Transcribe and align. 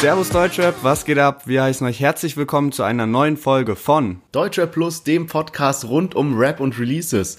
Servus 0.00 0.30
Deutschrap, 0.30 0.76
was 0.80 1.04
geht 1.04 1.18
ab? 1.18 1.46
Wir 1.46 1.62
heißen 1.62 1.86
euch 1.86 2.00
herzlich 2.00 2.38
willkommen 2.38 2.72
zu 2.72 2.82
einer 2.82 3.04
neuen 3.04 3.36
Folge 3.36 3.76
von 3.76 4.22
Deutschrap 4.32 4.72
Plus, 4.72 5.02
dem 5.02 5.26
Podcast 5.26 5.84
rund 5.84 6.14
um 6.14 6.38
Rap 6.38 6.58
und 6.58 6.78
Releases. 6.78 7.36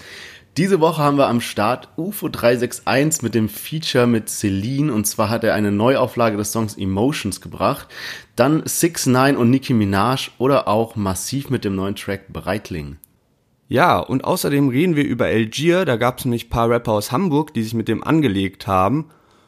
Diese 0.56 0.78
Woche 0.78 1.02
haben 1.02 1.18
wir 1.18 1.26
am 1.26 1.40
Start 1.40 1.88
UFO 1.96 2.28
361 2.28 3.22
mit 3.22 3.34
dem 3.34 3.48
Feature 3.48 4.06
mit 4.06 4.28
Celine 4.28 4.92
und 4.92 5.08
zwar 5.08 5.28
hat 5.28 5.42
er 5.42 5.54
eine 5.54 5.72
Neuauflage 5.72 6.36
des 6.36 6.52
Songs 6.52 6.78
Emotions 6.78 7.40
gebracht. 7.40 7.88
Dann 8.36 8.62
6 8.64 9.06
9 9.06 9.36
und 9.36 9.50
Nicki 9.50 9.74
Minaj 9.74 10.30
oder 10.38 10.68
auch 10.68 10.94
Massiv 10.94 11.50
mit 11.50 11.64
dem 11.64 11.74
neuen 11.74 11.96
Track 11.96 12.32
Breitling. 12.32 12.98
Ja, 13.66 13.98
und 13.98 14.22
außerdem 14.22 14.68
reden 14.68 14.94
wir 14.94 15.04
über 15.04 15.24
Algier, 15.24 15.84
da 15.84 15.96
gab 15.96 16.20
es 16.20 16.26
nämlich 16.26 16.48
paar 16.48 16.70
Rapper 16.70 16.92
aus 16.92 17.10
Hamburg, 17.10 17.54
die 17.54 17.64
sich 17.64 17.74
mit 17.74 17.88
dem 17.88 18.04
angelegt 18.04 18.68
haben. 18.68 19.06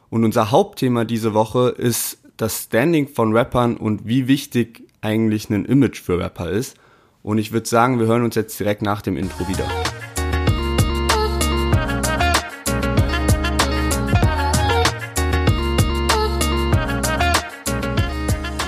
Und 0.09 0.25
unser 0.25 0.51
Hauptthema 0.51 1.05
diese 1.05 1.33
Woche 1.33 1.69
ist 1.69 2.24
das 2.37 2.63
Standing 2.63 3.07
von 3.07 3.35
Rappern 3.35 3.77
und 3.77 4.05
wie 4.05 4.27
wichtig 4.27 4.83
eigentlich 5.01 5.49
ein 5.49 5.65
Image 5.65 6.01
für 6.01 6.19
Rapper 6.19 6.49
ist. 6.49 6.75
Und 7.23 7.37
ich 7.37 7.51
würde 7.51 7.67
sagen, 7.67 7.99
wir 7.99 8.07
hören 8.07 8.23
uns 8.23 8.35
jetzt 8.35 8.59
direkt 8.59 8.81
nach 8.81 9.01
dem 9.01 9.17
Intro 9.17 9.47
wieder. 9.47 9.65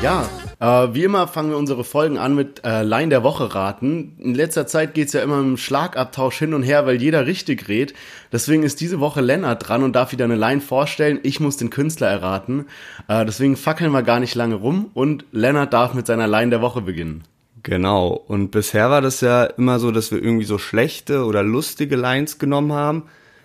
Ja, 0.02 0.28
äh, 0.60 0.66
wie 0.66 1.04
immer 1.04 1.28
fangen 1.28 1.52
wir 1.52 1.58
unsere 1.58 1.84
Folgen 1.84 2.18
an 2.18 2.34
mit 2.36 2.64
äh, 2.64 2.82
Line 2.82 3.10
der 3.10 3.24
Woche 3.24 3.54
raten. 3.54 4.16
In 4.20 4.34
letzter 4.34 4.66
Zeit 4.66 4.94
geht's 4.96 5.14
ja 5.14 5.22
immer 5.22 5.40
im 5.40 5.58
Schlagabtausch 5.58 6.38
hin 6.40 6.54
und 6.54 6.64
her, 6.64 6.86
weil 6.86 7.02
jeder 7.02 7.28
richtig 7.28 7.68
redet. 7.68 7.96
Deswegen 8.32 8.64
ist 8.64 8.82
diese 8.82 9.00
Woche 9.00 9.22
Lennart 9.22 9.68
dran 9.68 9.84
und 9.84 9.96
darf 9.96 10.12
wieder 10.12 10.26
eine 10.26 10.36
Line 10.36 10.62
vorstellen. 10.62 11.20
Ich 11.24 11.40
muss 11.40 11.58
den 11.58 11.70
Künstler 11.70 12.08
erraten. 12.08 12.66
Äh, 13.08 13.26
deswegen 13.26 13.56
fackeln 13.56 13.92
wir 13.92 14.04
gar 14.04 14.20
nicht 14.20 14.34
lange 14.34 14.56
rum 14.56 14.90
und 14.94 15.26
Lennart 15.32 15.74
darf 15.74 15.94
mit 15.94 16.08
seiner 16.08 16.28
Line 16.28 16.50
der 16.50 16.62
Woche 16.62 16.82
beginnen. 16.82 17.24
Genau. 17.62 18.14
Und 18.14 18.52
bisher 18.52 18.90
war 18.90 19.02
das 19.02 19.22
ja 19.22 19.44
immer 19.44 19.80
so, 19.80 19.92
dass 19.92 20.12
wir 20.12 20.24
irgendwie 20.24 20.46
so 20.46 20.58
schlechte 20.58 21.26
oder 21.26 21.44
lustige 21.44 21.96
Lines 21.96 22.40
genommen 22.40 22.74
haben. 22.74 23.04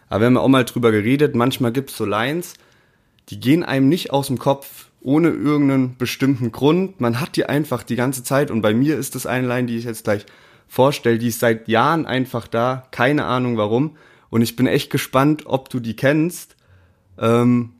Aber 0.08 0.20
wir 0.20 0.26
haben 0.26 0.34
ja 0.34 0.40
auch 0.40 0.48
mal 0.48 0.64
drüber 0.64 0.92
geredet. 0.92 1.34
Manchmal 1.34 1.72
gibt's 1.72 1.96
so 1.96 2.04
Lines, 2.04 2.54
die 3.30 3.40
gehen 3.40 3.64
einem 3.64 3.88
nicht 3.88 4.12
aus 4.12 4.28
dem 4.28 4.38
Kopf 4.38 4.86
ohne 5.02 5.30
irgendeinen 5.30 5.96
bestimmten 5.96 6.52
Grund. 6.52 7.00
Man 7.00 7.20
hat 7.20 7.36
die 7.36 7.46
einfach 7.46 7.82
die 7.82 7.96
ganze 7.96 8.22
Zeit 8.22 8.50
und 8.50 8.62
bei 8.62 8.74
mir 8.74 8.96
ist 8.96 9.14
das 9.14 9.26
eine 9.26 9.46
Line, 9.46 9.66
die 9.66 9.76
ich 9.76 9.84
jetzt 9.84 10.04
gleich 10.04 10.26
vorstelle, 10.68 11.18
die 11.18 11.28
ist 11.28 11.40
seit 11.40 11.68
Jahren 11.68 12.06
einfach 12.06 12.46
da, 12.48 12.86
keine 12.90 13.24
Ahnung 13.24 13.56
warum. 13.56 13.96
Und 14.30 14.42
ich 14.42 14.56
bin 14.56 14.66
echt 14.66 14.90
gespannt, 14.90 15.44
ob 15.46 15.68
du 15.68 15.80
die 15.80 15.96
kennst. 15.96 16.56
Ähm, 17.18 17.72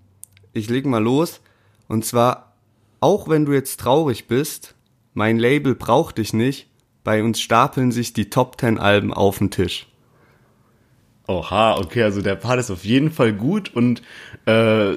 ich 0.53 0.69
leg 0.69 0.84
mal 0.84 1.03
los. 1.03 1.41
Und 1.89 2.05
zwar, 2.05 2.56
auch 3.01 3.29
wenn 3.29 3.47
du 3.47 3.53
jetzt 3.53 3.81
traurig 3.81 4.29
bist, 4.29 4.75
mein 5.14 5.39
Label 5.39 5.75
braucht 5.75 6.19
dich 6.19 6.33
nicht, 6.33 6.69
bei 7.05 7.23
uns 7.23 7.41
stapeln 7.41 7.92
sich 7.92 8.12
die 8.12 8.31
Top 8.31 8.61
10 8.61 8.79
Alben 8.79 9.12
auf 9.12 9.39
den 9.39 9.51
Tisch. 9.51 9.86
Oha, 11.27 11.79
okay, 11.79 12.03
also 12.03 12.20
der 12.20 12.34
Part 12.34 12.61
ist 12.61 12.70
auf 12.70 12.84
jeden 12.84 13.11
Fall 13.11 13.33
gut 13.33 13.75
und 13.75 14.03
äh, 14.47 14.97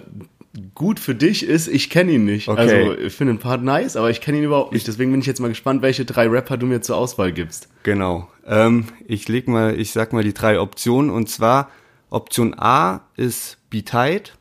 gut 0.74 1.00
für 1.00 1.16
dich 1.16 1.44
ist, 1.44 1.68
ich 1.68 1.90
kenne 1.90 2.14
ihn 2.14 2.26
nicht. 2.26 2.48
Okay. 2.48 2.60
Also 2.60 2.98
ich 2.98 3.14
finde 3.14 3.34
den 3.34 3.40
Part 3.40 3.64
nice, 3.64 3.96
aber 3.96 4.10
ich 4.10 4.22
kenne 4.22 4.38
ihn 4.38 4.44
überhaupt 4.44 4.74
nicht. 4.74 4.88
Deswegen 4.88 5.12
bin 5.12 5.20
ich 5.20 5.28
jetzt 5.28 5.40
mal 5.40 5.50
gespannt, 5.50 5.82
welche 5.82 6.06
drei 6.06 6.28
Rapper 6.28 6.58
du 6.58 6.66
mir 6.66 6.82
zur 6.82 6.98
Auswahl 6.98 7.32
gibst. 7.32 7.70
Genau. 7.84 8.30
Ähm, 8.46 8.86
ich 9.08 9.28
leg 9.28 9.48
mal, 9.48 9.80
ich 9.80 9.92
sag 9.92 10.14
mal 10.14 10.24
die 10.24 10.34
drei 10.34 10.60
Optionen 10.60 11.10
und 11.10 11.30
zwar 11.30 11.70
Option 12.10 12.54
A 12.58 13.02
ist 13.18 13.58
Be 13.70 13.84
Tight, 13.84 14.38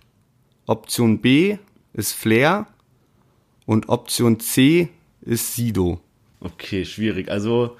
Option 0.67 1.21
B 1.21 1.59
ist 1.93 2.13
Flair 2.13 2.67
und 3.67 3.89
Option 3.89 4.41
C 4.41 4.89
ist 5.23 5.55
Sido. 5.55 6.01
Okay, 6.41 6.85
schwierig. 6.85 7.31
Also 7.31 7.77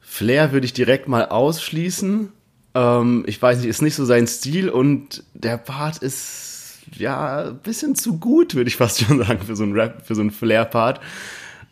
Flair 0.00 0.52
würde 0.52 0.66
ich 0.66 0.72
direkt 0.72 1.08
mal 1.08 1.26
ausschließen. 1.26 2.32
Ähm, 2.74 3.24
ich 3.26 3.40
weiß 3.40 3.58
nicht, 3.58 3.66
ist 3.66 3.82
nicht 3.82 3.96
so 3.96 4.04
sein 4.04 4.26
Stil 4.26 4.68
und 4.68 5.24
der 5.34 5.58
Part 5.58 5.98
ist 5.98 6.55
ja, 6.96 7.48
ein 7.48 7.58
bisschen 7.58 7.94
zu 7.94 8.18
gut, 8.18 8.54
würde 8.54 8.68
ich 8.68 8.76
fast 8.76 9.00
schon 9.04 9.18
sagen, 9.18 9.40
für 9.44 9.56
so 9.56 9.64
einen 9.64 9.72
Rap, 9.72 10.06
für 10.06 10.14
so 10.14 10.20
einen 10.20 10.30
Flair-Part. 10.30 11.00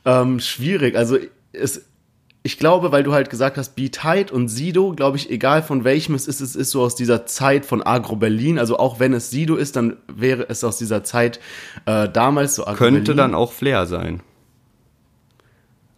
Ähm, 0.05 0.41
schwierig. 0.41 0.97
Also 0.97 1.19
es, 1.53 1.83
ich 2.43 2.59
glaube, 2.59 2.93
weil 2.93 3.03
du 3.03 3.15
halt 3.15 3.31
gesagt 3.31 3.57
hast, 3.57 3.75
Beat 3.75 3.95
Tight 3.95 4.31
und 4.31 4.49
Sido, 4.49 4.93
glaube 4.93 5.17
ich, 5.17 5.31
egal 5.31 5.63
von 5.63 5.85
welchem 5.85 6.15
es 6.15 6.27
ist, 6.27 6.41
es 6.41 6.55
ist 6.55 6.71
so 6.71 6.83
aus 6.83 6.95
dieser 6.95 7.25
Zeit 7.25 7.65
von 7.65 7.83
Agro 7.83 8.17
Berlin. 8.17 8.59
Also 8.59 8.79
auch 8.79 9.01
wenn 9.01 9.15
es 9.15 9.31
Sido 9.31 9.57
ist, 9.57 9.77
dann 9.77 9.97
wäre 10.09 10.47
es 10.49 10.63
aus 10.63 10.77
dieser 10.77 11.05
Zeit 11.05 11.41
äh, 11.87 12.09
damals 12.09 12.57
so 12.57 12.67
Agro 12.67 12.77
Könnte 12.77 13.01
Berlin. 13.01 13.17
dann 13.17 13.35
auch 13.35 13.53
Flair 13.53 13.87
sein. 13.87 14.21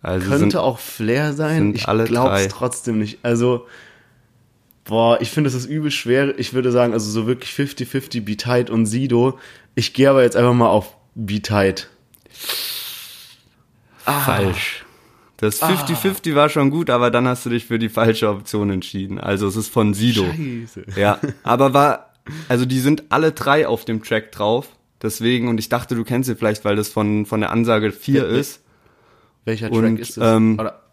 Also 0.02 0.28
Könnte 0.28 0.50
sind, 0.50 0.56
auch 0.56 0.78
Flair 0.78 1.32
sein. 1.32 1.74
Ich 1.74 1.82
glaube 1.84 2.36
es 2.36 2.48
trotzdem 2.48 3.00
nicht. 3.00 3.18
Also 3.24 3.66
Boah, 4.86 5.20
ich 5.20 5.30
finde, 5.30 5.48
es 5.48 5.54
ist 5.54 5.66
übel 5.66 5.90
schwer. 5.90 6.38
Ich 6.38 6.54
würde 6.54 6.70
sagen, 6.70 6.92
also 6.92 7.10
so 7.10 7.26
wirklich 7.26 7.50
50-50 7.50 8.22
B-Tight 8.22 8.70
und 8.70 8.86
Sido. 8.86 9.38
Ich 9.74 9.92
gehe 9.92 10.08
aber 10.08 10.22
jetzt 10.22 10.36
einfach 10.36 10.54
mal 10.54 10.68
auf 10.68 10.96
B-Tight. 11.14 11.88
Ah. 14.04 14.20
Falsch. 14.20 14.84
Das 15.38 15.60
50-50 15.60 16.32
ah. 16.32 16.36
war 16.36 16.48
schon 16.48 16.70
gut, 16.70 16.88
aber 16.88 17.10
dann 17.10 17.26
hast 17.26 17.44
du 17.44 17.50
dich 17.50 17.66
für 17.66 17.78
die 17.78 17.88
falsche 17.88 18.30
Option 18.30 18.70
entschieden. 18.70 19.18
Also 19.18 19.48
es 19.48 19.56
ist 19.56 19.68
von 19.68 19.92
Sido. 19.92 20.24
Scheiße. 20.24 20.86
Ja, 20.96 21.18
aber 21.42 21.74
war, 21.74 22.14
also 22.48 22.64
die 22.64 22.80
sind 22.80 23.04
alle 23.10 23.32
drei 23.32 23.66
auf 23.66 23.84
dem 23.84 24.02
Track 24.02 24.32
drauf. 24.32 24.68
Deswegen, 25.02 25.48
und 25.48 25.58
ich 25.58 25.68
dachte, 25.68 25.94
du 25.94 26.04
kennst 26.04 26.28
sie 26.28 26.36
vielleicht, 26.36 26.64
weil 26.64 26.76
das 26.76 26.88
von, 26.88 27.26
von 27.26 27.40
der 27.40 27.50
Ansage 27.50 27.90
4 27.92 28.26
ist. 28.26 28.62
Welcher 29.44 29.68
Track 29.68 29.78
und, 29.78 30.00
ist 30.00 30.16
das? 30.16 30.36
Ähm, 30.36 30.58
Oder 30.58 30.85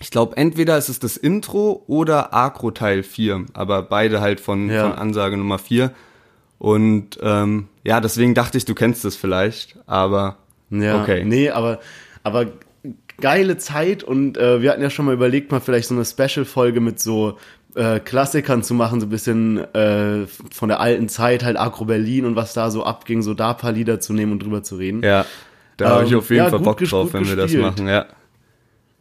ich 0.00 0.10
glaube, 0.10 0.36
entweder 0.36 0.78
ist 0.78 0.88
es 0.88 0.98
das 0.98 1.16
Intro 1.18 1.84
oder 1.86 2.34
Agro 2.34 2.70
Teil 2.70 3.02
4, 3.02 3.46
aber 3.52 3.82
beide 3.82 4.20
halt 4.20 4.40
von, 4.40 4.70
ja. 4.70 4.88
von 4.88 4.98
Ansage 4.98 5.36
Nummer 5.36 5.58
4. 5.58 5.92
Und 6.58 7.18
ähm, 7.22 7.68
ja, 7.84 8.00
deswegen 8.00 8.34
dachte 8.34 8.58
ich, 8.58 8.64
du 8.64 8.74
kennst 8.74 9.04
es 9.04 9.14
vielleicht, 9.16 9.78
aber 9.86 10.38
ja, 10.70 11.02
okay. 11.02 11.24
Nee, 11.24 11.50
aber, 11.50 11.80
aber 12.22 12.46
geile 13.20 13.58
Zeit 13.58 14.02
und 14.02 14.38
äh, 14.38 14.62
wir 14.62 14.70
hatten 14.70 14.82
ja 14.82 14.90
schon 14.90 15.04
mal 15.04 15.14
überlegt, 15.14 15.52
mal 15.52 15.60
vielleicht 15.60 15.88
so 15.88 15.94
eine 15.94 16.04
Special-Folge 16.04 16.80
mit 16.80 16.98
so 16.98 17.38
äh, 17.74 18.00
Klassikern 18.00 18.62
zu 18.62 18.72
machen, 18.72 19.00
so 19.00 19.06
ein 19.06 19.10
bisschen 19.10 19.58
äh, 19.74 20.26
von 20.50 20.68
der 20.70 20.80
alten 20.80 21.08
Zeit, 21.10 21.44
halt 21.44 21.58
Agro 21.58 21.84
Berlin 21.84 22.24
und 22.24 22.36
was 22.36 22.54
da 22.54 22.70
so 22.70 22.84
abging, 22.84 23.20
so 23.22 23.34
da 23.34 23.52
paar 23.52 23.72
Lieder 23.72 24.00
zu 24.00 24.14
nehmen 24.14 24.32
und 24.32 24.42
drüber 24.42 24.62
zu 24.62 24.76
reden. 24.76 25.02
Ja, 25.02 25.26
da 25.76 25.84
ähm, 25.84 25.90
habe 25.92 26.04
ich 26.06 26.14
auf 26.14 26.30
jeden 26.30 26.44
ja, 26.44 26.50
Fall 26.50 26.60
Bock 26.60 26.78
drauf, 26.78 27.12
wenn 27.12 27.26
wir 27.26 27.36
das 27.36 27.52
machen, 27.52 27.86
ja. 27.86 28.06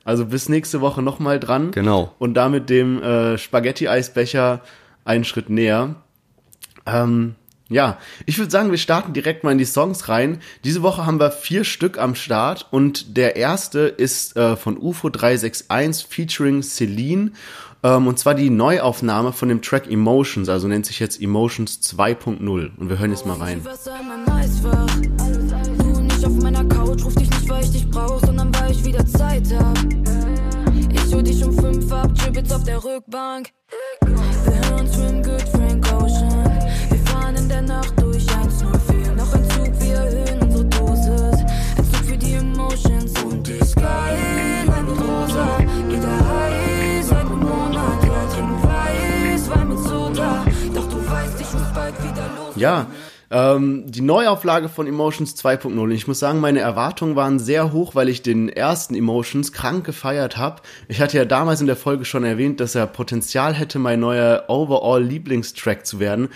Also 0.09 0.25
bis 0.25 0.49
nächste 0.49 0.81
Woche 0.81 1.03
nochmal 1.03 1.39
dran. 1.39 1.69
Genau. 1.69 2.15
Und 2.17 2.33
damit 2.33 2.71
dem 2.71 2.99
äh, 3.03 3.37
Spaghetti-Eisbecher 3.37 4.61
einen 5.05 5.23
Schritt 5.23 5.51
näher. 5.51 5.97
Ähm, 6.87 7.35
ja, 7.69 7.99
ich 8.25 8.39
würde 8.39 8.49
sagen, 8.49 8.71
wir 8.71 8.79
starten 8.79 9.13
direkt 9.13 9.43
mal 9.43 9.51
in 9.51 9.59
die 9.59 9.65
Songs 9.65 10.09
rein. 10.09 10.41
Diese 10.63 10.81
Woche 10.81 11.05
haben 11.05 11.19
wir 11.19 11.29
vier 11.29 11.63
Stück 11.63 11.99
am 11.99 12.15
Start 12.15 12.65
und 12.71 13.17
der 13.17 13.35
erste 13.35 13.81
ist 13.81 14.35
äh, 14.35 14.55
von 14.55 14.79
UFO 14.79 15.09
361 15.09 16.07
featuring 16.09 16.63
Celine 16.63 17.33
ähm, 17.83 18.07
und 18.07 18.17
zwar 18.17 18.33
die 18.33 18.49
Neuaufnahme 18.49 19.31
von 19.31 19.47
dem 19.49 19.61
Track 19.61 19.91
Emotions, 19.91 20.49
also 20.49 20.67
nennt 20.67 20.87
sich 20.87 20.99
jetzt 20.99 21.21
Emotions 21.21 21.81
2.0 21.83 22.71
und 22.75 22.89
wir 22.89 22.97
hören 22.97 23.11
jetzt 23.11 23.27
mal 23.27 23.37
rein. 23.37 23.61
Du 26.97 27.09
nicht 27.19 27.28
weil 27.49 27.63
ich 27.63 27.71
dich 27.71 27.89
brauch, 27.89 28.19
sondern 28.19 28.53
weil 28.55 28.71
ich 28.71 28.83
wieder 28.85 29.05
Zeit 29.05 29.53
hab 29.53 29.77
hol 31.19 31.23
dich 31.23 31.43
um 31.43 31.53
fünf 31.53 31.91
ab, 31.91 32.09
Tribits 32.15 32.49
auf 32.53 32.63
der 32.63 32.81
Rückbank. 32.81 33.49
Wir 34.45 34.69
hören 34.69 34.87
Swim 34.87 35.21
Good 35.21 35.43
Frank 35.49 35.85
Ocean. 35.93 36.59
Wir 36.89 36.99
fahren 37.11 37.35
in 37.35 37.49
der 37.49 37.61
Nacht 37.61 37.93
durch 38.01 38.25
104. 38.29 39.15
Noch 39.15 39.33
ein 39.33 39.49
Zug, 39.49 39.81
wir 39.81 39.95
erhöhen 39.95 40.41
unsere 40.43 40.65
Dosis. 40.65 41.39
Ein 41.77 41.85
Zug 41.91 42.05
für 42.05 42.17
die 42.17 42.33
Emotions 42.35 43.11
und 43.23 43.45
die 43.45 43.59
Skyline 43.65 44.65
mit 44.65 45.01
rosa. 45.01 45.57
Geht 45.89 46.03
er 46.05 46.19
heiß, 46.29 47.07
seit 47.09 47.25
Monat. 47.25 48.03
Ja, 48.05 48.25
trinken 48.33 48.63
weiß, 48.63 49.49
Wein 49.49 49.67
mit 49.67 49.79
Soda. 49.79 50.45
Doch 50.73 50.87
du 50.87 51.11
weißt, 51.11 51.41
ich 51.41 51.53
muss 51.53 51.73
bald 51.75 51.95
wieder 52.01 52.29
los. 52.37 52.55
Ja. 52.55 52.87
Ähm, 53.31 53.83
die 53.85 54.01
Neuauflage 54.01 54.69
von 54.69 54.87
Emotions 54.87 55.35
2.0. 55.35 55.91
Ich 55.91 56.07
muss 56.07 56.19
sagen, 56.19 56.39
meine 56.39 56.59
Erwartungen 56.59 57.15
waren 57.15 57.37
sehr 57.37 57.71
hoch, 57.71 57.93
weil 57.93 58.09
ich 58.09 58.23
den 58.23 58.49
ersten 58.49 58.95
Emotions 58.95 59.51
krank 59.51 59.85
gefeiert 59.85 60.37
habe. 60.37 60.61
Ich 60.87 60.99
hatte 60.99 61.17
ja 61.17 61.25
damals 61.25 61.61
in 61.61 61.67
der 61.67 61.75
Folge 61.75 62.05
schon 62.05 62.23
erwähnt, 62.23 62.59
dass 62.59 62.73
er 62.73 62.87
Potenzial 62.87 63.53
hätte, 63.53 63.77
mein 63.77 63.99
neuer 63.99 64.45
Overall-Lieblingstrack 64.47 65.85
zu 65.85 65.99
werden. 65.99 66.29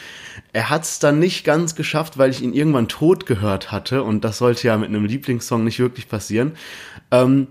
Er 0.51 0.69
hat 0.69 0.83
es 0.83 0.99
dann 0.99 1.17
nicht 1.17 1.43
ganz 1.43 1.73
geschafft, 1.73 2.19
weil 2.19 2.29
ich 2.29 2.43
ihn 2.43 2.53
irgendwann 2.53 2.87
tot 2.87 3.25
gehört 3.25 3.71
hatte 3.71 4.03
und 4.03 4.23
das 4.23 4.37
sollte 4.37 4.67
ja 4.67 4.77
mit 4.77 4.89
einem 4.89 5.05
Lieblingssong 5.05 5.63
nicht 5.63 5.79
wirklich 5.79 6.07
passieren. 6.07 6.53
Ähm, 7.09 7.47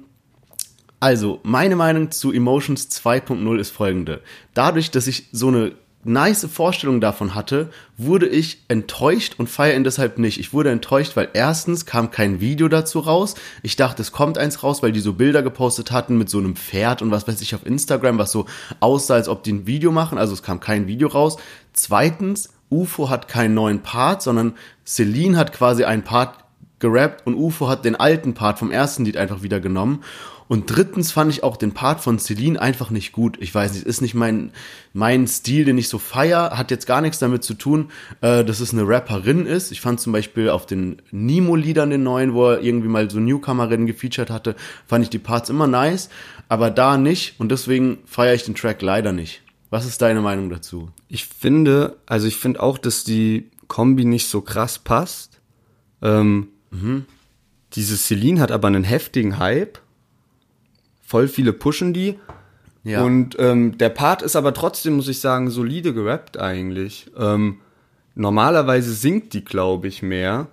also, 1.01 1.41
meine 1.43 1.75
Meinung 1.75 2.13
zu 2.13 2.31
Emotions 2.31 2.89
2.0 2.91 3.59
ist 3.59 3.71
folgende. 3.71 4.21
Dadurch, 4.55 4.93
dass 4.93 5.09
ich 5.09 5.31
so 5.33 5.49
eine 5.49 5.73
nice 6.05 6.47
Vorstellung 6.47 7.01
davon 7.01 7.35
hatte, 7.35 7.71
wurde 7.97 8.27
ich 8.27 8.63
enttäuscht 8.69 9.35
und 9.39 9.49
feiere 9.49 9.77
ihn 9.77 9.85
deshalb 9.85 10.19
nicht. 10.19 10.41
Ich 10.41 10.53
wurde 10.53 10.71
enttäuscht, 10.71 11.17
weil 11.17 11.29
erstens 11.33 11.87
kam 11.87 12.11
kein 12.11 12.41
Video 12.41 12.69
dazu 12.69 12.99
raus. 12.99 13.35
Ich 13.63 13.77
dachte, 13.77 14.03
es 14.03 14.13
kommt 14.13 14.39
eins 14.39 14.63
raus, 14.63 14.83
weil 14.83 14.93
die 14.93 15.01
so 15.01 15.13
Bilder 15.13 15.43
gepostet 15.43 15.93
hatten 15.93 16.19
mit 16.19 16.29
so 16.29 16.39
einem 16.39 16.57
Pferd 16.57 17.03
und 17.03 17.11
was 17.11 17.29
weiß 17.29 17.41
ich 17.41 17.55
auf 17.55 17.65
Instagram, 17.67 18.19
was 18.19 18.33
so 18.33 18.47
aussah, 18.81 19.15
als 19.15 19.29
ob 19.29 19.43
die 19.45 19.53
ein 19.53 19.67
Video 19.67 19.93
machen. 19.93 20.19
Also 20.19 20.33
es 20.33 20.43
kam 20.43 20.61
kein 20.61 20.87
Video 20.87 21.09
raus. 21.09 21.37
Zweitens, 21.73 22.51
UFO 22.71 23.11
hat 23.11 23.29
keinen 23.29 23.55
neuen 23.55 23.83
Part, 23.83 24.23
sondern 24.23 24.55
Celine 24.85 25.37
hat 25.37 25.53
quasi 25.53 25.85
einen 25.85 26.03
Part 26.03 26.43
gerappt 26.81 27.27
und 27.27 27.35
UFO 27.35 27.69
hat 27.69 27.85
den 27.85 27.97
alten 27.97 28.35
Part 28.35 28.59
vom 28.59 28.71
ersten 28.71 29.05
Lied 29.05 29.17
einfach 29.17 29.43
wieder 29.43 29.61
genommen. 29.61 30.03
Und 30.53 30.67
drittens 30.67 31.13
fand 31.13 31.33
ich 31.33 31.43
auch 31.45 31.57
den 31.57 31.73
Part 31.73 32.03
von 32.03 32.19
Celine 32.19 32.61
einfach 32.61 32.91
nicht 32.91 33.13
gut. 33.13 33.39
Ich 33.41 33.55
weiß 33.55 33.73
nicht, 33.73 33.87
ist 33.87 34.03
nicht 34.03 34.13
mein, 34.13 34.53
mein 34.93 35.27
Stil, 35.27 35.65
den 35.65 35.79
ich 35.79 35.89
so 35.89 35.97
feier, 35.97 36.59
hat 36.59 36.71
jetzt 36.71 36.87
gar 36.87 37.01
nichts 37.01 37.19
damit 37.19 37.43
zu 37.43 37.55
tun, 37.55 37.91
äh, 38.21 38.45
dass 38.45 38.61
es 38.61 38.75
eine 38.75 38.87
Rapperin 38.87 39.47
ist. 39.47 39.73
Ich 39.73 39.81
fand 39.81 39.99
zum 39.99 40.13
Beispiel 40.13 40.51
auf 40.51 40.67
den 40.67 41.01
Nemo-Liedern, 41.11 41.89
den 41.89 42.03
neuen, 42.03 42.35
wo 42.35 42.51
er 42.51 42.61
irgendwie 42.61 42.89
mal 42.89 43.11
so 43.11 43.19
Newcomerinnen 43.19 43.87
gefeatured 43.87 44.29
hatte, 44.29 44.55
fand 44.87 45.03
ich 45.03 45.09
die 45.09 45.19
Parts 45.19 45.49
immer 45.49 45.67
nice, 45.67 46.11
aber 46.51 46.71
da 46.71 46.99
nicht 46.99 47.41
und 47.41 47.51
deswegen 47.51 48.01
feiere 48.05 48.35
ich 48.35 48.45
den 48.45 48.55
Track 48.55 48.83
leider 48.83 49.13
nicht. 49.13 49.41
Was 49.71 49.87
ist 49.87 50.03
deine 50.03 50.21
Meinung 50.21 50.51
dazu? 50.51 50.91
Ich 51.09 51.29
finde, 51.29 51.97
also 52.05 52.27
ich 52.27 52.37
finde 52.37 52.63
auch, 52.63 52.77
dass 52.77 53.05
die 53.05 53.49
Kombi 53.69 54.05
nicht 54.05 54.29
so 54.29 54.43
krass 54.43 54.79
passt. 54.79 55.41
Ähm, 56.03 56.49
mhm. 56.71 57.07
Diese 57.73 57.97
Celine 57.97 58.39
hat 58.39 58.53
aber 58.53 58.69
einen 58.69 58.85
heftigen 58.85 59.39
Hype 59.39 59.79
voll 61.13 61.29
viele 61.29 61.53
pushen 61.53 61.93
die. 61.93 62.19
Ja. 62.85 63.05
Und 63.05 63.37
ähm, 63.39 63.77
der 63.77 63.91
Part 63.91 64.23
ist 64.23 64.35
aber 64.35 64.55
trotzdem, 64.55 64.95
muss 64.95 65.09
ich 65.09 65.21
sagen, 65.21 65.51
solide 65.51 65.93
gerappt 65.93 66.39
eigentlich. 66.39 67.11
Ähm, 67.19 67.59
normalerweise 68.15 68.95
singt 68.95 69.35
die, 69.35 69.45
glaube 69.45 69.89
ich, 69.89 70.03
mehr. 70.03 70.47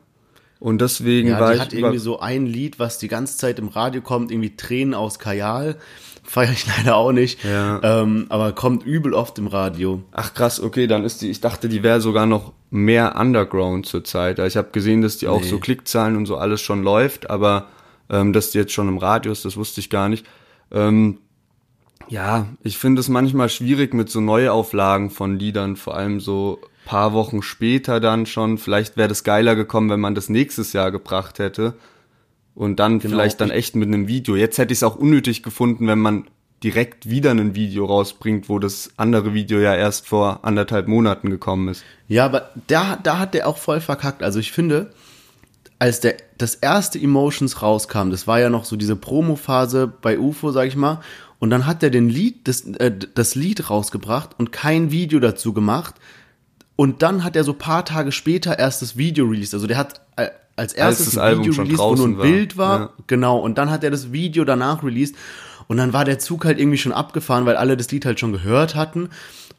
Und 0.59 0.81
deswegen 0.81 1.29
ja, 1.29 1.39
war 1.39 1.51
die 1.51 1.55
ich. 1.55 1.61
hat 1.61 1.73
irgendwie 1.73 1.97
so 1.97 2.19
ein 2.19 2.45
Lied, 2.45 2.77
was 2.77 2.97
die 2.97 3.07
ganze 3.07 3.37
Zeit 3.37 3.57
im 3.57 3.69
Radio 3.69 4.01
kommt, 4.01 4.31
irgendwie 4.31 4.57
Tränen 4.57 4.93
aus 4.93 5.17
Kajal. 5.17 5.77
Feiere 6.25 6.51
ich 6.51 6.67
leider 6.67 6.97
auch 6.97 7.13
nicht. 7.13 7.41
Ja. 7.45 7.79
Ähm, 7.81 8.25
aber 8.27 8.51
kommt 8.51 8.85
übel 8.85 9.13
oft 9.13 9.39
im 9.39 9.47
Radio. 9.47 10.03
Ach 10.11 10.33
krass, 10.33 10.59
okay, 10.61 10.87
dann 10.87 11.05
ist 11.05 11.21
die, 11.21 11.29
ich 11.29 11.39
dachte, 11.39 11.69
die 11.69 11.83
wäre 11.83 12.01
sogar 12.01 12.25
noch 12.25 12.51
mehr 12.69 13.15
Underground 13.15 13.85
zurzeit. 13.85 14.39
Ich 14.39 14.57
habe 14.57 14.71
gesehen, 14.73 15.01
dass 15.01 15.17
die 15.17 15.29
auch 15.29 15.41
nee. 15.41 15.47
so 15.47 15.57
Klickzahlen 15.57 16.17
und 16.17 16.25
so 16.25 16.35
alles 16.35 16.59
schon 16.59 16.83
läuft, 16.83 17.29
aber 17.29 17.67
ähm, 18.09 18.33
dass 18.33 18.51
die 18.51 18.57
jetzt 18.57 18.73
schon 18.73 18.89
im 18.89 18.97
Radio 18.97 19.31
ist, 19.31 19.45
das 19.45 19.55
wusste 19.55 19.79
ich 19.79 19.89
gar 19.89 20.09
nicht. 20.09 20.25
Ähm, 20.71 21.19
ja, 22.07 22.47
ich 22.63 22.77
finde 22.77 23.01
es 23.01 23.09
manchmal 23.09 23.49
schwierig 23.49 23.93
mit 23.93 24.09
so 24.09 24.19
Neuauflagen 24.19 25.09
von 25.09 25.37
Liedern, 25.37 25.75
vor 25.75 25.95
allem 25.95 26.19
so 26.19 26.59
paar 26.85 27.13
Wochen 27.13 27.43
später 27.43 27.99
dann 27.99 28.25
schon. 28.25 28.57
Vielleicht 28.57 28.97
wäre 28.97 29.07
das 29.07 29.23
geiler 29.23 29.55
gekommen, 29.55 29.91
wenn 29.91 29.99
man 29.99 30.15
das 30.15 30.27
nächstes 30.27 30.73
Jahr 30.73 30.91
gebracht 30.91 31.37
hätte. 31.37 31.75
Und 32.55 32.79
dann 32.79 32.97
genau. 32.99 33.13
vielleicht 33.13 33.39
dann 33.41 33.51
echt 33.51 33.75
mit 33.75 33.87
einem 33.87 34.07
Video. 34.07 34.35
Jetzt 34.35 34.57
hätte 34.57 34.73
ich 34.73 34.79
es 34.79 34.83
auch 34.83 34.95
unnötig 34.95 35.43
gefunden, 35.43 35.85
wenn 35.87 35.99
man 35.99 36.25
direkt 36.63 37.09
wieder 37.09 37.31
ein 37.31 37.55
Video 37.55 37.85
rausbringt, 37.85 38.49
wo 38.49 38.59
das 38.59 38.89
andere 38.97 39.33
Video 39.33 39.59
ja 39.59 39.75
erst 39.75 40.07
vor 40.07 40.39
anderthalb 40.41 40.87
Monaten 40.87 41.29
gekommen 41.29 41.69
ist. 41.69 41.83
Ja, 42.07 42.25
aber 42.25 42.49
da, 42.67 42.97
da 43.01 43.19
hat 43.19 43.35
der 43.35 43.47
auch 43.47 43.57
voll 43.57 43.81
verkackt. 43.81 44.23
Also 44.23 44.39
ich 44.39 44.51
finde, 44.51 44.91
als 45.79 46.01
der, 46.01 46.17
das 46.37 46.55
erste 46.55 46.99
Emotions 46.99 47.61
rauskam, 47.61 48.11
das 48.11 48.27
war 48.27 48.39
ja 48.39 48.49
noch 48.49 48.65
so 48.65 48.75
diese 48.75 48.95
Promo-Phase 48.95 49.91
bei 50.01 50.19
UFO, 50.19 50.51
sag 50.51 50.67
ich 50.67 50.75
mal, 50.75 50.99
und 51.39 51.49
dann 51.49 51.65
hat 51.65 51.81
er 51.81 51.89
den 51.89 52.09
Lied, 52.09 52.47
das, 52.47 52.65
äh, 52.65 52.91
das 53.15 53.35
Lied 53.35 53.69
rausgebracht 53.69 54.31
und 54.37 54.51
kein 54.51 54.91
Video 54.91 55.19
dazu 55.19 55.53
gemacht. 55.53 55.95
Und 56.75 57.01
dann 57.01 57.23
hat 57.23 57.35
er 57.35 57.43
so 57.43 57.53
paar 57.53 57.85
Tage 57.85 58.11
später 58.11 58.59
erst 58.59 58.81
das 58.81 58.97
Video 58.97 59.25
released. 59.25 59.53
Also 59.53 59.65
der 59.65 59.77
hat 59.77 60.01
äh, 60.17 60.29
als 60.57 60.73
erstes 60.73 61.17
als 61.17 61.37
das 61.37 61.45
Video 61.45 61.61
released, 61.61 61.79
wo 61.79 61.95
nur 61.95 62.07
ein 62.07 62.17
war. 62.17 62.23
Bild 62.25 62.57
war. 62.57 62.79
Ja. 62.79 62.89
Genau. 63.07 63.39
Und 63.39 63.57
dann 63.57 63.71
hat 63.71 63.83
er 63.83 63.91
das 63.91 64.11
Video 64.11 64.43
danach 64.43 64.83
released. 64.83 65.15
Und 65.67 65.77
dann 65.77 65.93
war 65.93 66.03
der 66.03 66.19
Zug 66.19 66.45
halt 66.45 66.59
irgendwie 66.59 66.77
schon 66.77 66.91
abgefahren, 66.91 67.45
weil 67.45 67.55
alle 67.55 67.77
das 67.77 67.91
Lied 67.91 68.05
halt 68.05 68.19
schon 68.19 68.33
gehört 68.33 68.75
hatten. 68.75 69.09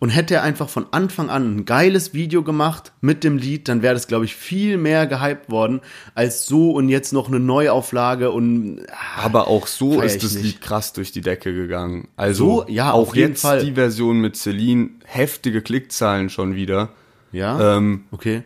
Und 0.00 0.08
hätte 0.08 0.36
er 0.36 0.42
einfach 0.42 0.70
von 0.70 0.86
Anfang 0.92 1.28
an 1.28 1.56
ein 1.56 1.64
geiles 1.66 2.14
Video 2.14 2.42
gemacht 2.42 2.92
mit 3.02 3.22
dem 3.22 3.36
Lied, 3.36 3.68
dann 3.68 3.82
wäre 3.82 3.92
das, 3.92 4.06
glaube 4.06 4.24
ich, 4.24 4.34
viel 4.34 4.78
mehr 4.78 5.06
gehypt 5.06 5.50
worden 5.50 5.82
als 6.14 6.46
so 6.46 6.70
und 6.70 6.88
jetzt 6.88 7.12
noch 7.12 7.28
eine 7.28 7.38
Neuauflage 7.38 8.30
und. 8.30 8.80
Ah, 8.90 9.24
Aber 9.24 9.46
auch 9.48 9.66
so 9.66 10.00
ist 10.00 10.24
das 10.24 10.36
nicht. 10.36 10.44
Lied 10.44 10.60
krass 10.62 10.94
durch 10.94 11.12
die 11.12 11.20
Decke 11.20 11.52
gegangen. 11.52 12.08
Also 12.16 12.62
so, 12.62 12.68
ja, 12.68 12.92
auch 12.92 13.14
jetzt 13.14 13.42
Fall. 13.42 13.62
die 13.62 13.72
Version 13.72 14.22
mit 14.22 14.36
Celine, 14.36 14.88
heftige 15.04 15.60
Klickzahlen 15.60 16.30
schon 16.30 16.54
wieder. 16.54 16.88
Ja. 17.30 17.76
Ähm, 17.76 18.04
okay. 18.10 18.42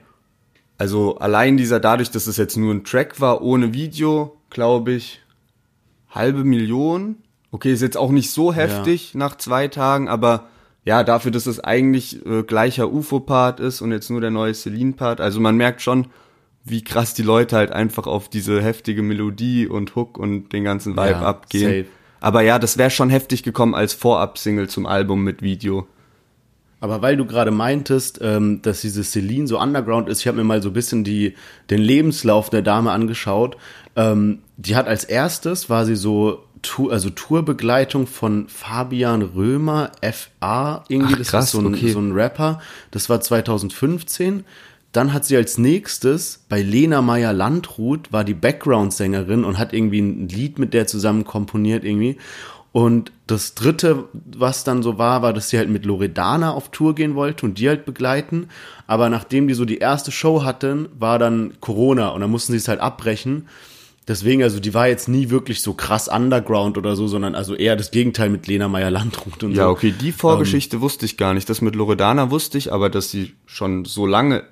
Also 0.76 1.18
allein 1.18 1.56
dieser, 1.56 1.78
dadurch, 1.78 2.10
dass 2.10 2.26
es 2.26 2.36
jetzt 2.36 2.56
nur 2.56 2.74
ein 2.74 2.82
Track 2.82 3.20
war, 3.20 3.42
ohne 3.42 3.72
Video, 3.72 4.36
glaube 4.50 4.90
ich, 4.90 5.20
halbe 6.10 6.42
Million. 6.42 7.16
Okay, 7.52 7.72
ist 7.72 7.82
jetzt 7.82 7.96
auch 7.96 8.10
nicht 8.10 8.32
so 8.32 8.52
heftig 8.52 9.12
ja. 9.12 9.18
nach 9.20 9.36
zwei 9.36 9.68
Tagen, 9.68 10.08
aber 10.08 10.48
ja, 10.84 11.02
dafür, 11.02 11.30
dass 11.30 11.46
es 11.46 11.60
eigentlich 11.60 12.24
äh, 12.26 12.42
gleicher 12.42 12.92
UFO-Part 12.92 13.60
ist 13.60 13.80
und 13.80 13.92
jetzt 13.92 14.10
nur 14.10 14.20
der 14.20 14.30
neue 14.30 14.54
Celine-Part. 14.54 15.20
Also 15.20 15.40
man 15.40 15.56
merkt 15.56 15.80
schon, 15.80 16.08
wie 16.64 16.84
krass 16.84 17.14
die 17.14 17.22
Leute 17.22 17.56
halt 17.56 17.72
einfach 17.72 18.06
auf 18.06 18.28
diese 18.28 18.62
heftige 18.62 19.02
Melodie 19.02 19.66
und 19.66 19.96
Hook 19.96 20.18
und 20.18 20.50
den 20.52 20.64
ganzen 20.64 20.92
Vibe 20.92 21.10
ja, 21.10 21.22
abgehen. 21.22 21.84
Safe. 21.84 21.86
Aber 22.20 22.42
ja, 22.42 22.58
das 22.58 22.78
wäre 22.78 22.90
schon 22.90 23.10
heftig 23.10 23.42
gekommen 23.42 23.74
als 23.74 23.92
Vorab-Single 23.94 24.68
zum 24.68 24.86
Album 24.86 25.24
mit 25.24 25.42
Video. 25.42 25.86
Aber 26.80 27.00
weil 27.00 27.16
du 27.16 27.24
gerade 27.24 27.50
meintest, 27.50 28.18
ähm, 28.22 28.60
dass 28.60 28.82
diese 28.82 29.04
Celine 29.04 29.46
so 29.46 29.58
underground 29.58 30.08
ist, 30.08 30.20
ich 30.20 30.26
habe 30.26 30.36
mir 30.38 30.44
mal 30.44 30.62
so 30.62 30.68
ein 30.70 30.74
bisschen 30.74 31.02
die, 31.02 31.34
den 31.70 31.80
Lebenslauf 31.80 32.50
der 32.50 32.60
Dame 32.60 32.92
angeschaut. 32.92 33.56
Ähm, 33.96 34.40
die 34.58 34.76
hat 34.76 34.86
als 34.86 35.04
erstes, 35.04 35.70
war 35.70 35.86
sie 35.86 35.96
so 35.96 36.44
Tour, 36.64 36.92
also 36.92 37.10
Tourbegleitung 37.10 38.06
von 38.06 38.48
Fabian 38.48 39.22
Römer, 39.22 39.92
FA, 40.02 40.84
irgendwie, 40.88 41.14
Ach, 41.14 41.18
das 41.18 41.28
krass, 41.28 41.44
ist 41.46 41.50
so 41.52 41.60
ein, 41.60 41.66
okay. 41.66 41.92
so 41.92 42.00
ein 42.00 42.12
Rapper. 42.12 42.60
Das 42.90 43.08
war 43.08 43.20
2015. 43.20 44.44
Dann 44.92 45.12
hat 45.12 45.24
sie 45.24 45.36
als 45.36 45.58
nächstes 45.58 46.44
bei 46.48 46.62
Lena 46.62 47.02
Meyer 47.02 47.32
Landrut 47.32 48.12
war 48.12 48.22
die 48.24 48.34
Background-Sängerin 48.34 49.44
und 49.44 49.58
hat 49.58 49.72
irgendwie 49.72 50.00
ein 50.00 50.28
Lied 50.28 50.58
mit 50.58 50.72
der 50.72 50.86
zusammen 50.86 51.24
komponiert 51.24 51.84
irgendwie. 51.84 52.16
Und 52.70 53.12
das 53.28 53.54
dritte, 53.54 54.08
was 54.12 54.64
dann 54.64 54.82
so 54.82 54.98
war, 54.98 55.22
war, 55.22 55.32
dass 55.32 55.48
sie 55.48 55.58
halt 55.58 55.68
mit 55.68 55.84
Loredana 55.84 56.50
auf 56.52 56.70
Tour 56.70 56.96
gehen 56.96 57.14
wollte 57.14 57.46
und 57.46 57.58
die 57.58 57.68
halt 57.68 57.84
begleiten. 57.84 58.48
Aber 58.88 59.08
nachdem 59.08 59.46
die 59.46 59.54
so 59.54 59.64
die 59.64 59.78
erste 59.78 60.10
Show 60.10 60.42
hatten, 60.42 60.88
war 60.98 61.20
dann 61.20 61.54
Corona 61.60 62.08
und 62.08 62.20
dann 62.20 62.30
mussten 62.30 62.52
sie 62.52 62.58
es 62.58 62.66
halt 62.66 62.80
abbrechen. 62.80 63.48
Deswegen, 64.06 64.42
also 64.42 64.60
die 64.60 64.74
war 64.74 64.86
jetzt 64.86 65.08
nie 65.08 65.30
wirklich 65.30 65.62
so 65.62 65.72
krass 65.72 66.08
Underground 66.08 66.76
oder 66.76 66.94
so, 66.94 67.06
sondern 67.06 67.34
also 67.34 67.54
eher 67.54 67.74
das 67.74 67.90
Gegenteil 67.90 68.28
mit 68.28 68.46
Lena 68.46 68.68
Meyer-Landrut 68.68 69.42
und 69.42 69.52
ja, 69.52 69.56
so. 69.56 69.62
Ja, 69.62 69.68
okay, 69.70 69.94
die 69.98 70.12
Vorgeschichte 70.12 70.76
ähm, 70.76 70.82
wusste 70.82 71.06
ich 71.06 71.16
gar 71.16 71.32
nicht. 71.32 71.48
Das 71.48 71.62
mit 71.62 71.74
Loredana 71.74 72.30
wusste 72.30 72.58
ich, 72.58 72.70
aber 72.70 72.90
dass 72.90 73.10
sie 73.10 73.32
schon 73.46 73.86
so 73.86 74.04
lange 74.04 74.44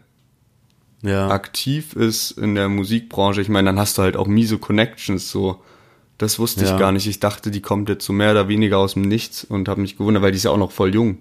ja. 1.03 1.29
aktiv 1.29 1.95
ist 1.95 2.31
in 2.31 2.55
der 2.55 2.71
Musikbranche, 2.71 3.43
ich 3.43 3.51
meine, 3.51 3.67
dann 3.67 3.79
hast 3.79 3.99
du 3.99 4.03
halt 4.03 4.17
auch 4.17 4.27
miese 4.27 4.57
Connections 4.57 5.31
so. 5.31 5.61
Das 6.17 6.39
wusste 6.39 6.65
ja. 6.65 6.73
ich 6.73 6.79
gar 6.79 6.93
nicht. 6.93 7.07
Ich 7.07 7.21
dachte, 7.21 7.51
die 7.51 7.61
kommt 7.61 7.89
jetzt 7.89 8.07
so 8.07 8.13
mehr 8.13 8.31
oder 8.31 8.49
weniger 8.49 8.79
aus 8.79 8.95
dem 8.95 9.03
Nichts 9.03 9.45
und 9.45 9.69
habe 9.69 9.83
mich 9.83 9.99
gewundert, 9.99 10.23
weil 10.23 10.31
die 10.31 10.37
ist 10.37 10.45
ja 10.45 10.51
auch 10.51 10.57
noch 10.57 10.73
voll 10.73 10.95
jung. 10.95 11.19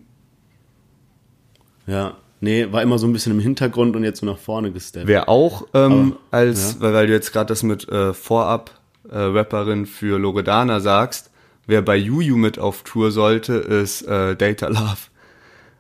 Ja, 1.88 2.15
Nee, 2.43 2.71
war 2.71 2.81
immer 2.81 2.98
so 2.98 3.05
ein 3.05 3.13
bisschen 3.13 3.33
im 3.33 3.39
Hintergrund 3.39 3.95
und 3.95 4.03
jetzt 4.03 4.19
so 4.19 4.25
nach 4.25 4.39
vorne 4.39 4.71
gesteppt. 4.71 5.07
Wer 5.07 5.29
auch 5.29 5.67
ähm, 5.75 6.17
Aber, 6.31 6.39
als, 6.39 6.74
ja. 6.74 6.81
weil, 6.81 6.93
weil 6.93 7.07
du 7.07 7.13
jetzt 7.13 7.31
gerade 7.31 7.48
das 7.48 7.62
mit 7.62 7.88
äh, 7.88 8.13
Vorab 8.13 8.71
äh, 9.10 9.86
für 9.86 10.17
Loredana 10.17 10.79
sagst, 10.79 11.29
wer 11.67 11.83
bei 11.83 11.95
Juju 11.95 12.38
mit 12.38 12.57
auf 12.57 12.81
Tour 12.81 13.12
sollte, 13.12 13.53
ist 13.53 14.01
äh, 14.03 14.36
Data 14.36 14.67
Love 14.67 14.98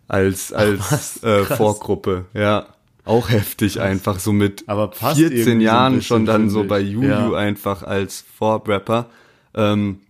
als 0.07 0.53
als 0.53 1.21
Ach, 1.23 1.27
äh, 1.27 1.43
Vorgruppe. 1.45 2.25
Ja, 2.35 2.67
auch 3.05 3.29
heftig 3.29 3.75
krass. 3.75 3.83
einfach 3.83 4.19
so 4.19 4.31
mit 4.31 4.65
Aber 4.67 4.91
14 4.91 5.61
Jahren 5.61 6.03
schon 6.03 6.27
dann 6.27 6.49
so 6.49 6.63
bei 6.63 6.79
Juju 6.79 7.07
ja. 7.07 7.33
einfach 7.33 7.81
als 7.81 8.23
Vorrapper. 8.37 9.07
Ähm, 9.55 10.01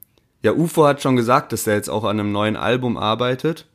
ja, 0.43 0.53
UFO 0.53 0.85
hat 0.85 1.01
schon 1.01 1.15
gesagt, 1.15 1.53
dass 1.53 1.65
er 1.67 1.75
jetzt 1.75 1.89
auch 1.89 2.03
an 2.03 2.19
einem 2.19 2.31
neuen 2.31 2.57
Album 2.57 2.97
arbeitet. 2.97 3.67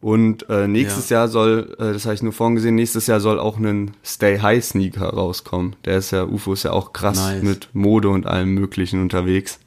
Und 0.00 0.48
äh, 0.48 0.66
nächstes 0.66 1.10
ja. 1.10 1.18
Jahr 1.18 1.28
soll, 1.28 1.76
äh, 1.78 1.92
das 1.92 2.06
habe 2.06 2.14
ich 2.14 2.22
nur 2.22 2.32
vorhin 2.32 2.54
gesehen, 2.54 2.74
nächstes 2.74 3.06
Jahr 3.06 3.20
soll 3.20 3.38
auch 3.38 3.58
ein 3.58 3.92
Stay 4.02 4.38
High 4.40 4.64
Sneaker 4.64 5.10
rauskommen. 5.10 5.76
Der 5.84 5.98
ist 5.98 6.10
ja, 6.10 6.24
UFO 6.24 6.54
ist 6.54 6.62
ja 6.62 6.72
auch 6.72 6.92
krass 6.92 7.18
nice. 7.18 7.42
mit 7.42 7.68
Mode 7.74 8.08
und 8.08 8.26
allem 8.26 8.54
möglichen 8.54 9.02
unterwegs. 9.02 9.58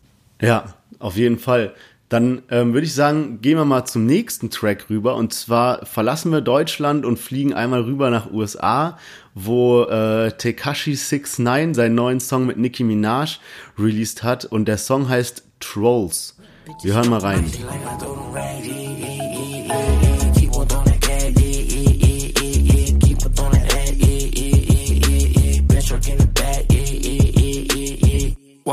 Ja, 0.42 0.74
auf 0.98 1.18
jeden 1.18 1.38
Fall. 1.38 1.74
Dann 2.10 2.44
ähm, 2.50 2.74
würde 2.74 2.86
ich 2.86 2.94
sagen, 2.94 3.42
gehen 3.42 3.58
wir 3.58 3.66
mal 3.66 3.86
zum 3.86 4.06
nächsten 4.06 4.50
Track 4.50 4.90
rüber. 4.90 5.16
Und 5.16 5.34
zwar 5.34 5.86
verlassen 5.86 6.32
wir 6.32 6.42
Deutschland 6.42 7.06
und 7.06 7.18
fliegen 7.18 7.54
einmal 7.54 7.82
rüber 7.82 8.10
nach 8.10 8.32
USA, 8.32 9.00
wo 9.34 9.84
äh, 9.84 10.32
Tekashi 10.32 10.92
69 10.92 11.76
seinen 11.76 11.96
neuen 11.96 12.20
Song 12.20 12.46
mit 12.46 12.58
Nicki 12.58 12.84
Minaj 12.84 13.40
released 13.80 14.22
hat. 14.24 14.46
Und 14.46 14.66
der 14.66 14.78
Song 14.78 15.10
heißt 15.10 15.44
Trolls. 15.60 16.38
Wir 16.84 16.94
hören 16.94 17.10
mal 17.10 17.20
rein. 17.20 17.52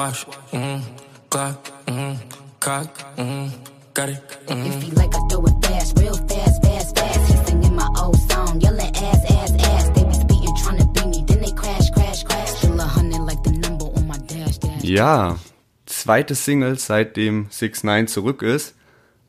Wash, 0.00 0.24
mm, 0.52 0.80
Glock, 1.28 1.60
mm, 1.84 2.16
cock, 2.58 2.88
mm, 3.18 3.50
got 3.92 4.08
it. 4.08 4.22
Mm. 4.46 4.66
If 4.66 4.82
he 4.82 4.90
like 4.92 5.14
I 5.14 5.20
throw 5.28 5.44
it 5.44 5.62
fast, 5.62 5.98
real 5.98 6.14
fast, 6.14 6.62
fast, 6.62 6.98
fast. 6.98 7.30
He 7.30 7.36
singing 7.44 7.76
my 7.76 7.86
old 8.00 8.16
song, 8.30 8.58
yelling 8.62 8.96
ass, 8.96 9.20
ass, 9.30 9.52
ass. 9.60 9.90
They 9.90 10.04
be 10.04 10.14
speeding, 10.14 10.56
trying 10.62 10.78
to 10.78 10.86
beat 10.86 11.06
me, 11.06 11.22
then 11.26 11.42
they 11.42 11.52
crash, 11.52 11.90
crash, 11.90 12.22
crash. 12.24 12.48
Still 12.48 12.80
a 12.80 12.84
hundred 12.84 13.20
like 13.28 13.42
the 13.42 13.52
number 13.52 13.84
on 13.94 14.08
my 14.08 14.16
dash, 14.26 14.56
dash. 14.56 14.82
Ja, 14.82 15.36
zweite 15.84 16.34
Single, 16.34 16.78
seitdem 16.78 17.48
6 17.50 17.84
9 17.84 18.06
zurück 18.06 18.40
ist. 18.40 18.74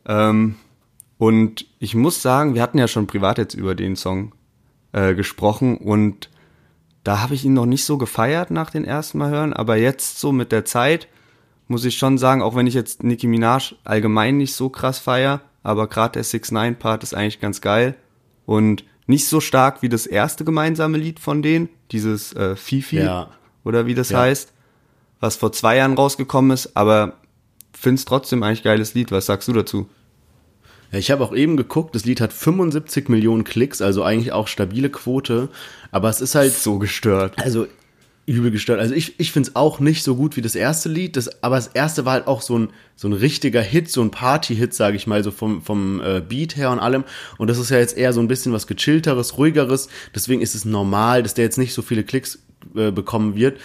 Ähm, 0.06 0.56
und 1.18 1.66
ich 1.80 1.96
muss 1.96 2.22
sagen, 2.22 2.56
wir 2.56 2.62
hatten 2.62 2.78
ja 2.78 2.88
schon 2.88 3.08
privat 3.08 3.40
jetzt 3.40 3.56
über 3.56 3.75
den 3.75 3.98
Song 3.98 4.32
äh, 4.94 5.16
gesprochen 5.16 5.75
und 5.80 6.30
da 7.03 7.20
habe 7.22 7.34
ich 7.34 7.46
ihn 7.46 7.53
noch 7.53 7.65
nicht 7.65 7.86
so 7.86 7.98
gefeiert 7.98 8.51
nach 8.51 8.70
den 8.70 8.86
ersten 8.86 9.17
Mal 9.17 9.29
hören, 9.31 9.53
aber 9.53 9.75
jetzt 9.77 10.20
so 10.20 10.31
mit 10.31 10.51
der 10.51 10.65
Zeit 10.65 11.08
muss 11.67 11.86
ich 11.86 11.98
schon 11.98 12.17
sagen, 12.17 12.41
auch 12.41 12.55
wenn 12.55 12.67
ich 12.67 12.74
jetzt 12.74 13.03
Nicki 13.03 13.27
Minaj 13.27 13.75
allgemein 13.84 14.38
nicht 14.38 14.53
so 14.53 14.70
krass 14.70 15.00
feier, 15.00 15.41
aber 15.63 15.88
gerade 15.88 16.13
der 16.13 16.24
6 16.24 16.51
9 16.51 16.75
Part 16.77 17.03
ist 17.03 17.13
eigentlich 17.13 17.39
ganz 17.39 17.62
geil 17.62 17.96
und 18.46 18.84
nicht 19.08 19.27
so 19.27 19.39
stark 19.39 19.81
wie 19.81 19.89
das 19.89 20.05
erste 20.05 20.43
gemeinsame 20.46 20.98
Lied 20.98 21.20
von 21.20 21.41
denen, 21.41 21.70
dieses 21.91 22.34
äh, 22.34 22.55
Fifi 22.55 22.98
Ja. 23.00 23.29
oder 23.63 23.86
wie 23.86 23.96
das 23.96 24.10
Ja. 24.10 24.20
heißt, 24.20 24.53
was 25.20 25.36
vor 25.36 25.51
zwei 25.53 25.77
Jahren 25.77 25.93
rausgekommen 25.93 26.51
ist, 26.51 26.75
aber 26.75 27.13
find's 27.74 28.05
trotzdem 28.05 28.43
eigentlich 28.43 28.63
geiles 28.63 28.93
Lied. 28.93 29.12
Was 29.12 29.25
sagst 29.27 29.48
du 29.48 29.53
dazu? 29.53 29.89
Ja, 30.91 31.00
ich 31.00 31.12
habe 31.12 31.24
auch 31.24 31.33
eben 31.33 31.57
geguckt, 31.57 31.95
das 31.95 32.05
Lied 32.05 32.19
hat 32.19 32.33
75 32.33 33.10
Millionen 33.10 33.43
Klicks, 33.43 33.81
also 33.81 34.03
eigentlich 34.03 34.33
auch 34.33 34.48
stabile 34.48 34.89
Quote. 34.89 35.50
Aber 35.91 36.10
es 36.10 36.21
ist 36.21 36.36
halt 36.36 36.53
So 36.53 36.79
gestört. 36.79 37.41
Also 37.41 37.67
übel 38.25 38.51
gestört. 38.51 38.79
Also 38.79 38.93
ich, 38.93 39.19
ich 39.19 39.31
finde 39.31 39.50
es 39.50 39.55
auch 39.55 39.79
nicht 39.79 40.03
so 40.03 40.15
gut 40.15 40.38
wie 40.38 40.41
das 40.41 40.55
erste 40.55 40.89
Lied, 40.89 41.15
das, 41.17 41.43
aber 41.43 41.55
das 41.55 41.67
erste 41.67 42.05
war 42.05 42.13
halt 42.13 42.27
auch 42.27 42.41
so 42.41 42.57
ein, 42.57 42.69
so 42.95 43.07
ein 43.07 43.13
richtiger 43.13 43.62
Hit, 43.62 43.89
so 43.89 44.01
ein 44.01 44.12
Party-Hit, 44.12 44.74
sage 44.74 44.95
ich 44.95 45.07
mal, 45.07 45.24
so 45.24 45.31
vom, 45.31 45.62
vom 45.62 46.01
äh, 46.01 46.21
Beat 46.21 46.55
her 46.55 46.71
und 46.71 46.79
allem. 46.79 47.03
Und 47.38 47.50
das 47.50 47.57
ist 47.57 47.71
ja 47.71 47.77
jetzt 47.77 47.98
eher 47.98 48.13
so 48.13 48.21
ein 48.21 48.27
bisschen 48.27 48.53
was 48.53 48.67
gechillteres, 48.67 49.38
ruhigeres. 49.38 49.89
Deswegen 50.13 50.41
ist 50.41 50.55
es 50.55 50.65
normal, 50.65 51.24
dass 51.24 51.33
der 51.33 51.45
jetzt 51.45 51.57
nicht 51.57 51.74
so 51.74 51.81
viele 51.81 52.03
Klicks 52.03 52.39
äh, 52.75 52.91
bekommen 52.91 53.36
wird. 53.36 53.60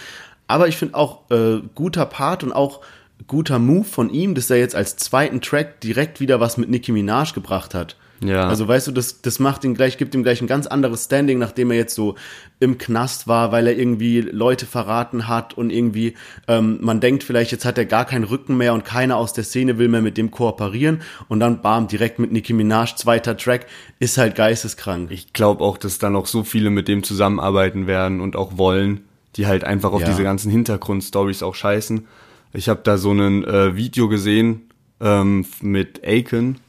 Aber 0.47 0.67
ich 0.67 0.77
finde 0.77 0.95
auch 0.95 1.29
äh, 1.29 1.61
guter 1.75 2.05
Part 2.05 2.43
und 2.43 2.51
auch 2.53 2.81
guter 3.25 3.59
Move 3.59 3.85
von 3.85 4.09
ihm, 4.09 4.35
dass 4.35 4.49
er 4.49 4.57
jetzt 4.57 4.75
als 4.75 4.95
zweiten 4.97 5.41
Track 5.41 5.81
direkt 5.81 6.19
wieder 6.19 6.39
was 6.39 6.57
mit 6.57 6.69
Nicki 6.69 6.91
Minaj 6.91 7.33
gebracht 7.33 7.73
hat. 7.73 7.95
Ja. 8.19 8.47
Also 8.47 8.67
weißt 8.67 8.87
du, 8.87 8.91
das, 8.91 9.21
das 9.21 9.37
macht 9.37 9.63
ihn 9.63 9.75
gleich, 9.75 9.97
gibt 9.97 10.15
ihm 10.15 10.23
gleich 10.23 10.41
ein 10.41 10.47
ganz 10.47 10.65
anderes 10.65 11.05
Standing, 11.05 11.37
nachdem 11.37 11.69
er 11.69 11.77
jetzt 11.77 11.93
so 11.93 12.15
im 12.59 12.79
Knast 12.79 13.27
war, 13.27 13.51
weil 13.51 13.67
er 13.67 13.77
irgendwie 13.77 14.21
Leute 14.21 14.65
verraten 14.65 15.27
hat 15.27 15.53
und 15.53 15.69
irgendwie 15.69 16.15
ähm, 16.47 16.79
man 16.81 16.99
denkt 16.99 17.23
vielleicht, 17.23 17.51
jetzt 17.51 17.65
hat 17.65 17.77
er 17.77 17.85
gar 17.85 18.05
keinen 18.05 18.23
Rücken 18.23 18.57
mehr 18.57 18.73
und 18.73 18.85
keiner 18.85 19.17
aus 19.17 19.33
der 19.33 19.43
Szene 19.43 19.77
will 19.77 19.87
mehr 19.87 20.01
mit 20.01 20.17
dem 20.17 20.31
kooperieren 20.31 21.01
und 21.27 21.39
dann 21.39 21.61
bam, 21.61 21.87
direkt 21.87 22.17
mit 22.17 22.31
Nicki 22.31 22.53
Minaj, 22.53 22.95
zweiter 22.95 23.37
Track, 23.37 23.67
ist 23.99 24.17
halt 24.17 24.33
geisteskrank. 24.33 25.11
Ich 25.11 25.33
glaube 25.33 25.63
auch, 25.63 25.77
dass 25.77 25.99
da 25.99 26.09
noch 26.09 26.25
so 26.25 26.43
viele 26.43 26.71
mit 26.71 26.87
dem 26.87 27.03
zusammenarbeiten 27.03 27.85
werden 27.85 28.19
und 28.19 28.35
auch 28.35 28.57
wollen, 28.57 29.01
die 29.35 29.45
halt 29.45 29.63
einfach 29.63 29.91
auf 29.91 30.01
Ja. 30.01 30.07
diese 30.07 30.23
ganzen 30.23 30.49
Hintergrundstories 30.49 31.43
auch 31.43 31.53
scheißen. 31.53 32.07
Ich 32.53 32.69
habe 32.69 32.81
da 32.83 32.97
so 32.97 33.11
ein 33.11 33.43
äh, 33.43 33.75
Video 33.75 34.07
gesehen 34.07 34.69
ähm, 34.99 35.45
mit 35.61 36.03
Aiken, 36.03 36.59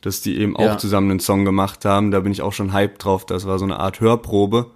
dass 0.00 0.20
die 0.20 0.38
eben 0.38 0.56
auch 0.56 0.62
Ja. 0.62 0.78
zusammen 0.78 1.10
einen 1.10 1.20
Song 1.20 1.44
gemacht 1.44 1.84
haben. 1.84 2.10
Da 2.10 2.20
bin 2.20 2.32
ich 2.32 2.42
auch 2.42 2.52
schon 2.52 2.72
hyped 2.72 3.02
drauf. 3.04 3.26
Das 3.26 3.46
war 3.46 3.58
so 3.58 3.64
eine 3.64 3.78
Art 3.78 4.00
Hörprobe. 4.00 4.70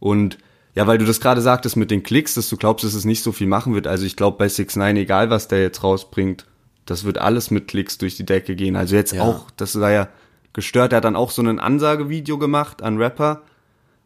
Und 0.00 0.38
ja, 0.74 0.86
weil 0.86 0.98
du 0.98 1.04
das 1.04 1.20
gerade 1.20 1.40
sagtest 1.40 1.76
mit 1.76 1.90
den 1.90 2.02
Klicks, 2.02 2.34
dass 2.34 2.48
du 2.48 2.56
glaubst, 2.56 2.84
dass 2.84 2.94
es 2.94 3.04
nicht 3.04 3.22
so 3.22 3.30
viel 3.32 3.46
machen 3.46 3.74
wird. 3.74 3.86
Also 3.86 4.04
ich 4.04 4.16
glaube 4.16 4.36
bei 4.38 4.48
6 4.48 4.76
9 4.76 4.96
egal 4.96 5.30
was 5.30 5.46
der 5.48 5.62
jetzt 5.62 5.82
rausbringt, 5.84 6.46
das 6.86 7.04
wird 7.04 7.18
alles 7.18 7.50
mit 7.50 7.68
Klicks 7.68 7.96
durch 7.96 8.16
die 8.16 8.26
Decke 8.26 8.56
gehen. 8.56 8.74
Also 8.76 8.96
jetzt 8.96 9.12
Ja. 9.12 9.22
auch, 9.22 9.50
das 9.56 9.78
war 9.80 9.92
ja 9.92 10.08
gestört. 10.52 10.92
Er 10.92 10.96
hat 10.96 11.04
dann 11.04 11.16
auch 11.16 11.30
so 11.30 11.40
ein 11.42 11.58
Ansagevideo 11.60 12.36
gemacht 12.38 12.82
an 12.82 12.98
Rapper, 12.98 13.42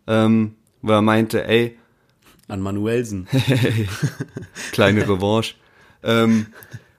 ähm, 0.06 0.54
wo 0.82 0.92
er 0.92 1.02
meinte, 1.02 1.44
ey, 1.48 1.76
An 2.46 2.60
Manuelsen. 2.60 3.26
kleine 4.72 5.02
Revanche. 5.08 5.54
Ähm, 6.02 6.46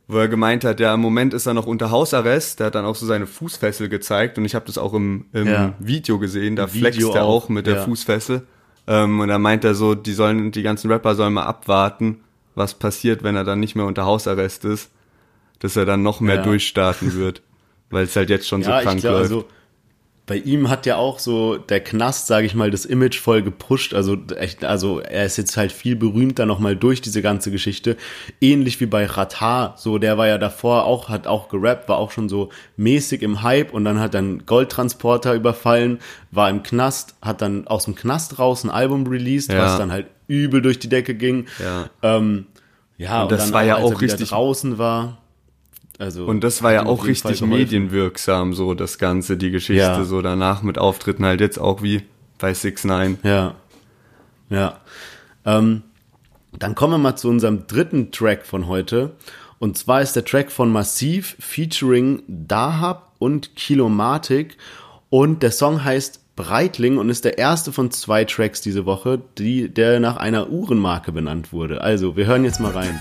wo 0.08 0.18
er 0.18 0.28
gemeint 0.28 0.64
hat, 0.64 0.80
ja, 0.80 0.94
im 0.94 1.02
Moment 1.02 1.34
ist 1.34 1.46
er 1.46 1.54
noch 1.54 1.68
unter 1.68 1.92
Hausarrest. 1.92 2.60
Der 2.60 2.68
hat 2.68 2.76
dann 2.76 2.86
auch 2.86 2.96
so 2.96 3.06
seine 3.06 3.28
Fußfessel 3.28 3.90
gezeigt 3.90 4.38
und 4.38 4.46
ich 4.46 4.56
habe 4.56 4.66
das 4.66 4.78
auch 4.78 4.94
im, 4.94 5.26
im 5.34 5.48
Ja. 5.48 5.74
Video 5.80 6.18
gesehen. 6.20 6.56
Da 6.56 6.74
Video 6.74 6.90
flext 6.90 7.16
er 7.16 7.24
auch 7.26 7.46
auch, 7.46 7.50
mit 7.50 7.68
der 7.68 7.76
ja. 7.76 7.84
Fußfessel. 7.84 8.42
Ähm, 8.88 9.20
und 9.20 9.28
da 9.28 9.38
meint 9.38 9.64
er 9.64 9.76
so, 9.76 9.94
die 9.94 10.14
sollen, 10.14 10.52
die 10.52 10.64
ganzen 10.64 10.92
Rapper 10.92 11.14
sollen 11.14 11.34
mal 11.34 11.44
abwarten, 11.44 12.22
was 12.56 12.74
passiert, 12.74 13.22
wenn 13.24 13.36
er 13.36 13.44
dann 13.44 13.60
nicht 13.60 13.76
mehr 13.76 13.86
unter 13.86 14.06
Hausarrest 14.06 14.66
ist, 14.66 14.90
dass 15.60 15.76
er 15.76 15.86
dann 15.86 16.02
noch 16.02 16.22
mehr 16.22 16.38
Ja. 16.38 16.42
durchstarten 16.44 17.14
wird, 17.16 17.44
weil 17.92 18.06
es 18.06 18.16
halt 18.16 18.30
jetzt 18.32 18.48
schon 18.48 18.64
so 18.64 18.72
krank 18.72 18.96
ich 18.96 19.02
glaube, 19.02 19.18
läuft. 19.20 19.32
also 19.32 19.46
bei 20.30 20.38
ihm 20.38 20.70
hat 20.70 20.86
ja 20.86 20.96
auch 20.98 21.18
so 21.18 21.58
der 21.58 21.80
Knast, 21.80 22.28
sage 22.28 22.46
ich 22.46 22.54
mal, 22.54 22.70
das 22.70 22.86
Image 22.86 23.20
voll 23.20 23.42
gepusht. 23.42 23.96
Also 23.96 24.16
echt, 24.38 24.64
also 24.64 25.00
er 25.00 25.26
ist 25.26 25.38
jetzt 25.38 25.58
halt 25.58 25.72
viel 25.72 25.96
berühmter 25.96 26.46
nochmal 26.46 26.76
durch 26.76 27.02
diese 27.02 27.24
ganze 27.24 27.50
Geschichte. 27.50 27.98
Ähnlich 28.40 28.80
wie 28.80 28.86
bei 28.86 29.08
Ratar, 29.08 29.74
so 29.78 29.98
der 29.98 30.20
war 30.20 30.28
ja 30.28 30.38
davor 30.38 30.86
auch, 30.86 31.10
hat 31.10 31.26
auch 31.26 31.50
gerappt, 31.50 31.90
war 31.90 31.98
auch 31.98 32.12
schon 32.12 32.30
so 32.30 32.50
mäßig 32.78 33.24
im 33.24 33.42
Hype 33.42 33.74
und 33.74 33.84
dann 33.86 34.00
hat 34.00 34.14
dann 34.14 34.46
Goldtransporter 34.46 35.34
überfallen, 35.34 35.98
war 36.30 36.48
im 36.52 36.62
Knast, 36.62 37.16
hat 37.24 37.42
dann 37.42 37.66
aus 37.68 37.86
dem 37.86 37.96
Knast 37.96 38.38
raus 38.38 38.64
ein 38.64 38.70
Album 38.70 39.08
released, 39.08 39.52
Ja. 39.52 39.64
was 39.64 39.78
dann 39.80 39.92
halt 39.92 40.06
übel 40.28 40.62
durch 40.62 40.78
die 40.78 40.90
Decke 40.90 41.16
ging. 41.16 41.48
Ja. 41.60 41.90
Ähm, 42.04 42.46
ja, 43.00 43.24
Und 43.24 43.32
das 43.32 43.46
dann 43.46 43.54
war 43.54 43.64
ja 43.64 43.78
auch 43.78 44.00
richtig- 44.00 44.30
draußen 44.30 44.78
war. 44.78 45.18
Also 46.00 46.26
Und 46.26 46.44
das 46.46 46.64
war 46.64 46.72
ja 46.74 46.86
auch 46.86 47.06
richtig 47.06 47.42
medienwirksam, 47.42 48.54
so 48.54 48.74
das 48.74 48.98
Ganze, 48.98 49.36
die 49.38 49.52
Geschichte, 49.52 49.84
Ja. 49.84 50.04
so 50.06 50.22
danach 50.22 50.64
mit 50.64 50.78
Auftritten 50.78 51.26
halt 51.26 51.42
jetzt 51.42 51.60
auch 51.60 51.84
wie 51.84 52.04
bei 52.40 52.54
6 52.54 52.86
9 52.86 53.18
Ja. 53.24 53.56
Ja. 54.50 54.80
Ähm, 55.46 55.84
dann 56.58 56.74
kommen 56.74 56.94
wir 56.94 56.98
mal 56.98 57.16
zu 57.18 57.30
unserem 57.30 57.68
dritten 57.68 58.12
Track 58.12 58.46
von 58.46 58.68
heute. 58.68 59.12
Und 59.60 59.78
zwar 59.78 60.02
ist 60.02 60.16
der 60.16 60.24
Track 60.24 60.52
von 60.52 60.72
Massiv 60.72 61.36
featuring 61.38 62.24
Dahab 62.28 63.14
und 63.20 63.56
Kilomatic. 63.58 64.56
Und 65.10 65.44
der 65.44 65.52
Song 65.52 65.84
heißt 65.84 66.36
Breitling 66.38 66.98
und 66.98 67.10
ist 67.10 67.26
der 67.26 67.38
erste 67.38 67.74
von 67.74 67.92
zwei 67.92 68.24
Tracks 68.24 68.62
diese 68.62 68.86
Woche, 68.86 69.20
die, 69.38 69.68
der 69.68 70.00
nach 70.00 70.16
einer 70.16 70.50
Uhrenmarke 70.50 71.12
benannt 71.12 71.52
wurde. 71.52 71.82
Also, 71.82 72.16
wir 72.16 72.26
hören 72.26 72.46
jetzt 72.46 72.62
mal 72.62 72.72
rein. 72.72 72.98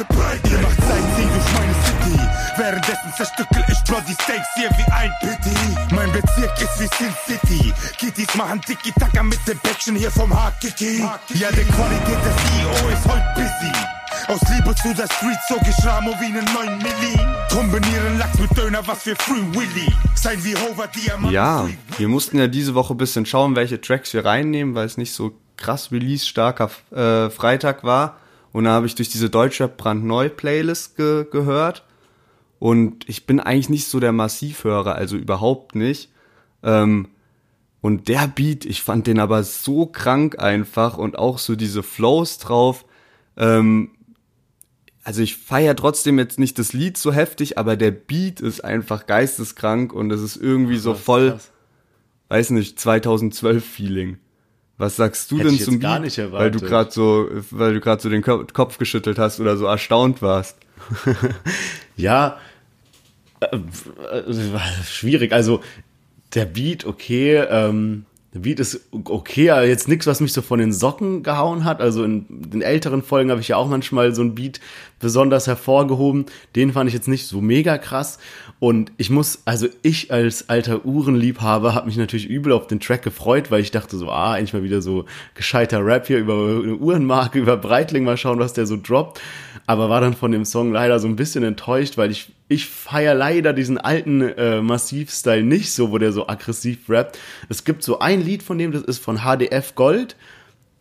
Ihr 0.00 0.58
macht 0.60 0.80
sein 0.80 1.04
Ding 1.14 1.28
durch 1.28 1.52
meine 1.52 1.74
City. 1.84 2.20
Währenddessen 2.56 3.12
zerstückel 3.18 3.62
ich 3.68 3.84
Bloody 3.84 4.14
Steaks 4.14 4.48
hier 4.54 4.70
wie 4.70 4.92
ein 4.92 5.12
Pity. 5.20 5.94
Mein 5.94 6.10
Bezirk 6.10 6.58
ist 6.58 6.80
wie 6.80 6.88
Sin 6.96 7.14
City. 7.26 7.74
Kitties 7.98 8.34
machen 8.34 8.62
Tiki-Taka 8.62 9.22
mit 9.22 9.46
dem 9.46 9.58
Päckchen 9.58 9.96
hier 9.96 10.10
vom 10.10 10.32
Hakiki. 10.32 11.00
Ja, 11.00 11.50
die 11.52 11.64
Qualität 11.64 12.18
der 12.24 12.36
CEO 12.38 12.88
ist 12.88 13.06
heute 13.06 13.26
busy. 13.34 13.72
Aus 14.28 14.40
Liebe 14.48 14.74
zu 14.76 14.94
der 14.94 15.06
Street 15.12 15.38
zog 15.48 15.60
ich 15.68 15.86
Ramo 15.86 16.12
wie 16.18 16.26
einen 16.26 16.46
9 16.46 16.78
Milli. 16.78 17.18
Kombinieren 17.50 18.18
Lachs 18.18 18.38
mit 18.38 18.56
Döner, 18.56 18.80
was 18.86 19.02
für 19.02 19.16
Free 19.16 19.42
Willy. 19.52 19.92
Sein 20.14 20.42
wie 20.42 20.56
Hover 20.56 20.86
Diamant. 20.86 21.32
Ja, 21.32 21.68
wir 21.98 22.08
mussten 22.08 22.38
ja 22.38 22.46
diese 22.46 22.74
Woche 22.74 22.94
ein 22.94 22.96
bisschen 22.96 23.26
schauen, 23.26 23.54
welche 23.54 23.82
Tracks 23.82 24.14
wir 24.14 24.24
reinnehmen, 24.24 24.74
weil 24.74 24.86
es 24.86 24.96
nicht 24.96 25.12
so 25.12 25.32
krass 25.58 25.92
release-starker 25.92 26.70
äh, 26.90 27.28
Freitag 27.28 27.84
war. 27.84 28.19
Und 28.52 28.64
da 28.64 28.70
habe 28.70 28.86
ich 28.86 28.94
durch 28.94 29.08
diese 29.08 29.30
Deutschrap 29.30 29.76
brandneu 29.76 30.28
Playlist 30.28 30.96
ge 30.96 31.26
gehört. 31.30 31.84
Und 32.58 33.08
ich 33.08 33.26
bin 33.26 33.40
eigentlich 33.40 33.70
nicht 33.70 33.88
so 33.88 34.00
der 34.00 34.12
Massivhörer, 34.12 34.94
also 34.94 35.16
überhaupt 35.16 35.74
nicht. 35.74 36.10
Ähm, 36.62 37.08
und 37.80 38.08
der 38.08 38.26
Beat, 38.28 38.66
ich 38.66 38.82
fand 38.82 39.06
den 39.06 39.18
aber 39.18 39.42
so 39.42 39.86
krank 39.86 40.38
einfach 40.38 40.98
und 40.98 41.18
auch 41.18 41.38
so 41.38 41.56
diese 41.56 41.82
Flows 41.82 42.38
drauf. 42.38 42.84
Ähm, 43.36 43.92
also 45.02 45.22
ich 45.22 45.36
feiere 45.36 45.74
trotzdem 45.74 46.18
jetzt 46.18 46.38
nicht 46.38 46.58
das 46.58 46.74
Lied 46.74 46.98
so 46.98 47.12
heftig, 47.12 47.56
aber 47.56 47.76
der 47.76 47.90
Beat 47.90 48.40
ist 48.40 48.62
einfach 48.62 49.06
geisteskrank 49.06 49.94
und 49.94 50.10
es 50.10 50.20
ist 50.20 50.36
irgendwie 50.36 50.76
so 50.76 50.94
voll, 50.94 51.38
weiß 52.28 52.50
nicht, 52.50 52.78
2012 52.78 53.64
Feeling. 53.64 54.18
Was 54.80 54.96
sagst 54.96 55.30
du 55.30 55.38
Hätte 55.38 55.50
denn 55.50 55.58
zum 55.58 55.74
jetzt 55.74 55.82
gar 55.82 55.94
Beat? 55.96 56.04
nicht 56.04 56.18
weil 56.18 56.24
du 56.50 56.58
erwartet. 56.58 56.68
gerade 56.68 56.90
so, 56.90 57.28
weil 57.50 57.74
du 57.74 57.80
gerade 57.80 58.00
so 58.02 58.08
den 58.08 58.22
Ko- 58.22 58.44
Kopf 58.52 58.78
geschüttelt 58.78 59.18
hast 59.18 59.38
oder 59.38 59.56
so 59.56 59.66
erstaunt 59.66 60.22
warst. 60.22 60.56
Ja, 61.96 62.38
äh, 63.40 63.56
äh, 63.56 64.84
schwierig. 64.84 65.32
Also 65.32 65.60
der 66.34 66.46
Beat, 66.46 66.86
okay, 66.86 67.36
ähm, 67.48 68.06
der 68.32 68.40
Beat 68.40 68.60
ist 68.60 68.80
okay, 68.92 69.50
aber 69.50 69.66
jetzt 69.66 69.88
nichts, 69.88 70.06
was 70.06 70.20
mich 70.20 70.32
so 70.32 70.40
von 70.40 70.60
den 70.60 70.72
Socken 70.72 71.22
gehauen 71.22 71.64
hat. 71.64 71.80
Also 71.80 72.04
in 72.04 72.24
den 72.28 72.62
älteren 72.62 73.02
Folgen 73.02 73.30
habe 73.30 73.40
ich 73.40 73.48
ja 73.48 73.56
auch 73.56 73.68
manchmal 73.68 74.14
so 74.14 74.22
ein 74.22 74.34
Beat 74.34 74.60
besonders 75.00 75.46
hervorgehoben. 75.46 76.26
Den 76.56 76.72
fand 76.72 76.88
ich 76.88 76.94
jetzt 76.94 77.08
nicht 77.08 77.26
so 77.26 77.40
mega 77.40 77.76
krass. 77.76 78.18
Und 78.60 78.92
ich 78.98 79.08
muss, 79.08 79.40
also 79.46 79.68
ich 79.80 80.12
als 80.12 80.50
alter 80.50 80.84
Uhrenliebhaber 80.84 81.74
habe 81.74 81.86
mich 81.86 81.96
natürlich 81.96 82.28
übel 82.28 82.52
auf 82.52 82.66
den 82.66 82.78
Track 82.78 83.02
gefreut, 83.02 83.50
weil 83.50 83.62
ich 83.62 83.70
dachte 83.70 83.96
so, 83.96 84.10
ah, 84.10 84.36
endlich 84.36 84.52
mal 84.52 84.62
wieder 84.62 84.82
so 84.82 85.06
gescheiter 85.34 85.84
Rap 85.84 86.06
hier 86.06 86.18
über 86.18 86.34
eine 86.34 86.76
Uhrenmarke, 86.76 87.38
über 87.40 87.56
Breitling, 87.56 88.04
mal 88.04 88.18
schauen, 88.18 88.38
was 88.38 88.52
der 88.52 88.66
so 88.66 88.76
droppt. 88.76 89.18
Aber 89.66 89.88
war 89.88 90.02
dann 90.02 90.12
von 90.12 90.30
dem 90.30 90.44
Song 90.44 90.72
leider 90.72 91.00
so 91.00 91.08
ein 91.08 91.16
bisschen 91.16 91.42
enttäuscht, 91.42 91.96
weil 91.96 92.10
ich, 92.10 92.32
ich 92.48 92.66
feier 92.66 93.14
leider 93.14 93.54
diesen 93.54 93.78
alten 93.78 94.20
äh, 94.20 94.60
Massiv-Style 94.60 95.42
nicht 95.42 95.72
so, 95.72 95.90
wo 95.90 95.96
der 95.96 96.12
so 96.12 96.28
aggressiv 96.28 96.90
rappt. 96.90 97.18
Es 97.48 97.64
gibt 97.64 97.82
so 97.82 98.00
ein 98.00 98.20
Lied 98.20 98.42
von 98.42 98.58
dem, 98.58 98.72
das 98.72 98.82
ist 98.82 98.98
von 98.98 99.20
HDF 99.20 99.74
Gold 99.74 100.16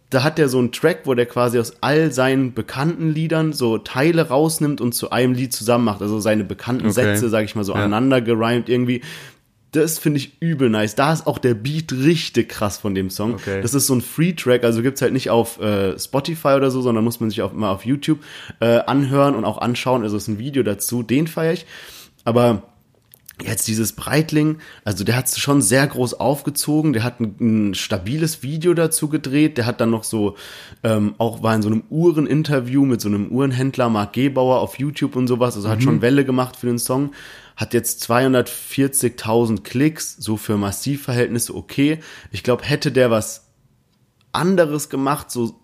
da 0.09 0.23
hat 0.23 0.37
der 0.39 0.49
so 0.49 0.57
einen 0.57 0.71
Track, 0.71 1.01
wo 1.05 1.13
der 1.13 1.25
quasi 1.27 1.59
aus 1.59 1.73
all 1.81 2.11
seinen 2.11 2.53
bekannten 2.53 3.09
Liedern 3.13 3.53
so 3.53 3.77
Teile 3.77 4.27
rausnimmt 4.29 4.81
und 4.81 4.93
zu 4.93 5.11
einem 5.11 5.33
Lied 5.33 5.53
zusammen 5.53 5.85
macht. 5.85 6.01
Also 6.01 6.19
seine 6.19 6.43
bekannten 6.43 6.85
Okay. 6.87 6.93
Sätze, 6.93 7.29
sag 7.29 7.45
ich 7.45 7.55
mal 7.55 7.63
so, 7.63 7.73
Ja. 7.73 7.79
aneinander 7.79 8.21
gereimt 8.21 8.69
irgendwie. 8.69 9.01
Das 9.71 9.99
finde 9.99 10.17
ich 10.17 10.41
übel 10.41 10.67
nice. 10.71 10.95
Da 10.95 11.13
ist 11.13 11.27
auch 11.27 11.37
der 11.37 11.53
Beat 11.53 11.91
richtig 11.91 12.49
krass 12.49 12.79
von 12.79 12.95
dem 12.95 13.11
Song. 13.11 13.35
Okay. 13.35 13.61
Das 13.61 13.75
ist 13.75 13.85
so 13.85 13.93
ein 13.93 14.01
Free-Track, 14.01 14.63
also 14.63 14.81
gibt's 14.81 14.99
halt 15.03 15.13
nicht 15.13 15.29
auf 15.29 15.59
äh, 15.61 15.99
Spotify 15.99 16.53
oder 16.55 16.71
so, 16.71 16.81
sondern 16.81 17.03
muss 17.03 17.19
man 17.19 17.29
sich 17.29 17.43
auch 17.43 17.53
mal 17.53 17.69
auf 17.69 17.85
YouTube 17.85 18.17
äh, 18.61 18.79
anhören 18.79 19.35
und 19.35 19.45
auch 19.45 19.59
anschauen. 19.59 20.01
Also 20.01 20.17
es 20.17 20.23
ist 20.23 20.27
ein 20.29 20.39
Video 20.39 20.63
dazu, 20.63 21.03
den 21.03 21.27
feiere 21.27 21.53
ich. 21.53 21.67
Aber 22.25 22.63
Jetzt 23.41 23.67
dieses 23.69 23.93
Breitling, 23.93 24.57
also 24.83 25.05
der 25.05 25.15
hat 25.15 25.27
es 25.27 25.39
schon 25.39 25.61
sehr 25.61 25.87
groß 25.87 26.15
aufgezogen, 26.15 26.91
der 26.91 27.03
hat 27.03 27.21
ein, 27.21 27.35
ein 27.39 27.73
stabiles 27.73 28.43
Video 28.43 28.73
dazu 28.73 29.07
gedreht, 29.07 29.57
der 29.57 29.65
hat 29.65 29.79
dann 29.79 29.91
noch 29.91 30.03
so, 30.03 30.35
ähm, 30.83 31.15
auch 31.17 31.41
war 31.41 31.55
in 31.55 31.61
so 31.61 31.69
einem 31.69 31.83
Uhreninterview 31.89 32.83
mit 32.85 32.99
so 32.99 33.07
einem 33.07 33.29
Uhrenhändler, 33.29 33.89
Marc 33.89 34.13
Gebauer 34.13 34.59
auf 34.59 34.77
YouTube 34.77 35.15
und 35.15 35.27
sowas, 35.27 35.55
also 35.55 35.69
hat 35.69 35.81
schon 35.81 36.01
Welle 36.01 36.25
gemacht 36.25 36.57
für 36.57 36.67
den 36.67 36.79
Song, 36.79 37.11
hat 37.55 37.73
jetzt 37.73 38.09
240.000 38.09 39.63
Klicks, 39.63 40.17
so 40.17 40.35
für 40.35 40.57
Massivverhältnisse 40.57 41.55
okay. 41.55 41.99
Ich 42.31 42.43
glaube, 42.43 42.63
hätte 42.63 42.91
der 42.91 43.09
was 43.09 43.47
anderes 44.33 44.89
gemacht, 44.89 45.31
so 45.31 45.59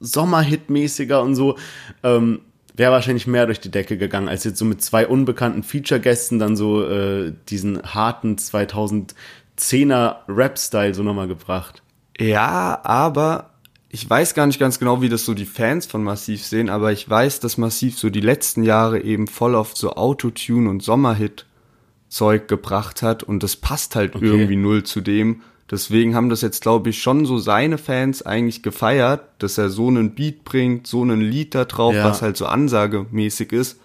Sommerhit-mäßiger 0.00 1.22
und 1.22 1.34
so, 1.34 1.56
ähm, 2.02 2.40
wäre 2.80 2.92
wahrscheinlich 2.92 3.26
mehr 3.26 3.44
durch 3.44 3.60
die 3.60 3.70
Decke 3.70 3.98
gegangen, 3.98 4.28
als 4.28 4.42
jetzt 4.44 4.58
so 4.58 4.64
mit 4.64 4.82
zwei 4.82 5.06
unbekannten 5.06 5.62
Feature-Gästen 5.62 6.38
dann 6.38 6.56
so 6.56 6.82
äh, 6.82 7.32
diesen 7.50 7.82
harten 7.82 8.36
2010er 8.36 10.16
Rap-Style 10.26 10.94
so 10.94 11.02
nochmal 11.02 11.28
gebracht. 11.28 11.82
Ja, 12.18 12.80
aber 12.82 13.50
ich 13.90 14.08
weiß 14.08 14.34
gar 14.34 14.46
nicht 14.46 14.58
ganz 14.58 14.78
genau, 14.78 15.02
wie 15.02 15.10
das 15.10 15.26
so 15.26 15.34
die 15.34 15.44
Fans 15.44 15.84
von 15.84 16.02
Massiv 16.02 16.42
sehen, 16.42 16.70
aber 16.70 16.90
ich 16.90 17.08
weiß, 17.08 17.40
dass 17.40 17.58
Massiv 17.58 17.98
so 17.98 18.08
die 18.08 18.20
letzten 18.20 18.64
Jahre 18.64 19.02
eben 19.02 19.26
voll 19.26 19.54
oft 19.54 19.76
so 19.76 19.92
Autotune 19.92 20.70
und 20.70 20.82
Sommerhit-Zeug 20.82 22.48
gebracht 22.48 23.02
hat 23.02 23.22
und 23.22 23.42
das 23.42 23.56
passt 23.56 23.94
halt 23.94 24.16
Okay. 24.16 24.24
irgendwie 24.24 24.56
null 24.56 24.84
zu 24.84 25.02
dem. 25.02 25.42
Deswegen 25.70 26.16
haben 26.16 26.30
das 26.30 26.40
jetzt, 26.42 26.62
glaube 26.62 26.90
ich, 26.90 27.00
schon 27.00 27.26
so 27.26 27.38
seine 27.38 27.78
Fans 27.78 28.22
eigentlich 28.22 28.62
gefeiert, 28.62 29.22
dass 29.38 29.56
er 29.56 29.70
so 29.70 29.86
einen 29.88 30.14
Beat 30.14 30.42
bringt, 30.44 30.86
so 30.86 31.02
einen 31.02 31.20
Lied 31.20 31.54
da 31.54 31.64
drauf, 31.64 31.94
Ja. 31.94 32.04
was 32.04 32.22
halt 32.22 32.36
so 32.36 32.46
ansagemäßig 32.46 33.52
ist. 33.52 33.78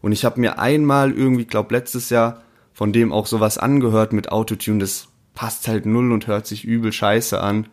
Und 0.00 0.12
ich 0.12 0.24
habe 0.24 0.40
mir 0.40 0.58
einmal 0.58 1.10
irgendwie, 1.12 1.44
glaube 1.44 1.74
letztes 1.74 2.10
Jahr 2.10 2.42
von 2.72 2.92
dem 2.92 3.12
auch 3.12 3.26
sowas 3.26 3.58
angehört 3.58 4.12
mit 4.12 4.30
Autotune, 4.32 4.78
das 4.80 5.08
passt 5.34 5.66
halt 5.66 5.86
null 5.86 6.12
und 6.12 6.26
hört 6.26 6.46
sich 6.46 6.64
übel 6.64 6.92
scheiße 6.92 7.40
an. 7.40 7.66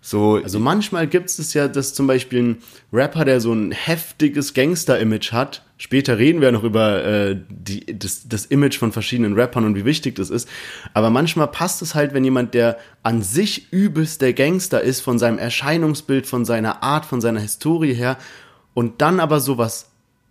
So, 0.00 0.40
Also 0.42 0.58
manchmal 0.60 1.06
gibt 1.06 1.30
es 1.30 1.54
ja, 1.54 1.66
dass 1.66 1.94
zum 1.94 2.06
Beispiel 2.06 2.42
ein 2.42 2.56
Rapper, 2.92 3.24
der 3.24 3.40
so 3.40 3.52
ein 3.52 3.72
heftiges 3.72 4.52
Gangster-Image 4.54 5.32
hat, 5.32 5.64
später 5.84 6.16
reden 6.16 6.40
wir 6.40 6.50
noch 6.50 6.64
über 6.64 7.04
äh, 7.04 7.36
die, 7.50 7.98
das, 7.98 8.26
das 8.26 8.46
Image 8.46 8.78
von 8.78 8.90
verschiedenen 8.90 9.34
Rappern 9.34 9.66
und 9.66 9.76
wie 9.76 9.84
wichtig 9.84 10.14
das 10.14 10.30
ist, 10.30 10.48
aber 10.94 11.10
manchmal 11.10 11.48
passt 11.48 11.82
es 11.82 11.94
halt, 11.94 12.14
wenn 12.14 12.24
jemand, 12.24 12.54
der 12.54 12.78
an 13.02 13.20
sich 13.20 13.70
übelst 13.70 14.22
der 14.22 14.32
Gangster 14.32 14.80
ist, 14.80 15.02
von 15.02 15.18
seinem 15.18 15.36
Erscheinungsbild, 15.36 16.26
von 16.26 16.46
seiner 16.46 16.82
Art, 16.82 17.04
von 17.04 17.20
seiner 17.20 17.40
Historie 17.40 17.92
her, 17.92 18.16
und 18.72 19.02
dann 19.02 19.20
aber 19.20 19.40
sowas 19.40 19.90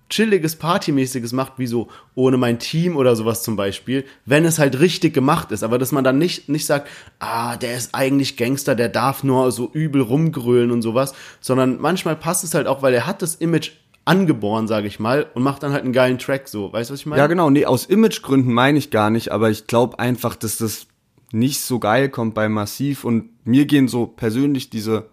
chilliges, 0.10 0.56
partymäßiges 0.56 1.34
macht, 1.34 1.54
wie 1.58 1.68
so 1.68 1.88
ohne 2.16 2.38
mein 2.38 2.58
Team 2.58 2.98
oder 2.98 3.16
sowas 3.16 3.44
zum 3.44 3.56
Beispiel, 3.56 4.06
wenn 4.26 4.46
es 4.46 4.58
halt 4.58 4.80
richtig 4.80 5.14
gemacht 5.14 5.52
ist, 5.52 5.62
aber 5.62 5.78
dass 5.78 5.92
man 5.92 6.04
dann 6.04 6.18
nicht, 6.18 6.50
nicht 6.50 6.66
sagt, 6.66 6.90
ah, 7.20 7.58
der 7.58 7.78
ist 7.78 7.94
eigentlich 7.94 8.38
Gangster, 8.38 8.74
der 8.74 8.90
darf 8.90 9.24
nur 9.24 9.52
so 9.52 9.70
übel 9.72 10.02
rumgrölen 10.02 10.72
und 10.72 10.82
sowas, 10.82 11.14
sondern 11.42 11.80
manchmal 11.80 12.16
passt 12.16 12.44
es 12.44 12.56
halt 12.56 12.66
auch, 12.66 12.82
weil 12.82 12.96
er 12.96 13.06
hat 13.06 13.22
das 13.22 13.36
Image 13.36 13.72
angeboren, 14.06 14.68
sage 14.68 14.88
ich 14.88 15.00
mal, 15.00 15.28
und 15.34 15.44
macht 15.44 15.64
dann 15.64 15.72
halt 15.72 15.84
einen 15.84 15.94
geilen 15.94 16.20
Track 16.20 16.48
so, 16.48 16.74
weißt 16.74 16.90
du, 16.90 16.94
was 16.94 17.00
ich 17.02 17.06
meine? 17.06 17.22
Ja, 17.22 17.28
genau. 17.28 17.50
Nee, 17.50 17.66
aus 17.66 17.86
Imagegründen 17.86 18.54
meine 18.54 18.78
ich 18.78 18.92
gar 18.92 19.10
nicht, 19.10 19.32
aber 19.32 19.50
ich 19.50 19.68
glaube 19.68 20.00
einfach, 20.00 20.36
dass 20.36 20.58
das 20.58 20.88
nicht 21.32 21.62
so 21.62 21.80
geil 21.80 22.10
kommt 22.10 22.34
bei 22.36 22.50
Massiv 22.50 23.06
und 23.06 23.30
mir 23.46 23.66
gehen 23.66 23.88
so 23.88 24.06
persönlich 24.06 24.70
diese 24.70 25.08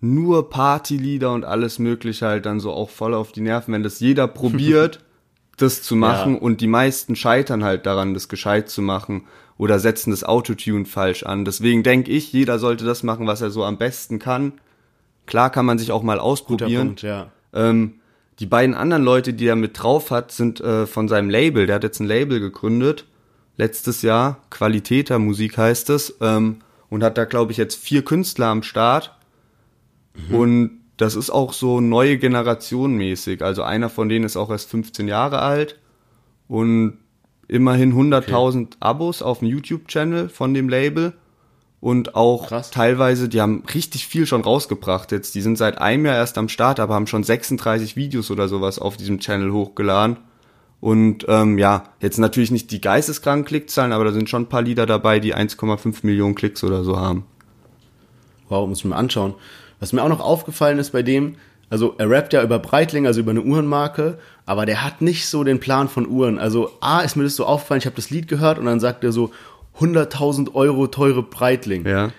nur 0.00 0.50
Partylieder 0.50 1.32
und 1.32 1.44
alles 1.44 1.78
mögliche 1.78 2.26
halt 2.26 2.46
dann 2.46 2.60
so 2.60 2.72
auch 2.72 2.90
voll 2.90 3.14
auf 3.14 3.32
die 3.32 3.40
Nerven, 3.40 3.72
wenn 3.74 3.82
das 3.82 4.00
jeder 4.00 4.28
probiert, 4.28 5.00
das 5.56 5.82
zu 5.82 5.96
machen 5.96 6.34
Ja. 6.34 6.40
und 6.40 6.60
die 6.60 6.66
meisten 6.68 7.16
scheitern 7.16 7.64
halt 7.64 7.86
daran, 7.86 8.14
das 8.14 8.28
gescheit 8.28 8.68
zu 8.68 8.82
machen 8.82 9.26
oder 9.56 9.78
setzen 9.80 10.10
das 10.12 10.22
Autotune 10.22 10.84
falsch 10.84 11.24
an. 11.24 11.44
Deswegen 11.44 11.82
denke 11.82 12.12
ich, 12.12 12.32
jeder 12.32 12.58
sollte 12.60 12.84
das 12.84 13.02
machen, 13.02 13.26
was 13.26 13.40
er 13.40 13.50
so 13.50 13.64
am 13.64 13.76
besten 13.76 14.20
kann. 14.20 14.52
Klar 15.26 15.50
kann 15.50 15.66
man 15.66 15.78
sich 15.78 15.90
auch 15.90 16.02
mal 16.04 16.20
ausprobieren. 16.20 16.88
Punkt, 16.88 17.02
ja. 17.02 17.32
Ähm, 17.52 17.94
die 18.40 18.46
beiden 18.46 18.74
anderen 18.74 19.02
Leute, 19.02 19.34
die 19.34 19.46
er 19.46 19.56
mit 19.56 19.82
drauf 19.82 20.10
hat, 20.10 20.30
sind 20.32 20.60
äh, 20.60 20.86
von 20.86 21.08
seinem 21.08 21.30
Label. 21.30 21.66
Der 21.66 21.76
hat 21.76 21.82
jetzt 21.82 22.00
ein 22.00 22.06
Label 22.06 22.40
gegründet, 22.40 23.06
letztes 23.56 24.02
Jahr. 24.02 24.38
Qualitäter 24.50 25.18
Musik 25.18 25.58
heißt 25.58 25.90
es. 25.90 26.16
Ähm, 26.20 26.58
und 26.90 27.02
hat 27.02 27.18
da, 27.18 27.24
glaube 27.24 27.52
ich, 27.52 27.58
jetzt 27.58 27.74
vier 27.74 28.02
Künstler 28.02 28.46
am 28.46 28.62
Start. 28.62 29.14
Und 30.30 30.80
das 30.96 31.14
ist 31.14 31.30
auch 31.30 31.52
so 31.52 31.80
neue 31.80 32.18
Generation 32.18 32.94
mäßig. 32.94 33.42
Also 33.42 33.62
einer 33.62 33.88
von 33.88 34.08
denen 34.08 34.24
ist 34.24 34.36
auch 34.36 34.50
erst 34.50 34.70
15 34.70 35.06
Jahre 35.06 35.40
alt. 35.40 35.78
Und 36.48 36.98
immerhin 37.46 37.94
100.000 37.94 38.76
Abos 38.80 39.22
auf 39.22 39.40
dem 39.40 39.48
YouTube-Channel 39.48 40.28
von 40.28 40.54
dem 40.54 40.68
Label. 40.68 41.14
Und 41.80 42.16
auch 42.16 42.48
Krass. 42.48 42.70
teilweise, 42.70 43.28
die 43.28 43.40
haben 43.40 43.62
richtig 43.72 44.08
viel 44.08 44.26
schon 44.26 44.42
rausgebracht 44.42 45.12
jetzt. 45.12 45.34
Die 45.36 45.40
sind 45.40 45.56
seit 45.56 45.78
einem 45.78 46.06
Jahr 46.06 46.16
erst 46.16 46.36
am 46.36 46.48
Start, 46.48 46.80
aber 46.80 46.94
haben 46.94 47.06
schon 47.06 47.22
36 47.22 47.94
Videos 47.94 48.30
oder 48.30 48.48
sowas 48.48 48.80
auf 48.80 48.96
diesem 48.96 49.20
Channel 49.20 49.52
hochgeladen. 49.52 50.16
Und 50.80 51.24
ähm, 51.28 51.58
ja, 51.58 51.84
jetzt 52.00 52.18
natürlich 52.18 52.50
nicht 52.50 52.70
die 52.70 52.80
geisteskranken 52.80 53.44
Klickzahlen, 53.44 53.92
aber 53.92 54.04
da 54.04 54.12
sind 54.12 54.28
schon 54.28 54.42
ein 54.42 54.48
paar 54.48 54.62
Lieder 54.62 54.86
dabei, 54.86 55.20
die 55.20 55.34
1,5 55.34 55.98
Millionen 56.02 56.34
Klicks 56.34 56.62
oder 56.64 56.84
so 56.84 56.98
haben. 56.98 57.24
Wow, 58.48 58.68
muss 58.68 58.78
ich 58.78 58.84
mir 58.84 58.96
anschauen. 58.96 59.34
Was 59.80 59.92
mir 59.92 60.02
auch 60.02 60.08
noch 60.08 60.20
aufgefallen 60.20 60.78
ist 60.78 60.90
bei 60.90 61.02
dem, 61.02 61.36
also 61.70 61.94
er 61.98 62.08
rappt 62.08 62.32
ja 62.32 62.42
über 62.42 62.58
Breitling, 62.58 63.06
also 63.06 63.20
über 63.20 63.30
eine 63.30 63.42
Uhrenmarke, 63.42 64.18
aber 64.46 64.66
der 64.66 64.82
hat 64.82 65.02
nicht 65.02 65.26
so 65.26 65.44
den 65.44 65.60
Plan 65.60 65.88
von 65.88 66.08
Uhren. 66.08 66.38
Also 66.38 66.70
A, 66.80 67.00
ist 67.00 67.16
mir 67.16 67.24
das 67.24 67.36
so 67.36 67.44
aufgefallen, 67.44 67.80
ich 67.80 67.86
habe 67.86 67.96
das 67.96 68.10
Lied 68.10 68.26
gehört 68.26 68.58
und 68.58 68.64
dann 68.64 68.80
sagt 68.80 69.04
er 69.04 69.12
so 69.12 69.30
100.000 69.80 70.54
Euro 70.54 70.86
teure 70.86 71.22
Breitling. 71.22 71.86
Ja. 71.86 72.10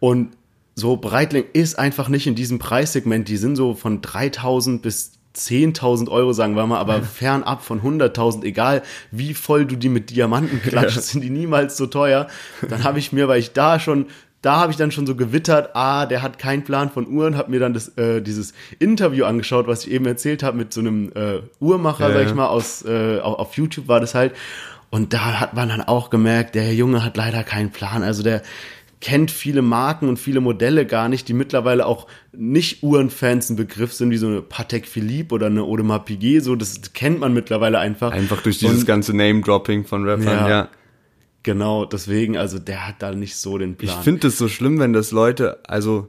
Und 0.00 0.30
so 0.74 0.96
Breitling 0.96 1.44
ist 1.52 1.78
einfach 1.78 2.08
nicht 2.08 2.26
in 2.26 2.34
diesem 2.34 2.58
Preissegment. 2.58 3.28
Die 3.28 3.36
sind 3.36 3.56
so 3.56 3.74
von 3.74 4.02
3.000 4.02 4.80
bis 4.80 5.12
10.000 5.36 6.08
Euro, 6.10 6.32
sagen 6.32 6.54
wir 6.54 6.66
mal, 6.66 6.78
aber 6.78 7.02
fernab 7.02 7.62
von 7.62 7.80
100.000, 7.82 8.44
egal 8.44 8.82
wie 9.10 9.34
voll 9.34 9.66
du 9.66 9.76
die 9.76 9.88
mit 9.88 10.10
Diamanten 10.10 10.62
klatscht, 10.62 11.00
sind 11.00 11.22
die 11.22 11.30
niemals 11.30 11.76
so 11.76 11.86
teuer. 11.86 12.28
Dann 12.68 12.84
habe 12.84 12.98
ich 12.98 13.12
mir, 13.12 13.26
weil 13.26 13.40
ich 13.40 13.52
da 13.52 13.80
schon, 13.80 14.06
da 14.42 14.56
habe 14.56 14.70
ich 14.70 14.76
dann 14.76 14.92
schon 14.92 15.06
so 15.06 15.16
gewittert, 15.16 15.70
ah, 15.74 16.06
der 16.06 16.22
hat 16.22 16.38
keinen 16.38 16.62
Plan 16.62 16.90
von 16.90 17.08
Uhren, 17.08 17.36
habe 17.36 17.50
mir 17.50 17.58
dann 17.58 17.74
das, 17.74 17.88
äh, 17.96 18.20
dieses 18.20 18.52
Interview 18.78 19.24
angeschaut, 19.24 19.66
was 19.66 19.86
ich 19.86 19.92
eben 19.92 20.06
erzählt 20.06 20.42
habe 20.42 20.56
mit 20.56 20.72
so 20.72 20.80
einem 20.80 21.10
äh, 21.14 21.40
Uhrmacher, 21.60 22.08
Ja, 22.08 22.14
sag 22.14 22.22
ich 22.22 22.28
ja. 22.28 22.34
mal, 22.34 22.46
aus, 22.46 22.84
äh, 22.84 23.18
auf, 23.20 23.38
auf 23.38 23.56
YouTube 23.56 23.88
war 23.88 24.00
das 24.00 24.14
halt. 24.14 24.34
Und 24.94 25.12
da 25.12 25.40
hat 25.40 25.54
man 25.54 25.68
dann 25.70 25.80
auch 25.80 26.08
gemerkt, 26.08 26.54
der 26.54 26.72
Junge 26.72 27.02
hat 27.04 27.16
leider 27.16 27.42
keinen 27.42 27.70
Plan. 27.70 28.04
Also 28.04 28.22
der 28.22 28.42
kennt 29.00 29.32
viele 29.32 29.60
Marken 29.60 30.08
und 30.08 30.20
viele 30.20 30.40
Modelle 30.40 30.86
gar 30.86 31.08
nicht, 31.08 31.26
die 31.26 31.32
mittlerweile 31.32 31.84
auch 31.84 32.06
nicht 32.32 32.84
Uhrenfans 32.84 33.50
ein 33.50 33.56
Begriff 33.56 33.92
sind, 33.92 34.10
wie 34.10 34.18
so 34.18 34.28
eine 34.28 34.40
Patek 34.40 34.86
Philippe 34.86 35.34
oder 35.34 35.46
eine 35.46 35.62
Audemars 35.62 36.04
Piguet, 36.04 36.44
so, 36.44 36.54
das 36.54 36.92
kennt 36.92 37.18
man 37.18 37.34
mittlerweile 37.34 37.80
einfach. 37.80 38.12
Einfach 38.12 38.40
durch 38.40 38.58
dieses 38.58 38.82
Und 38.82 38.86
ganze 38.86 39.16
Name-Dropping 39.16 39.84
von 39.84 40.08
Rappern, 40.08 40.26
Ja. 40.26 40.48
ja. 40.48 40.68
Genau, 41.42 41.84
deswegen, 41.86 42.36
also 42.36 42.60
der 42.60 42.86
hat 42.86 43.02
da 43.02 43.12
nicht 43.12 43.36
so 43.36 43.58
den 43.58 43.72
Ich 43.72 43.78
Plan. 43.78 44.02
finde 44.04 44.28
es 44.28 44.38
so 44.38 44.46
schlimm, 44.46 44.78
wenn 44.78 44.92
das 44.92 45.10
Leute, 45.10 45.58
also 45.66 46.08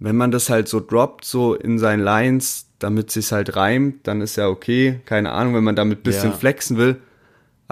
wenn 0.00 0.16
man 0.16 0.32
das 0.32 0.50
halt 0.50 0.66
so 0.66 0.80
droppt, 0.80 1.24
so 1.24 1.54
in 1.54 1.78
seinen 1.78 2.02
Lines, 2.02 2.66
damit 2.80 3.12
sich's 3.12 3.30
halt 3.30 3.54
reimt, 3.54 4.08
dann 4.08 4.20
ist 4.20 4.34
ja 4.36 4.48
okay. 4.48 5.00
Keine 5.06 5.30
Ahnung, 5.30 5.54
wenn 5.54 5.64
man 5.64 5.76
damit 5.76 6.02
bisschen 6.02 6.32
Ja. 6.32 6.36
flexen 6.36 6.76
will. 6.78 6.96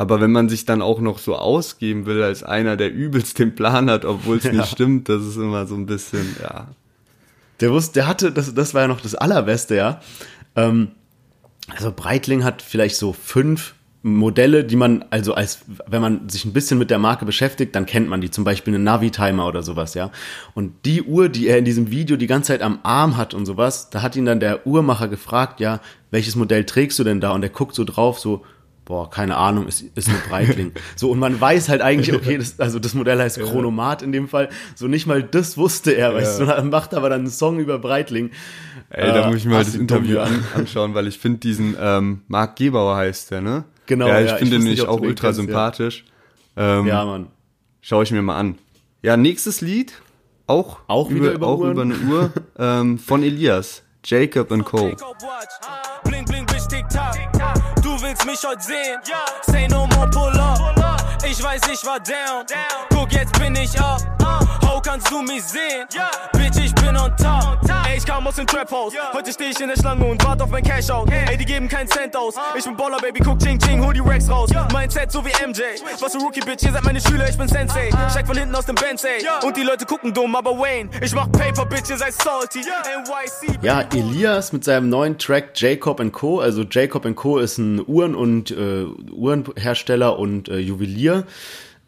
Aber 0.03 0.21
wenn 0.21 0.33
man 0.33 0.49
sich 0.49 0.65
dann 0.65 0.83
auch 0.83 1.01
noch 1.01 1.19
so 1.21 1.37
ausgeben 1.37 2.07
will 2.07 2.23
als 2.25 2.43
einer, 2.43 2.77
der 2.77 2.93
übelst 2.93 3.39
den 3.39 3.55
Plan 3.55 3.89
hat, 3.89 4.05
obwohl 4.05 4.39
es 4.39 4.43
Ja. 4.47 4.53
nicht 4.53 4.67
stimmt, 4.73 5.09
das 5.09 5.23
ist 5.25 5.37
immer 5.37 5.65
so 5.67 5.77
ein 5.77 5.87
bisschen, 5.87 6.35
ja. 6.43 6.67
Der 7.61 7.71
wusste, 7.71 7.93
der 7.95 8.09
hatte, 8.09 8.33
das, 8.33 8.53
das 8.53 8.75
war 8.75 8.83
ja 8.83 8.89
noch 8.89 9.01
das 9.01 9.15
Allerbeste, 9.15 9.77
ja. 9.77 10.01
Ähm, 10.57 10.89
Also 11.77 11.93
Breitling 11.95 12.43
hat 12.43 12.63
vielleicht 12.63 12.97
so 12.97 13.13
fünf 13.13 13.75
Modelle, 14.05 14.65
die 14.65 14.75
man, 14.75 15.05
also 15.11 15.35
als, 15.35 15.61
wenn 15.87 16.03
man 16.03 16.29
sich 16.29 16.45
ein 16.45 16.53
bisschen 16.53 16.77
mit 16.81 16.91
der 16.91 16.99
Marke 16.99 17.25
beschäftigt, 17.25 17.77
dann 17.77 17.87
kennt 17.87 18.09
man 18.09 18.21
die, 18.21 18.33
zum 18.33 18.43
Beispiel 18.43 18.75
eine 18.75 18.83
Navi-Timer 18.83 19.47
oder 19.47 19.63
sowas, 19.63 19.95
ja. 19.95 20.11
Und 20.55 20.73
die 20.85 21.03
Uhr, 21.03 21.29
die 21.29 21.47
er 21.47 21.59
in 21.59 21.65
diesem 21.65 21.93
Video 21.93 22.17
die 22.17 22.27
ganze 22.27 22.49
Zeit 22.49 22.63
am 22.63 22.81
Arm 22.83 23.17
hat 23.17 23.33
und 23.35 23.47
sowas, 23.47 23.91
da 23.91 24.03
hat 24.03 24.17
ihn 24.17 24.25
dann 24.27 24.41
der 24.41 24.67
Uhrmacher 24.67 25.07
gefragt, 25.07 25.61
ja, 25.61 25.79
welches 26.11 26.35
Modell 26.35 26.65
trägst 26.65 26.99
du 26.99 27.05
denn 27.05 27.21
da? 27.21 27.31
Und 27.31 27.45
er 27.45 27.51
guckt 27.51 27.77
so 27.77 27.85
drauf, 27.85 28.19
so, 28.19 28.45
boah, 28.85 29.09
keine 29.11 29.37
Ahnung, 29.37 29.69
ist, 29.69 29.83
ist 29.95 30.09
eine 30.09 30.19
Breitling. 30.29 30.73
so, 30.97 31.11
und 31.11 31.19
man 31.19 31.41
weiß 31.41 31.69
halt 31.69 31.83
eigentlich, 31.83 32.13
okay, 32.15 32.39
das, 32.39 32.59
also 32.61 32.79
das 32.79 32.95
Modell 32.95 33.19
heißt 33.21 33.41
Chronomat 33.41 34.03
in 34.03 34.13
dem 34.13 34.29
Fall. 34.29 34.49
So 34.75 34.89
nicht 34.89 35.07
mal 35.07 35.23
das 35.23 35.57
wusste 35.57 35.93
er, 35.93 36.15
weißt 36.15 36.41
du, 36.41 36.57
und 36.57 36.71
macht 36.71 36.95
aber 36.95 37.09
dann 37.09 37.21
einen 37.21 37.31
Song 37.31 37.59
über 37.59 37.79
Breitling. 37.79 38.31
Ey, 38.91 39.07
da 39.13 39.25
Äh, 39.25 39.27
muss 39.29 39.37
ich 39.37 39.45
mir 39.47 39.53
mal 39.55 39.65
das 39.65 39.75
Interview 39.75 40.17
ja. 40.17 40.25
an, 40.25 40.45
anschauen, 40.55 40.95
weil 40.95 41.07
ich 41.07 41.19
finde 41.19 41.39
diesen 41.39 41.77
ähm, 41.81 42.23
Marc 42.29 42.57
Gebauer 42.57 42.97
heißt 42.97 43.31
der, 43.31 43.41
ne? 43.41 43.65
Genau, 43.87 44.07
Ja, 44.09 44.21
ich 44.21 44.27
ja, 44.29 44.33
ich 44.35 44.39
finde 44.41 44.59
den 44.59 44.65
nicht, 44.65 44.87
auch 44.87 45.01
ultra 45.01 45.29
kennst, 45.29 45.41
ja. 45.41 45.45
sympathisch. 45.47 46.05
Ähm, 46.57 46.87
Ja, 46.87 47.05
Mann. 47.05 47.29
Schaue 47.81 48.03
ich 48.05 48.11
mir 48.13 48.23
mal 48.23 48.37
an. 48.37 48.59
Ja, 49.03 49.17
nächstes 49.17 49.61
Lied, 49.61 49.95
auch, 50.47 50.79
Auch 50.87 51.11
wieder 51.11 51.33
über 51.33 51.47
auch 51.47 51.59
Uhren? 51.59 51.73
über 51.73 51.83
eine 51.83 51.95
Uhr, 51.97 52.33
ähm, 52.59 52.99
von 52.99 53.23
Elias, 53.23 53.83
Jacob 54.05 54.53
and 54.53 54.65
Co. 54.65 54.89
Jacob 54.89 55.01
Watch. 55.23 55.55
Bling, 56.05 56.25
bling, 56.25 56.47
bitch, 56.47 56.69
tick, 56.69 56.89
tack. 56.89 57.62
Mich 58.27 58.45
heute 58.45 58.63
sehen? 58.63 59.01
Say 59.47 59.67
no 59.69 59.87
more, 59.89 60.09
pull 60.09 60.39
up. 60.39 60.61
Ich 61.25 61.43
weiß, 61.43 61.63
ich 61.73 61.85
war 61.85 61.99
down. 61.99 62.47
Guck, 62.91 63.13
jetzt 63.13 63.39
bin 63.39 63.57
ich 63.57 63.79
up. 63.81 64.22
Kannst 64.93 65.11
du 65.11 65.23
mich 65.23 65.43
sehen? 65.45 65.87
Bitch, 66.35 66.63
ich 66.63 66.75
bin 66.75 66.95
on 66.95 67.11
top. 67.17 67.59
Ey, 67.89 67.97
ich 67.97 68.05
kam 68.05 68.27
aus 68.27 68.37
dem 68.37 68.47
Trap 68.47 68.71
House. 68.71 68.93
Heute 69.15 69.33
steh 69.33 69.45
ich 69.45 69.59
in 69.59 69.69
der 69.69 69.77
Schlange 69.77 70.05
und 70.05 70.23
warte 70.23 70.45
auf 70.45 70.51
mein 70.51 70.63
Cash 70.63 70.91
out. 70.91 71.11
Ey, 71.11 71.35
die 71.39 71.47
geben 71.47 71.67
keinen 71.67 71.89
Cent 71.89 72.15
aus. 72.15 72.35
Ich 72.59 72.65
bin 72.67 72.77
Baller, 72.77 72.99
Baby, 72.99 73.21
guck, 73.21 73.39
ching, 73.39 73.59
ching, 73.59 73.83
hol 73.83 73.95
die 73.95 74.01
Racks 74.01 74.29
raus. 74.29 74.51
Mein 74.71 74.91
Set 74.91 75.11
so 75.11 75.25
wie 75.25 75.31
MJ. 75.31 75.63
Was 75.99 76.13
für 76.13 76.19
Rookie, 76.19 76.41
Bitch, 76.41 76.65
ihr 76.65 76.73
seid 76.73 76.85
meine 76.85 77.01
Schüler, 77.01 77.27
ich 77.27 77.39
bin 77.39 77.49
Sensei. 77.49 77.89
Steig 78.11 78.27
von 78.27 78.37
hinten 78.37 78.55
aus 78.55 78.67
dem 78.67 78.75
Benz, 78.75 79.03
ey. 79.05 79.25
Und 79.47 79.57
die 79.57 79.63
Leute 79.63 79.87
gucken 79.87 80.13
dumm, 80.13 80.37
aber 80.37 80.51
Wayne, 80.59 80.91
ich 81.01 81.15
mach 81.15 81.33
Paper, 81.33 81.65
Bitch, 81.65 81.89
ihr 81.89 81.97
seid 81.97 82.13
salty. 82.13 82.59
NYC, 82.61 83.61
Ja, 83.63 83.81
Elias 83.95 84.53
mit 84.53 84.63
seinem 84.63 84.91
neuen 84.91 85.17
Track 85.17 85.53
Jacob 85.55 86.03
Co. 86.13 86.41
Also 86.41 86.65
Jacob 86.71 87.07
Co. 87.17 87.39
ist 87.39 87.57
ein 87.57 87.83
Uhren- 87.87 88.15
und 88.15 88.51
äh, 88.51 88.85
Uhrenhersteller 89.11 90.19
und 90.19 90.51
äh, 90.51 90.59
Juwelier. 90.59 91.25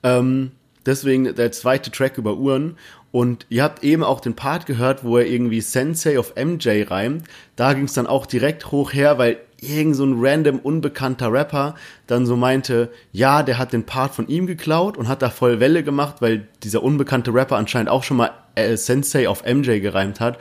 Ähm, 0.03 0.53
deswegen 0.87 1.35
der 1.35 1.53
zweite 1.53 1.91
Track 1.91 2.19
über 2.19 2.37
Uhren. 2.37 2.77
Und 3.13 3.47
ihr 3.49 3.63
habt 3.63 3.85
eben 3.85 4.03
auch 4.03 4.21
den 4.21 4.35
Part 4.35 4.67
gehört, 4.67 5.05
wo 5.05 5.19
er 5.19 5.27
irgendwie 5.27 5.61
Sensei 5.61 6.19
of 6.19 6.35
MJ 6.37 6.83
reimt. 6.89 7.25
Da 7.55 7.73
ging 7.73 7.85
es 7.85 7.93
dann 7.93 8.09
auch 8.09 8.27
direkt 8.27 8.73
hoch 8.73 8.93
her, 8.93 9.19
weil 9.19 9.39
irgend 9.61 9.97
so 9.97 10.05
ein 10.05 10.17
random 10.19 10.59
unbekannter 10.59 11.33
Rapper 11.33 11.75
dann 12.07 12.27
so 12.27 12.37
meinte, 12.37 12.91
ja, 13.13 13.43
der 13.43 13.59
hat 13.59 13.73
den 13.73 13.85
Part 13.85 14.15
von 14.15 14.29
ihm 14.29 14.47
geklaut 14.47 14.97
und 14.97 15.09
hat 15.09 15.23
da 15.23 15.31
voll 15.31 15.61
Welle 15.61 15.83
gemacht, 15.83 16.17
weil 16.21 16.49
dieser 16.63 16.83
unbekannte 16.83 17.33
Rapper 17.33 17.57
anscheinend 17.57 17.89
auch 17.89 18.03
schon 18.03 18.17
mal 18.17 18.31
äh, 18.57 18.77
Sensei 18.77 19.29
of 19.29 19.45
MJ 19.45 19.81
gereimt 19.81 20.21
hat. 20.21 20.39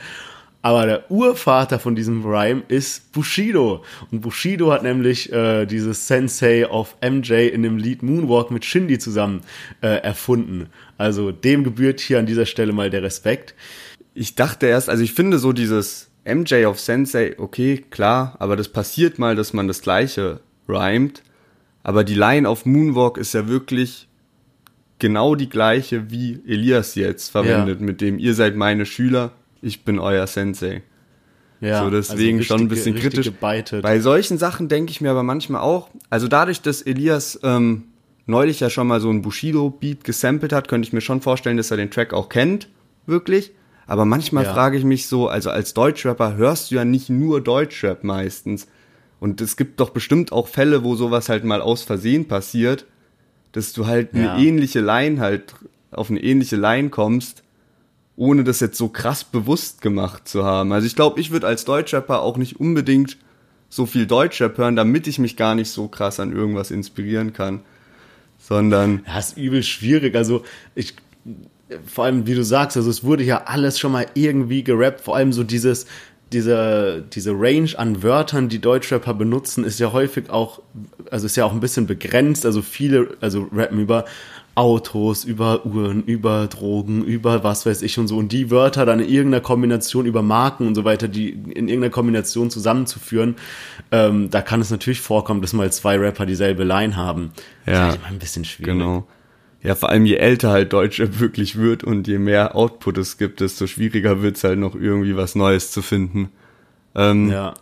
Aber 0.64 0.86
der 0.86 1.10
Urvater 1.10 1.78
von 1.78 1.94
diesem 1.94 2.24
Rhyme 2.24 2.62
ist 2.68 3.12
Bushido. 3.12 3.84
Und 4.10 4.22
Bushido 4.22 4.72
hat 4.72 4.82
nämlich 4.82 5.30
äh, 5.30 5.66
dieses 5.66 6.08
Sensei 6.08 6.66
of 6.66 6.96
MJ 7.02 7.48
in 7.48 7.62
dem 7.62 7.76
Lied 7.76 8.02
Moonwalk 8.02 8.50
mit 8.50 8.64
Shindy 8.64 8.98
zusammen 8.98 9.42
äh, 9.82 9.88
erfunden. 9.98 10.70
Also 10.96 11.32
dem 11.32 11.64
gebührt 11.64 12.00
hier 12.00 12.18
an 12.18 12.24
dieser 12.24 12.46
Stelle 12.46 12.72
mal 12.72 12.88
der 12.88 13.02
Respekt. 13.02 13.54
Ich 14.14 14.36
dachte 14.36 14.64
erst, 14.64 14.88
also 14.88 15.02
ich 15.02 15.12
finde 15.12 15.38
so 15.38 15.52
dieses 15.52 16.08
MJ 16.24 16.64
of 16.64 16.80
Sensei, 16.80 17.34
okay, 17.36 17.84
klar, 17.90 18.34
aber 18.38 18.56
das 18.56 18.70
passiert 18.70 19.18
mal, 19.18 19.36
dass 19.36 19.52
man 19.52 19.68
das 19.68 19.82
gleiche 19.82 20.40
rhymt. 20.66 21.22
Aber 21.82 22.04
die 22.04 22.14
Line 22.14 22.48
auf 22.48 22.64
Moonwalk 22.64 23.18
ist 23.18 23.34
ja 23.34 23.48
wirklich 23.48 24.08
genau 24.98 25.34
die 25.34 25.50
gleiche, 25.50 26.10
wie 26.10 26.40
Elias 26.46 26.94
jetzt 26.94 27.28
verwendet, 27.28 27.82
mit 27.82 28.00
dem 28.00 28.18
ihr 28.18 28.32
seid 28.32 28.56
meine 28.56 28.86
Schüler, 28.86 29.32
ich 29.64 29.84
bin 29.84 29.98
euer 29.98 30.26
Sensei. 30.26 30.82
Ja, 31.60 31.84
so 31.84 31.90
deswegen 31.90 32.38
also 32.38 32.46
schon 32.48 32.60
ein 32.62 32.68
bisschen 32.68 32.94
kritisch. 32.94 33.26
gebeitet. 33.26 33.82
Bei 33.82 33.98
solchen 34.00 34.36
Sachen 34.38 34.68
denke 34.68 34.90
ich 34.90 35.00
mir 35.00 35.10
aber 35.10 35.22
manchmal 35.22 35.62
auch, 35.62 35.88
also 36.10 36.28
dadurch, 36.28 36.60
dass 36.60 36.82
Elias 36.82 37.38
ähm, 37.42 37.84
neulich 38.26 38.60
ja 38.60 38.68
schon 38.70 38.86
mal 38.86 39.00
so 39.00 39.10
ein 39.10 39.22
Bushido-Beat 39.22 40.04
gesampelt 40.04 40.52
hat, 40.52 40.68
könnte 40.68 40.86
ich 40.86 40.92
mir 40.92 41.00
schon 41.00 41.20
vorstellen, 41.22 41.56
dass 41.56 41.70
er 41.70 41.76
den 41.78 41.90
Track 41.90 42.12
auch 42.12 42.28
kennt, 42.28 42.68
wirklich. 43.06 43.52
Aber 43.86 44.04
manchmal 44.04 44.44
Ja. 44.44 44.52
frage 44.52 44.76
ich 44.78 44.84
mich 44.84 45.06
so, 45.08 45.28
also 45.28 45.50
als 45.50 45.74
Deutschrapper 45.74 46.36
hörst 46.36 46.70
du 46.70 46.74
ja 46.76 46.84
nicht 46.84 47.08
nur 47.08 47.40
Deutschrap 47.42 48.02
meistens. 48.04 48.66
Und 49.20 49.40
es 49.40 49.56
gibt 49.56 49.80
doch 49.80 49.90
bestimmt 49.90 50.32
auch 50.32 50.48
Fälle, 50.48 50.84
wo 50.84 50.96
sowas 50.96 51.28
halt 51.28 51.44
mal 51.44 51.62
aus 51.62 51.82
Versehen 51.82 52.26
passiert, 52.26 52.84
dass 53.52 53.72
du 53.72 53.86
halt 53.86 54.12
eine 54.14 54.24
Ja. 54.24 54.36
ähnliche 54.38 54.80
Line 54.80 55.20
halt, 55.20 55.54
auf 55.92 56.10
eine 56.10 56.20
ähnliche 56.22 56.56
Line 56.56 56.90
kommst, 56.90 57.43
ohne 58.16 58.44
das 58.44 58.60
jetzt 58.60 58.78
so 58.78 58.88
krass 58.88 59.24
bewusst 59.24 59.82
gemacht 59.82 60.28
zu 60.28 60.44
haben. 60.44 60.72
Also 60.72 60.86
ich 60.86 60.94
glaube, 60.94 61.20
ich 61.20 61.30
würde 61.30 61.46
als 61.46 61.64
Deutschrapper 61.64 62.22
auch 62.22 62.36
nicht 62.36 62.60
unbedingt 62.60 63.16
so 63.68 63.86
viel 63.86 64.06
Deutschrap 64.06 64.56
hören, 64.56 64.76
damit 64.76 65.06
ich 65.08 65.18
mich 65.18 65.36
gar 65.36 65.54
nicht 65.54 65.70
so 65.70 65.88
krass 65.88 66.20
an 66.20 66.32
irgendwas 66.32 66.70
inspirieren 66.70 67.32
kann. 67.32 67.60
Sondern, 68.38 69.02
Ja, 69.06 69.18
ist 69.18 69.36
übel 69.36 69.62
schwierig. 69.62 70.14
Also 70.14 70.44
ich, 70.74 70.94
vor 71.86 72.04
allem, 72.04 72.26
wie 72.26 72.34
du 72.34 72.44
sagst, 72.44 72.76
also 72.76 72.88
es 72.88 73.02
wurde 73.02 73.24
ja 73.24 73.44
alles 73.46 73.78
schon 73.78 73.90
mal 73.90 74.06
irgendwie 74.14 74.62
gerappt. 74.62 75.00
Vor 75.00 75.16
allem 75.16 75.32
so 75.32 75.42
dieses, 75.42 75.86
diese, 76.32 77.04
diese 77.12 77.32
Range 77.32 77.70
an 77.76 78.02
Wörtern, 78.02 78.48
die 78.48 78.60
Deutschrapper 78.60 79.14
benutzen, 79.14 79.64
ist 79.64 79.80
ja 79.80 79.92
häufig 79.92 80.30
auch, 80.30 80.60
also 81.10 81.26
ist 81.26 81.36
ja 81.36 81.44
auch 81.44 81.52
ein 81.52 81.60
bisschen 81.60 81.86
begrenzt. 81.86 82.46
Also 82.46 82.62
viele, 82.62 83.16
also 83.20 83.48
rappen 83.52 83.80
über 83.80 84.04
Autos, 84.56 85.24
über 85.24 85.66
Uhren, 85.66 86.04
über 86.04 86.46
Drogen, 86.46 87.02
über 87.04 87.42
was 87.42 87.66
weiß 87.66 87.82
ich 87.82 87.98
und 87.98 88.06
so. 88.08 88.16
Und 88.16 88.30
die 88.32 88.50
Wörter 88.50 88.86
dann 88.86 89.00
in 89.00 89.08
irgendeiner 89.08 89.40
Kombination 89.42 90.06
über 90.06 90.22
Marken 90.22 90.66
und 90.68 90.74
so 90.74 90.84
weiter, 90.84 91.08
die 91.08 91.30
in 91.30 91.68
irgendeiner 91.68 91.90
Kombination 91.90 92.50
zusammenzuführen, 92.50 93.34
ähm, 93.90 94.30
da 94.30 94.42
kann 94.42 94.60
es 94.60 94.70
natürlich 94.70 95.00
vorkommen, 95.00 95.40
dass 95.42 95.52
mal 95.52 95.72
zwei 95.72 95.98
Rapper 95.98 96.24
dieselbe 96.26 96.62
Line 96.64 96.94
haben. 96.96 97.32
Das 97.66 97.74
Ja, 97.74 97.80
ist 97.86 97.90
halt 97.92 98.00
immer 98.00 98.08
ein 98.12 98.18
bisschen 98.18 98.44
schwierig. 98.44 98.72
genau. 98.72 99.06
Ja, 99.62 99.74
vor 99.74 99.88
allem 99.88 100.04
je 100.04 100.16
älter 100.16 100.50
halt 100.50 100.72
Deutschrap 100.72 101.18
wirklich 101.20 101.56
wird 101.56 101.82
und 101.82 102.06
je 102.06 102.18
mehr 102.18 102.54
Output 102.54 102.98
es 102.98 103.16
gibt, 103.18 103.40
desto 103.40 103.66
schwieriger 103.66 104.22
wird's 104.22 104.44
halt 104.44 104.58
noch 104.58 104.74
irgendwie 104.74 105.16
was 105.16 105.34
Neues 105.34 105.70
zu 105.72 105.82
finden. 105.82 106.30
Ähm, 106.94 107.30
Ja. 107.30 107.54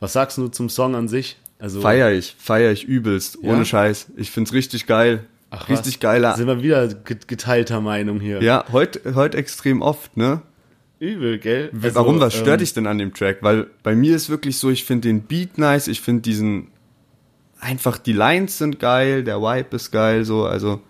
Was 0.00 0.12
sagst 0.12 0.36
du 0.38 0.48
zum 0.48 0.68
Song 0.68 0.94
an 0.94 1.08
sich? 1.08 1.38
Also 1.58 1.80
Feier 1.80 2.12
ich, 2.12 2.36
feier 2.38 2.70
ich 2.70 2.84
übelst, 2.84 3.38
Ja? 3.42 3.50
ohne 3.52 3.64
Scheiß. 3.64 4.12
Ich 4.16 4.30
find's 4.30 4.52
richtig 4.52 4.86
geil. 4.86 5.24
Ach, 5.50 5.68
richtig 5.68 5.94
was? 5.94 6.00
geiler. 6.00 6.36
Sind 6.36 6.46
wir 6.46 6.62
wieder 6.62 6.88
get- 6.88 7.28
geteilter 7.28 7.80
Meinung 7.80 8.20
hier. 8.20 8.42
Ja, 8.42 8.64
heute 8.72 9.14
heute 9.14 9.38
extrem 9.38 9.80
oft, 9.82 10.16
ne? 10.16 10.42
Übel, 11.00 11.38
gell? 11.38 11.70
Also, 11.80 11.94
Warum, 11.94 12.18
was 12.20 12.34
stört 12.34 12.48
ähm, 12.54 12.58
dich 12.58 12.74
denn 12.74 12.86
an 12.86 12.98
dem 12.98 13.14
Track? 13.14 13.38
Weil 13.40 13.68
bei 13.82 13.94
mir 13.94 14.16
ist 14.16 14.30
wirklich 14.30 14.58
so, 14.58 14.68
ich 14.70 14.84
finde 14.84 15.08
den 15.08 15.22
Beat 15.22 15.56
nice, 15.56 15.86
ich 15.86 16.00
finde 16.00 16.22
diesen, 16.22 16.68
einfach 17.60 17.98
die 17.98 18.12
Lines 18.12 18.58
sind 18.58 18.80
geil, 18.80 19.22
der 19.22 19.40
Vibe 19.40 19.76
ist 19.76 19.90
geil, 19.92 20.24
so, 20.24 20.44
also, 20.44 20.80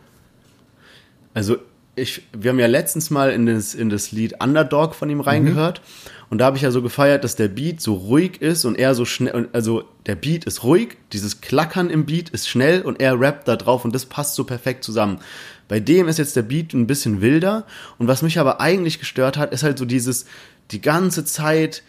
Also 1.34 1.58
ich, 1.94 2.22
wir 2.32 2.50
haben 2.50 2.58
ja 2.58 2.66
letztens 2.68 3.10
mal 3.10 3.30
in 3.30 3.46
das, 3.46 3.74
in 3.74 3.90
das 3.90 4.10
Lied 4.12 4.42
Underdog 4.42 4.94
von 4.94 5.10
ihm 5.10 5.20
reingehört 5.20 5.82
und 6.30 6.38
da 6.38 6.46
habe 6.46 6.56
ich 6.56 6.62
ja 6.62 6.70
so 6.70 6.82
gefeiert, 6.82 7.24
dass 7.24 7.36
der 7.36 7.48
Beat 7.48 7.80
so 7.80 7.94
ruhig 7.94 8.42
ist 8.42 8.64
und 8.64 8.78
er 8.78 8.94
so 8.94 9.04
schnell, 9.04 9.48
also 9.52 9.84
der 10.06 10.14
Beat 10.14 10.44
ist 10.44 10.62
ruhig, 10.62 10.98
dieses 11.12 11.40
Klackern 11.40 11.88
im 11.88 12.04
Beat 12.04 12.28
ist 12.30 12.48
schnell 12.48 12.82
und 12.82 13.00
er 13.00 13.18
rappt 13.18 13.48
da 13.48 13.56
drauf 13.56 13.84
und 13.84 13.94
das 13.94 14.06
passt 14.06 14.34
so 14.34 14.44
perfekt 14.44 14.84
zusammen. 14.84 15.20
Bei 15.68 15.80
dem 15.80 16.06
ist 16.06 16.18
jetzt 16.18 16.36
der 16.36 16.42
Beat 16.42 16.74
ein 16.74 16.86
bisschen 16.86 17.20
wilder 17.22 17.64
und 17.98 18.08
was 18.08 18.22
mich 18.22 18.38
aber 18.38 18.60
eigentlich 18.60 18.98
gestört 18.98 19.36
hat, 19.38 19.52
ist 19.52 19.62
halt 19.62 19.78
so 19.78 19.86
dieses, 19.86 20.26
die 20.70 20.82
ganze 20.82 21.24
Zeit, 21.24 21.82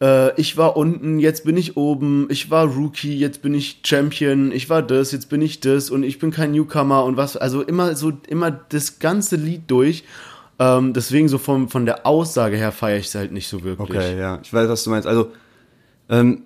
äh, 0.00 0.38
ich 0.38 0.58
war 0.58 0.76
unten, 0.76 1.18
jetzt 1.18 1.44
bin 1.44 1.56
ich 1.56 1.76
oben, 1.78 2.26
ich 2.30 2.50
war 2.50 2.66
Rookie, 2.66 3.16
jetzt 3.16 3.40
bin 3.40 3.54
ich 3.54 3.80
Champion, 3.82 4.52
ich 4.52 4.68
war 4.68 4.82
das, 4.82 5.10
jetzt 5.12 5.30
bin 5.30 5.40
ich 5.40 5.60
das 5.60 5.90
und 5.90 6.02
ich 6.02 6.18
bin 6.18 6.30
kein 6.30 6.52
Newcomer 6.52 7.04
und 7.04 7.16
was, 7.16 7.38
also 7.38 7.62
immer 7.62 7.96
so, 7.96 8.12
immer 8.28 8.50
das 8.50 8.98
ganze 8.98 9.36
Lied 9.36 9.62
durch. 9.68 10.04
Ähm, 10.58 10.92
deswegen 10.92 11.28
so 11.28 11.38
vom, 11.38 11.68
von 11.68 11.86
der 11.86 12.06
Aussage 12.06 12.56
her 12.56 12.72
feiere 12.72 12.98
ich 12.98 13.06
es 13.06 13.14
halt 13.14 13.32
nicht 13.32 13.48
so 13.48 13.64
wirklich. 13.64 13.98
okay, 13.98 14.18
ja, 14.18 14.38
ich 14.42 14.52
weiß, 14.52 14.68
was 14.68 14.84
du 14.84 14.90
meinst. 14.90 15.08
Also, 15.08 15.32
ähm, 16.08 16.44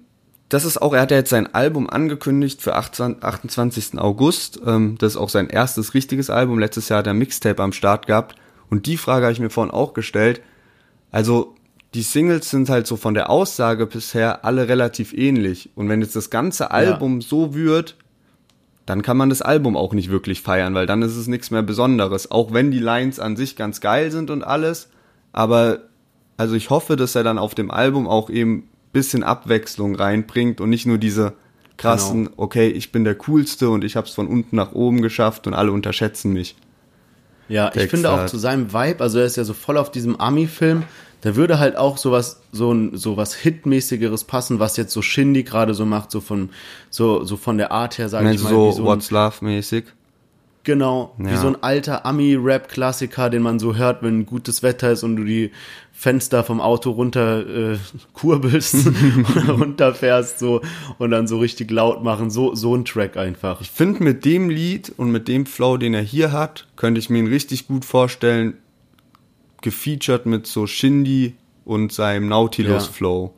das 0.48 0.64
ist 0.64 0.80
auch, 0.80 0.94
er 0.94 1.02
hat 1.02 1.10
ja 1.10 1.18
jetzt 1.18 1.30
sein 1.30 1.52
Album 1.54 1.90
angekündigt 1.90 2.62
für 2.62 2.74
18, 2.74 3.22
28. 3.22 3.98
August. 3.98 4.60
Ähm, 4.64 4.96
das 4.98 5.12
ist 5.12 5.16
auch 5.18 5.28
sein 5.28 5.50
erstes 5.50 5.92
richtiges 5.92 6.30
Album. 6.30 6.58
Letztes 6.58 6.88
Jahr 6.88 7.00
hat 7.00 7.06
er 7.06 7.14
Mixtape 7.14 7.62
am 7.62 7.72
Start 7.72 8.06
gehabt. 8.06 8.36
Und 8.70 8.86
die 8.86 8.96
Frage 8.96 9.26
habe 9.26 9.32
ich 9.32 9.40
mir 9.40 9.50
vorhin 9.50 9.72
auch 9.72 9.92
gestellt. 9.92 10.40
Also, 11.10 11.54
die 11.94 12.02
Singles 12.02 12.50
sind 12.50 12.68
halt 12.70 12.86
so 12.86 12.96
von 12.96 13.14
der 13.14 13.30
Aussage 13.30 13.86
bisher 13.86 14.44
alle 14.44 14.68
relativ 14.68 15.12
ähnlich. 15.12 15.70
Und 15.74 15.88
wenn 15.88 16.00
jetzt 16.00 16.16
das 16.16 16.30
ganze 16.30 16.70
Album 16.70 17.20
so 17.20 17.54
wird, 17.54 17.96
dann 18.88 19.02
kann 19.02 19.18
man 19.18 19.28
das 19.28 19.42
Album 19.42 19.76
auch 19.76 19.92
nicht 19.92 20.10
wirklich 20.10 20.40
feiern, 20.40 20.74
weil 20.74 20.86
dann 20.86 21.02
ist 21.02 21.16
es 21.16 21.26
nichts 21.26 21.50
mehr 21.50 21.62
Besonderes. 21.62 22.30
Auch 22.30 22.54
wenn 22.54 22.70
die 22.70 22.78
Lines 22.78 23.20
an 23.20 23.36
sich 23.36 23.54
ganz 23.54 23.80
geil 23.82 24.10
sind 24.10 24.30
und 24.30 24.42
alles. 24.42 24.88
Aber, 25.32 25.80
also 26.38 26.54
ich 26.54 26.70
hoffe, 26.70 26.96
dass 26.96 27.14
er 27.14 27.22
dann 27.22 27.38
auf 27.38 27.54
dem 27.54 27.70
Album 27.70 28.08
auch 28.08 28.30
eben 28.30 28.68
bisschen 28.92 29.22
Abwechslung 29.22 29.94
reinbringt 29.94 30.62
und 30.62 30.70
nicht 30.70 30.86
nur 30.86 30.96
diese 30.96 31.34
krassen, 31.76 32.24
Genau. 32.24 32.34
okay, 32.38 32.68
ich 32.68 32.90
bin 32.90 33.04
der 33.04 33.14
Coolste 33.14 33.68
und 33.68 33.84
ich 33.84 33.94
habe 33.94 34.06
es 34.06 34.14
von 34.14 34.26
unten 34.26 34.56
nach 34.56 34.72
oben 34.72 35.02
geschafft 35.02 35.46
und 35.46 35.52
alle 35.52 35.70
unterschätzen 35.70 36.32
mich. 36.32 36.56
Ja, 37.50 37.68
ich 37.68 37.74
Text 37.74 37.90
finde 37.90 38.10
auch 38.10 38.18
halt. 38.18 38.28
zu 38.30 38.38
seinem 38.38 38.72
Vibe, 38.72 39.02
also 39.02 39.18
er 39.18 39.26
ist 39.26 39.36
ja 39.36 39.44
so 39.44 39.54
voll 39.54 39.76
auf 39.76 39.90
diesem 39.90 40.16
Ami-Film, 40.16 40.84
da 41.22 41.34
würde 41.36 41.58
halt 41.58 41.76
auch 41.76 41.96
sowas, 41.98 42.40
so 42.52 42.72
ein, 42.72 42.96
so 42.96 43.16
was 43.16 43.34
Hitmäßigeres 43.34 44.24
passen, 44.24 44.58
was 44.60 44.76
jetzt 44.76 44.92
so 44.92 45.02
Shindy 45.02 45.42
gerade 45.42 45.74
so 45.74 45.84
macht, 45.84 46.10
so 46.10 46.20
von, 46.20 46.50
so, 46.90 47.24
so 47.24 47.36
von 47.36 47.58
der 47.58 47.72
Art 47.72 47.98
her, 47.98 48.08
sage 48.08 48.30
ich 48.32 48.42
mal. 48.42 48.50
wie 48.50 48.72
so 48.72 48.82
ein- 48.82 48.84
What's 48.84 49.10
Love 49.10 49.44
mäßig? 49.44 49.84
Genau, 50.64 51.14
wie 51.16 51.30
Ja. 51.30 51.38
so 51.40 51.46
ein 51.46 51.62
alter 51.62 52.04
Ami-Rap-Klassiker, 52.04 53.30
den 53.30 53.42
man 53.42 53.58
so 53.58 53.76
hört, 53.76 54.02
wenn 54.02 54.26
gutes 54.26 54.62
Wetter 54.62 54.90
ist 54.92 55.02
und 55.02 55.16
du 55.16 55.24
die 55.24 55.50
Fenster 55.92 56.44
vom 56.44 56.60
Auto 56.60 56.90
runter 56.90 57.72
äh, 57.72 57.78
kurbelst 58.12 58.74
und 58.86 59.48
runterfährst 59.48 60.38
so 60.38 60.60
und 60.98 61.10
dann 61.10 61.26
so 61.26 61.38
richtig 61.38 61.70
laut 61.70 62.04
machen. 62.04 62.30
So, 62.30 62.54
so 62.54 62.74
ein 62.76 62.84
Track 62.84 63.16
einfach. 63.16 63.60
Ich 63.60 63.70
finde 63.70 64.02
mit 64.04 64.24
dem 64.24 64.50
Lied 64.50 64.92
und 64.96 65.10
mit 65.10 65.26
dem 65.26 65.46
Flow, 65.46 65.76
den 65.78 65.94
er 65.94 66.02
hier 66.02 66.32
hat, 66.32 66.66
könnte 66.76 66.98
ich 66.98 67.08
mir 67.08 67.18
ihn 67.18 67.26
richtig 67.28 67.66
gut 67.66 67.84
vorstellen, 67.84 68.54
gefeatured 69.62 70.26
mit 70.26 70.46
so 70.46 70.66
Shindy 70.66 71.34
und 71.64 71.92
seinem 71.92 72.28
Nautilus 72.28 72.86
Ja. 73.00 73.30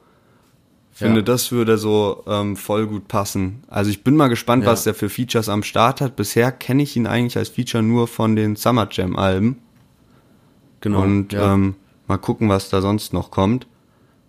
Finde, 0.93 1.21
Ja. 1.21 1.25
das 1.25 1.51
würde 1.53 1.79
so 1.79 2.25
ähm, 2.27 2.57
voll 2.57 2.87
gut 2.87 3.09
passen. 3.09 3.63
Also 3.69 3.91
ich 3.91 4.05
bin 4.05 4.17
mal 4.17 4.29
gespannt, 4.29 4.65
Ja. 4.65 4.71
was 4.71 4.85
der 4.85 4.93
für 4.95 5.09
Features 5.09 5.49
am 5.49 5.63
Start 5.63 6.01
hat. 6.01 6.15
Bisher 6.17 6.53
kenne 6.53 6.83
ich 6.83 6.97
ihn 6.97 7.07
eigentlich 7.07 7.39
als 7.39 7.49
Feature 7.49 7.83
nur 7.83 8.07
von 8.07 8.37
den 8.37 8.57
Summer 8.57 8.87
Jam 8.91 9.17
Alben. 9.17 9.59
Genau. 10.83 11.03
und 11.03 11.35
ähm, 11.35 11.75
mal 12.07 12.17
gucken, 12.19 12.49
was 12.49 12.71
da 12.71 12.81
sonst 12.81 13.13
noch 13.13 13.31
kommt. 13.31 13.67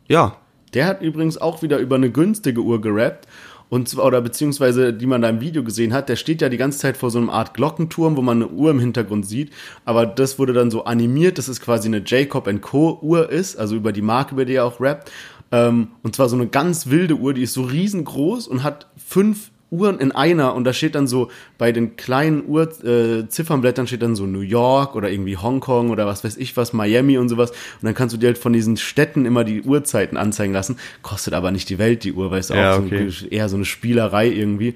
Ja, 0.07 0.35
Der 0.73 0.85
hat 0.85 1.01
übrigens 1.01 1.37
auch 1.37 1.61
wieder 1.61 1.79
über 1.79 1.95
eine 1.95 2.11
günstige 2.11 2.61
Uhr 2.61 2.79
gerappt. 2.81 3.27
Und 3.71 3.87
zwar, 3.87 4.03
oder 4.03 4.19
beziehungsweise, 4.19 4.91
die 4.91 5.05
man 5.05 5.21
da 5.21 5.29
im 5.29 5.39
Video 5.39 5.63
gesehen 5.63 5.93
hat, 5.93 6.09
der 6.09 6.17
steht 6.17 6.41
ja 6.41 6.49
die 6.49 6.57
ganze 6.57 6.79
Zeit 6.79 6.97
vor 6.97 7.09
so 7.09 7.19
einer 7.19 7.31
Art 7.31 7.53
Glockenturm, 7.53 8.17
wo 8.17 8.21
man 8.21 8.43
eine 8.43 8.51
Uhr 8.51 8.69
im 8.69 8.79
Hintergrund 8.79 9.25
sieht. 9.25 9.53
Aber 9.85 10.05
das 10.05 10.37
wurde 10.37 10.51
dann 10.51 10.69
so 10.69 10.83
animiert, 10.83 11.37
dass 11.37 11.47
es 11.47 11.61
quasi 11.61 11.87
eine 11.87 12.03
Jacob 12.05 12.49
Co. 12.59 12.99
Uhr 13.01 13.29
ist, 13.29 13.55
also 13.55 13.77
über 13.77 13.93
die 13.93 14.01
Marke, 14.01 14.33
über 14.33 14.43
die 14.43 14.55
er 14.55 14.65
auch 14.65 14.81
rappt. 14.81 15.09
Ähm, 15.53 15.87
und 16.03 16.17
zwar 16.17 16.27
so 16.27 16.35
eine 16.35 16.47
ganz 16.47 16.87
wilde 16.87 17.15
Uhr, 17.15 17.33
die 17.33 17.43
ist 17.43 17.53
so 17.53 17.61
riesengroß 17.61 18.49
und 18.49 18.63
hat 18.63 18.87
fünf 18.97 19.51
Uhren 19.71 19.99
in 19.99 20.11
einer 20.11 20.53
und 20.53 20.65
da 20.65 20.73
steht 20.73 20.93
dann 20.95 21.07
so 21.07 21.31
bei 21.57 21.71
den 21.71 21.95
kleinen 21.95 22.45
Uhr 22.45 22.63
äh, 22.83 23.27
Ziffernblättern 23.27 23.87
steht 23.87 24.01
dann 24.01 24.15
so 24.15 24.25
New 24.25 24.41
York 24.41 24.95
oder 24.95 25.09
irgendwie 25.09 25.37
Hongkong 25.37 25.89
oder 25.89 26.05
was 26.05 26.23
weiß 26.23 26.37
ich 26.37 26.57
was 26.57 26.73
Miami 26.73 27.17
und 27.17 27.29
sowas 27.29 27.51
und 27.51 27.83
dann 27.83 27.93
kannst 27.95 28.13
du 28.13 28.19
dir 28.19 28.27
halt 28.27 28.37
von 28.37 28.51
diesen 28.53 28.75
Städten 28.77 29.25
immer 29.25 29.43
die 29.45 29.61
Uhrzeiten 29.61 30.17
anzeigen 30.17 30.53
lassen 30.53 30.77
kostet 31.01 31.33
aber 31.33 31.51
nicht 31.51 31.69
die 31.69 31.79
Welt 31.79 32.03
die 32.03 32.11
Uhr 32.13 32.29
weil 32.31 32.39
es 32.41 32.49
Ja, 32.49 32.75
auch 32.75 32.79
okay. 32.79 33.09
so, 33.09 33.25
eher 33.27 33.47
so 33.49 33.55
eine 33.55 33.65
Spielerei 33.65 34.27
irgendwie 34.29 34.75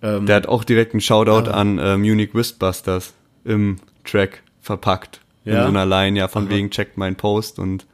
der 0.00 0.36
hat 0.36 0.46
auch 0.46 0.62
direkt 0.62 0.94
einen 0.94 1.00
Shoutout 1.00 1.50
an 1.50 1.78
äh, 1.78 1.96
Munich 1.96 2.32
Wistbusters 2.32 3.14
im 3.44 3.78
Track 4.04 4.42
verpackt. 4.62 5.20
In 5.44 5.54
Ja? 5.54 5.62
so 5.64 5.68
einer 5.68 5.86
Line, 5.86 6.16
ja, 6.16 6.28
von 6.28 6.48
wegen 6.50 6.70
checkt 6.70 6.96
meinen 6.96 7.16
Post 7.16 7.58
und 7.58 7.84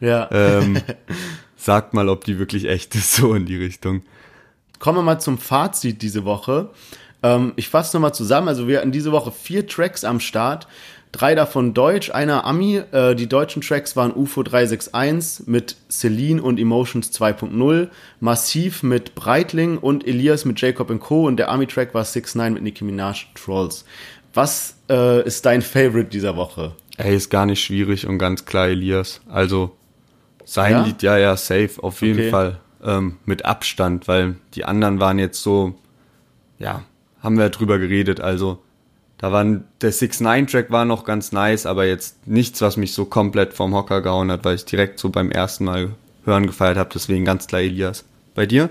ja 0.00 0.28
ähm, 0.30 0.78
sagt 1.56 1.94
mal, 1.94 2.08
ob 2.10 2.24
die 2.24 2.38
wirklich 2.38 2.66
echt 2.68 2.94
ist, 2.94 3.14
so 3.16 3.34
in 3.34 3.46
die 3.46 3.56
Richtung. 3.56 4.02
Kommen 4.80 4.98
wir 4.98 5.02
mal 5.02 5.20
zum 5.20 5.38
Fazit 5.38 6.02
diese 6.02 6.24
Woche. 6.24 6.70
Ähm, 7.22 7.52
ich 7.54 7.68
fasse 7.68 7.96
nochmal 7.96 8.14
zusammen. 8.14 8.48
Also 8.48 8.66
wir 8.66 8.78
hatten 8.78 8.90
diese 8.90 9.12
Woche 9.12 9.30
vier 9.30 9.66
Tracks 9.68 10.02
am 10.02 10.18
Start. 10.18 10.66
Drei 11.12 11.34
davon 11.34 11.74
Deutsch, 11.74 12.10
einer 12.10 12.44
Ami. 12.44 12.82
Äh, 12.92 13.14
die 13.14 13.28
deutschen 13.28 13.62
Tracks 13.62 13.96
waren 13.96 14.12
UFO 14.12 14.42
361 14.42 15.46
mit 15.46 15.76
Celine 15.90 16.40
und 16.40 16.58
Emotions 16.58 17.12
2.0, 17.12 17.88
Massiv 18.20 18.82
mit 18.82 19.14
Breitling 19.16 19.78
und 19.78 20.06
Elias 20.06 20.44
mit 20.44 20.60
Jacob 20.60 20.96
Co. 21.00 21.26
Und 21.26 21.36
der 21.36 21.50
Ami-Track 21.50 21.94
war 21.94 22.04
6 22.04 22.36
9 22.36 22.52
mit 22.54 22.62
Nicki 22.62 22.84
Minaj 22.84 23.26
Trolls. 23.34 23.84
Was 24.34 24.76
äh, 24.88 25.24
ist 25.26 25.44
dein 25.44 25.62
Favorite 25.62 26.10
dieser 26.10 26.36
Woche? 26.36 26.72
Ey, 26.96 27.16
ist 27.16 27.28
gar 27.28 27.44
nicht 27.44 27.62
schwierig 27.62 28.06
und 28.06 28.18
ganz 28.18 28.44
klar 28.44 28.68
Elias. 28.68 29.20
Also 29.28 29.76
sein 30.44 30.72
Ja? 30.72 30.84
Lied, 30.84 31.02
ja, 31.02 31.18
ja, 31.18 31.36
safe, 31.36 31.70
auf 31.82 32.00
jeden 32.02 32.20
Okay. 32.20 32.30
Fall. 32.30 32.60
Ähm, 32.82 33.18
mit 33.26 33.44
Abstand, 33.44 34.08
weil 34.08 34.36
die 34.54 34.64
anderen 34.64 35.00
waren 35.00 35.18
jetzt 35.18 35.42
so, 35.42 35.74
ja, 36.58 36.82
haben 37.22 37.36
wir 37.36 37.50
drüber 37.50 37.78
geredet, 37.78 38.20
also 38.20 38.58
da 39.20 39.32
waren, 39.32 39.64
der 39.82 39.92
6-9-Track 39.92 40.70
war 40.70 40.86
noch 40.86 41.04
ganz 41.04 41.30
nice, 41.30 41.66
aber 41.66 41.84
jetzt 41.84 42.26
nichts, 42.26 42.62
was 42.62 42.78
mich 42.78 42.94
so 42.94 43.04
komplett 43.04 43.52
vom 43.52 43.74
Hocker 43.74 44.00
gehauen 44.00 44.30
hat, 44.30 44.46
weil 44.46 44.54
ich 44.54 44.64
direkt 44.64 44.98
so 44.98 45.10
beim 45.10 45.30
ersten 45.30 45.64
Mal 45.64 45.90
hören 46.24 46.46
gefeiert 46.46 46.78
habe, 46.78 46.88
deswegen 46.94 47.26
ganz 47.26 47.46
klar 47.46 47.60
Elias. 47.60 48.06
Bei 48.34 48.46
dir? 48.46 48.70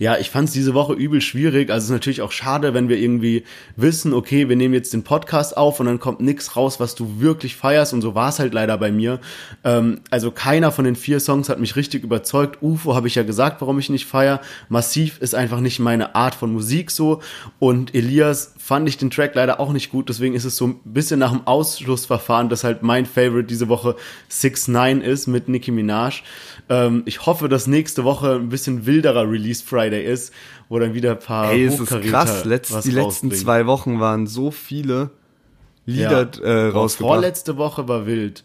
Ja, 0.00 0.16
ich 0.16 0.30
fand 0.30 0.48
es 0.48 0.54
diese 0.54 0.72
Woche 0.72 0.94
übel 0.94 1.20
schwierig. 1.20 1.68
Also 1.68 1.84
es 1.84 1.84
ist 1.84 1.90
natürlich 1.90 2.22
auch 2.22 2.32
schade, 2.32 2.72
wenn 2.72 2.88
wir 2.88 2.96
irgendwie 2.96 3.44
wissen, 3.76 4.14
okay, 4.14 4.48
wir 4.48 4.56
nehmen 4.56 4.72
jetzt 4.72 4.94
den 4.94 5.04
Podcast 5.04 5.54
auf 5.58 5.78
und 5.78 5.84
dann 5.84 6.00
kommt 6.00 6.20
nix 6.22 6.56
raus, 6.56 6.80
was 6.80 6.94
du 6.94 7.20
wirklich 7.20 7.54
feierst. 7.54 7.92
Und 7.92 8.00
so 8.00 8.14
war 8.14 8.30
es 8.30 8.38
halt 8.38 8.54
leider 8.54 8.78
bei 8.78 8.90
mir. 8.90 9.20
Ähm, 9.62 10.00
also 10.08 10.30
keiner 10.30 10.72
von 10.72 10.86
den 10.86 10.96
vier 10.96 11.20
Songs 11.20 11.50
hat 11.50 11.60
mich 11.60 11.76
richtig 11.76 12.02
überzeugt. 12.02 12.62
UFO 12.62 12.94
habe 12.94 13.08
ich 13.08 13.14
ja 13.14 13.24
gesagt, 13.24 13.60
warum 13.60 13.78
ich 13.78 13.90
nicht 13.90 14.06
feier. 14.06 14.40
Massiv 14.70 15.18
ist 15.18 15.34
einfach 15.34 15.60
nicht 15.60 15.80
meine 15.80 16.14
Art 16.14 16.34
von 16.34 16.50
Musik 16.50 16.90
so. 16.90 17.20
Und 17.58 17.94
Elias 17.94 18.54
fand 18.70 18.88
ich 18.88 18.96
den 18.96 19.10
Track 19.10 19.34
leider 19.34 19.58
auch 19.58 19.72
nicht 19.72 19.90
gut. 19.90 20.08
Deswegen 20.08 20.32
ist 20.32 20.44
es 20.44 20.56
so 20.56 20.68
ein 20.68 20.80
bisschen 20.84 21.18
nach 21.18 21.32
dem 21.32 21.44
Ausschlussverfahren, 21.44 22.48
dass 22.48 22.62
halt 22.62 22.84
mein 22.84 23.04
Favorite 23.04 23.48
diese 23.48 23.68
Woche 23.68 23.96
6 24.28 24.68
9 24.68 25.00
ist 25.00 25.26
mit 25.26 25.48
Nicki 25.48 25.72
Minaj. 25.72 26.22
Ähm, 26.68 27.02
ich 27.04 27.26
hoffe, 27.26 27.48
dass 27.48 27.66
nächste 27.66 28.04
Woche 28.04 28.36
ein 28.36 28.48
bisschen 28.48 28.86
wilderer 28.86 29.28
Release 29.28 29.64
Friday 29.64 30.04
ist, 30.04 30.32
wo 30.68 30.78
dann 30.78 30.94
wieder 30.94 31.10
ein 31.10 31.18
paar 31.18 31.50
Ey, 31.50 31.64
es 31.64 31.80
ist 31.80 32.00
krass. 32.02 32.44
Letzt, 32.44 32.84
die 32.84 32.92
letzten 32.92 33.32
zwei 33.32 33.66
Wochen 33.66 33.98
waren 33.98 34.28
so 34.28 34.52
viele 34.52 35.10
Lieder 35.84 36.30
ja. 36.32 36.40
äh, 36.40 36.68
rausgebracht. 36.68 37.14
Vorletzte 37.14 37.56
Woche 37.56 37.88
war 37.88 38.06
wild. 38.06 38.44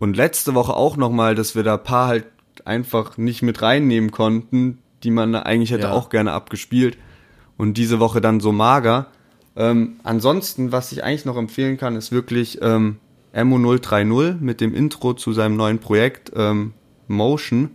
Und 0.00 0.16
letzte 0.16 0.56
Woche 0.56 0.74
auch 0.74 0.96
nochmal, 0.96 1.36
dass 1.36 1.54
wir 1.54 1.62
da 1.62 1.74
ein 1.74 1.84
paar 1.84 2.08
halt 2.08 2.26
einfach 2.64 3.18
nicht 3.18 3.42
mit 3.42 3.62
reinnehmen 3.62 4.10
konnten, 4.10 4.78
die 5.04 5.12
man 5.12 5.36
eigentlich 5.36 5.70
hätte 5.70 5.84
Ja. 5.84 5.92
auch 5.92 6.08
gerne 6.08 6.32
abgespielt. 6.32 6.98
Und 7.56 7.74
diese 7.74 8.00
Woche 8.00 8.20
dann 8.20 8.40
so 8.40 8.50
mager. 8.50 9.06
Ähm, 9.60 9.96
ansonsten, 10.04 10.72
was 10.72 10.90
ich 10.90 11.04
eigentlich 11.04 11.26
noch 11.26 11.36
empfehlen 11.36 11.76
kann, 11.76 11.94
ist 11.94 12.12
wirklich 12.12 12.60
ähm, 12.62 12.96
MO030 13.34 14.40
mit 14.40 14.62
dem 14.62 14.72
Intro 14.72 15.12
zu 15.12 15.34
seinem 15.34 15.56
neuen 15.56 15.80
Projekt 15.80 16.32
ähm, 16.34 16.72
Motion. 17.08 17.72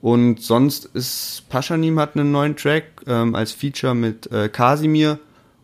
Und 0.00 0.42
sonst 0.42 0.86
ist 0.86 1.44
Paschanim 1.48 2.00
hat 2.00 2.16
einen 2.16 2.32
neuen 2.32 2.56
Track 2.56 3.02
ähm, 3.06 3.36
als 3.36 3.52
Feature 3.52 3.94
mit 3.94 4.32
äh, 4.32 4.48
Kasimir 4.48 5.20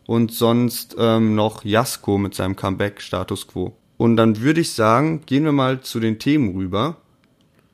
und 0.07 0.31
sonst 0.31 0.95
ähm, 1.01 1.35
noch 1.35 1.65
Jasko 1.65 2.17
mit 2.17 2.37
seinem 2.37 2.55
Comeback 2.55 3.01
Status 3.01 3.49
Quo. 3.49 3.75
Und 3.97 4.17
dann 4.17 4.41
würde 4.41 4.61
ich 4.61 4.73
sagen, 4.73 5.23
gehen 5.27 5.43
wir 5.45 5.53
mal 5.53 5.81
zu 5.81 5.99
den 5.99 6.21
Themen 6.21 6.55
rüber. 6.55 6.99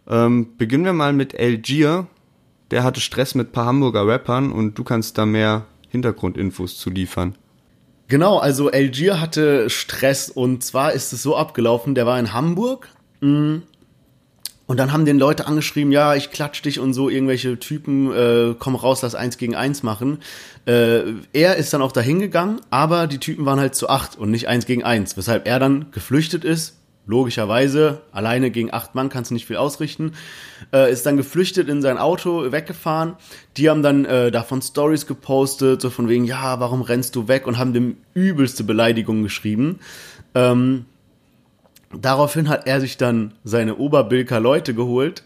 Ähm, 0.08 0.56
beginnen 0.56 0.86
wir 0.86 0.94
mal 0.94 1.12
mit 1.12 1.38
Algier. 1.38 2.06
Der 2.70 2.84
hatte 2.84 3.02
Stress 3.02 3.34
mit 3.34 3.50
ein 3.50 3.52
paar 3.52 3.66
Hamburger 3.66 4.06
Rappern 4.06 4.50
und 4.50 4.78
du 4.78 4.84
kannst 4.84 5.18
da 5.18 5.26
mehr 5.26 5.66
Hintergrundinfos 5.90 6.78
zu 6.78 6.88
liefern. 6.88 7.34
Genau, 8.12 8.36
also 8.36 8.70
Algier 8.70 9.22
hatte 9.22 9.70
Stress 9.70 10.28
und 10.28 10.62
zwar 10.62 10.92
ist 10.92 11.14
es 11.14 11.22
so 11.22 11.34
abgelaufen, 11.34 11.94
der 11.94 12.04
war 12.04 12.18
in 12.18 12.34
Hamburg 12.34 12.90
mm, 13.22 13.60
und 14.66 14.76
dann 14.76 14.92
haben 14.92 15.06
den 15.06 15.18
Leute 15.18 15.46
angeschrieben, 15.46 15.90
ja, 15.92 16.14
ich 16.14 16.30
klatsch 16.30 16.60
dich 16.60 16.78
und 16.78 16.92
so, 16.92 17.08
irgendwelche 17.08 17.58
Typen, 17.58 18.12
äh, 18.12 18.54
komm 18.58 18.74
raus, 18.74 19.00
lass 19.00 19.14
eins 19.14 19.38
gegen 19.38 19.54
eins 19.54 19.82
machen. 19.82 20.18
Äh, 20.66 21.04
er 21.32 21.56
ist 21.56 21.72
dann 21.72 21.80
auch 21.80 21.90
dahin 21.90 22.18
gegangen, 22.18 22.60
aber 22.68 23.06
die 23.06 23.16
Typen 23.16 23.46
waren 23.46 23.58
halt 23.58 23.74
zu 23.74 23.88
acht 23.88 24.18
und 24.18 24.30
nicht 24.30 24.46
eins 24.46 24.66
gegen 24.66 24.84
eins, 24.84 25.16
weshalb 25.16 25.48
er 25.48 25.58
dann 25.58 25.90
geflüchtet 25.90 26.44
ist. 26.44 26.81
Logischerweise, 27.04 28.02
alleine 28.12 28.52
gegen 28.52 28.72
acht 28.72 28.94
Mann 28.94 29.08
kannst 29.08 29.30
du 29.30 29.34
nicht 29.34 29.46
viel 29.46 29.56
ausrichten. 29.56 30.12
Äh, 30.72 30.92
ist 30.92 31.04
dann 31.04 31.16
geflüchtet 31.16 31.68
in 31.68 31.82
sein 31.82 31.98
Auto, 31.98 32.52
weggefahren. 32.52 33.14
Die 33.56 33.68
haben 33.68 33.82
dann 33.82 34.04
äh, 34.04 34.30
davon 34.30 34.62
Stories 34.62 35.08
gepostet, 35.08 35.82
so 35.82 35.90
von 35.90 36.08
wegen, 36.08 36.24
ja, 36.24 36.60
warum 36.60 36.80
rennst 36.80 37.16
du 37.16 37.26
weg? 37.26 37.48
Und 37.48 37.58
haben 37.58 37.72
dem 37.72 37.96
übelste 38.14 38.62
Beleidigungen 38.62 39.24
geschrieben. 39.24 39.80
Ähm, 40.36 40.84
daraufhin 41.92 42.48
hat 42.48 42.68
er 42.68 42.80
sich 42.80 42.98
dann 42.98 43.34
seine 43.42 43.78
Oberbilker 43.78 44.38
Leute 44.38 44.72
geholt, 44.72 45.24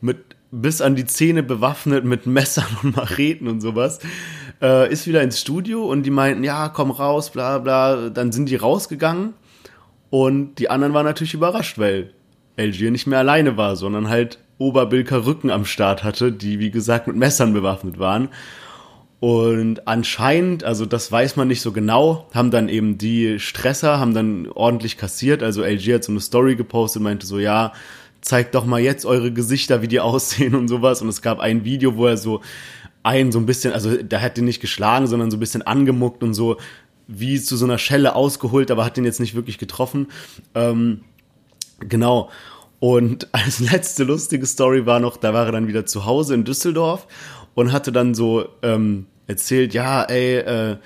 mit 0.00 0.16
bis 0.50 0.80
an 0.80 0.96
die 0.96 1.04
Zähne 1.04 1.42
bewaffnet 1.42 2.06
mit 2.06 2.24
Messern 2.24 2.64
und 2.82 2.96
Macheten 2.96 3.48
und 3.48 3.60
sowas, 3.60 3.98
äh, 4.62 4.90
ist 4.90 5.06
wieder 5.06 5.22
ins 5.22 5.38
Studio 5.38 5.84
und 5.84 6.04
die 6.04 6.10
meinten, 6.10 6.42
ja, 6.42 6.70
komm 6.70 6.90
raus, 6.90 7.28
bla 7.28 7.58
bla. 7.58 8.08
Dann 8.08 8.32
sind 8.32 8.48
die 8.48 8.56
rausgegangen 8.56 9.34
und 10.10 10.56
die 10.56 10.70
anderen 10.70 10.94
waren 10.94 11.06
natürlich 11.06 11.34
überrascht, 11.34 11.78
weil 11.78 12.12
Algier 12.56 12.90
nicht 12.90 13.06
mehr 13.06 13.18
alleine 13.18 13.56
war, 13.56 13.76
sondern 13.76 14.08
halt 14.08 14.38
Oberbilker 14.58 15.24
Rücken 15.24 15.50
am 15.50 15.64
Start 15.64 16.02
hatte, 16.02 16.32
die 16.32 16.58
wie 16.58 16.70
gesagt 16.70 17.06
mit 17.06 17.16
Messern 17.16 17.52
bewaffnet 17.52 17.98
waren. 17.98 18.28
Und 19.20 19.88
anscheinend, 19.88 20.62
also 20.62 20.86
das 20.86 21.10
weiß 21.10 21.36
man 21.36 21.48
nicht 21.48 21.60
so 21.60 21.72
genau, 21.72 22.28
haben 22.32 22.50
dann 22.50 22.68
eben 22.68 22.98
die 22.98 23.40
Stresser, 23.40 23.98
haben 23.98 24.14
dann 24.14 24.48
ordentlich 24.48 24.96
kassiert. 24.96 25.42
Also 25.42 25.62
LG 25.62 25.94
hat 25.94 26.04
so 26.04 26.12
eine 26.12 26.20
Story 26.20 26.54
gepostet, 26.54 27.02
meinte 27.02 27.26
so, 27.26 27.38
ja, 27.38 27.72
zeigt 28.20 28.54
doch 28.54 28.64
mal 28.64 28.80
jetzt 28.80 29.06
eure 29.06 29.32
Gesichter, 29.32 29.82
wie 29.82 29.88
die 29.88 30.00
aussehen 30.00 30.54
und 30.54 30.68
sowas. 30.68 31.02
Und 31.02 31.08
es 31.08 31.22
gab 31.22 31.40
ein 31.40 31.64
Video, 31.64 31.96
wo 31.96 32.06
er 32.06 32.16
so 32.16 32.40
einen 33.02 33.32
so 33.32 33.38
ein 33.38 33.46
bisschen, 33.46 33.72
also 33.72 34.02
der 34.02 34.20
hat 34.22 34.36
den 34.36 34.44
nicht 34.44 34.60
geschlagen, 34.60 35.06
sondern 35.06 35.30
so 35.30 35.36
ein 35.36 35.40
bisschen 35.40 35.62
angemuckt 35.62 36.22
und 36.22 36.34
so 36.34 36.56
wie 37.08 37.40
zu 37.40 37.56
so 37.56 37.64
einer 37.64 37.78
Schelle 37.78 38.14
ausgeholt, 38.14 38.70
aber 38.70 38.84
hat 38.84 38.96
den 38.96 39.04
jetzt 39.04 39.18
nicht 39.18 39.34
wirklich 39.34 39.58
getroffen. 39.58 40.08
Ähm, 40.54 41.00
genau. 41.80 42.30
Und 42.78 43.28
als 43.32 43.58
letzte 43.58 44.04
lustige 44.04 44.46
Story 44.46 44.86
war 44.86 45.00
noch, 45.00 45.16
da 45.16 45.34
war 45.34 45.46
er 45.46 45.52
dann 45.52 45.66
wieder 45.66 45.86
zu 45.86 46.04
Hause 46.04 46.34
in 46.34 46.44
Düsseldorf 46.44 47.08
und 47.54 47.72
hatte 47.72 47.90
dann 47.90 48.14
so 48.14 48.46
ähm, 48.62 49.06
erzählt, 49.26 49.74
ja, 49.74 50.04
ey, 50.04 50.36
äh, 50.36 50.76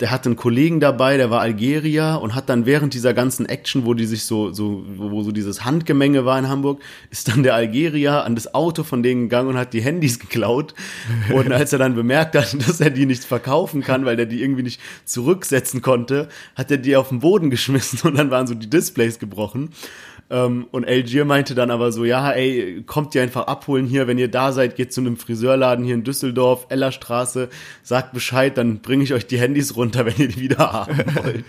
der 0.00 0.10
hatte 0.10 0.30
einen 0.30 0.36
Kollegen 0.36 0.80
dabei, 0.80 1.18
der 1.18 1.30
war 1.30 1.40
Algerier 1.40 2.20
und 2.22 2.34
hat 2.34 2.48
dann 2.48 2.64
während 2.64 2.94
dieser 2.94 3.12
ganzen 3.12 3.46
Action, 3.46 3.84
wo 3.84 3.92
die 3.92 4.06
sich 4.06 4.24
so, 4.24 4.50
so, 4.50 4.84
wo 4.96 5.22
so 5.22 5.30
dieses 5.30 5.64
Handgemenge 5.64 6.24
war 6.24 6.38
in 6.38 6.48
Hamburg, 6.48 6.80
ist 7.10 7.28
dann 7.28 7.42
der 7.42 7.54
Algerier 7.54 8.24
an 8.24 8.34
das 8.34 8.54
Auto 8.54 8.82
von 8.82 9.02
denen 9.02 9.22
gegangen 9.22 9.50
und 9.50 9.58
hat 9.58 9.74
die 9.74 9.82
Handys 9.82 10.18
geklaut. 10.18 10.74
Und 11.32 11.52
als 11.52 11.72
er 11.72 11.78
dann 11.78 11.94
bemerkt 11.94 12.34
hat, 12.34 12.56
dass 12.66 12.80
er 12.80 12.90
die 12.90 13.04
nicht 13.04 13.24
verkaufen 13.24 13.82
kann, 13.82 14.04
weil 14.06 14.16
der 14.16 14.26
die 14.26 14.42
irgendwie 14.42 14.62
nicht 14.62 14.80
zurücksetzen 15.04 15.82
konnte, 15.82 16.28
hat 16.54 16.70
er 16.70 16.78
die 16.78 16.96
auf 16.96 17.10
den 17.10 17.20
Boden 17.20 17.50
geschmissen 17.50 18.00
und 18.08 18.16
dann 18.16 18.30
waren 18.30 18.46
so 18.46 18.54
die 18.54 18.70
Displays 18.70 19.18
gebrochen. 19.18 19.70
Ähm, 20.30 20.66
und 20.70 20.86
Algier 20.86 21.24
meinte 21.24 21.56
dann 21.56 21.70
aber 21.72 21.90
so, 21.90 22.04
ja, 22.04 22.30
ey, 22.30 22.82
kommt 22.86 23.14
ihr 23.16 23.22
einfach 23.22 23.48
abholen 23.48 23.86
hier, 23.86 24.06
wenn 24.06 24.16
ihr 24.16 24.30
da 24.30 24.52
seid, 24.52 24.76
geht 24.76 24.92
zu 24.92 25.00
einem 25.00 25.16
Friseurladen 25.16 25.84
hier 25.84 25.94
in 25.94 26.04
Düsseldorf, 26.04 26.66
Ellerstraße, 26.68 27.48
sagt 27.82 28.12
Bescheid, 28.12 28.56
dann 28.56 28.78
bringe 28.78 29.02
ich 29.02 29.12
euch 29.12 29.26
die 29.26 29.38
Handys 29.38 29.74
runter, 29.76 30.06
wenn 30.06 30.16
ihr 30.16 30.28
die 30.28 30.40
wieder 30.40 30.72
haben 30.72 30.96
wollt. 31.16 31.44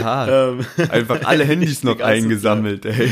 Ja, 0.00 0.50
ähm, 0.50 0.64
einfach 0.88 1.24
alle 1.24 1.44
Handys 1.48 1.82
noch 1.82 2.00
eingesammelt, 2.00 2.86
ey. 2.86 3.08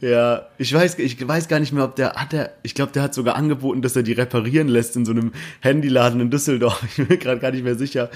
Ja, 0.00 0.46
ich 0.56 0.72
weiß, 0.72 0.98
ich 0.98 1.28
weiß 1.28 1.48
gar 1.48 1.60
nicht 1.60 1.72
mehr, 1.72 1.84
ob 1.84 1.96
der 1.96 2.14
hat 2.14 2.32
er, 2.32 2.52
ich 2.62 2.74
glaube, 2.74 2.92
der 2.92 3.02
hat 3.02 3.12
sogar 3.12 3.36
angeboten, 3.36 3.82
dass 3.82 3.94
er 3.94 4.02
die 4.02 4.14
reparieren 4.14 4.68
lässt 4.68 4.96
in 4.96 5.04
so 5.04 5.12
einem 5.12 5.32
Handyladen 5.60 6.20
in 6.20 6.30
Düsseldorf. 6.30 6.82
Ich 6.88 6.96
bin 6.96 7.08
mir 7.08 7.18
gerade 7.18 7.40
gar 7.40 7.50
nicht 7.50 7.62
mehr 7.62 7.76
sicher. 7.76 8.10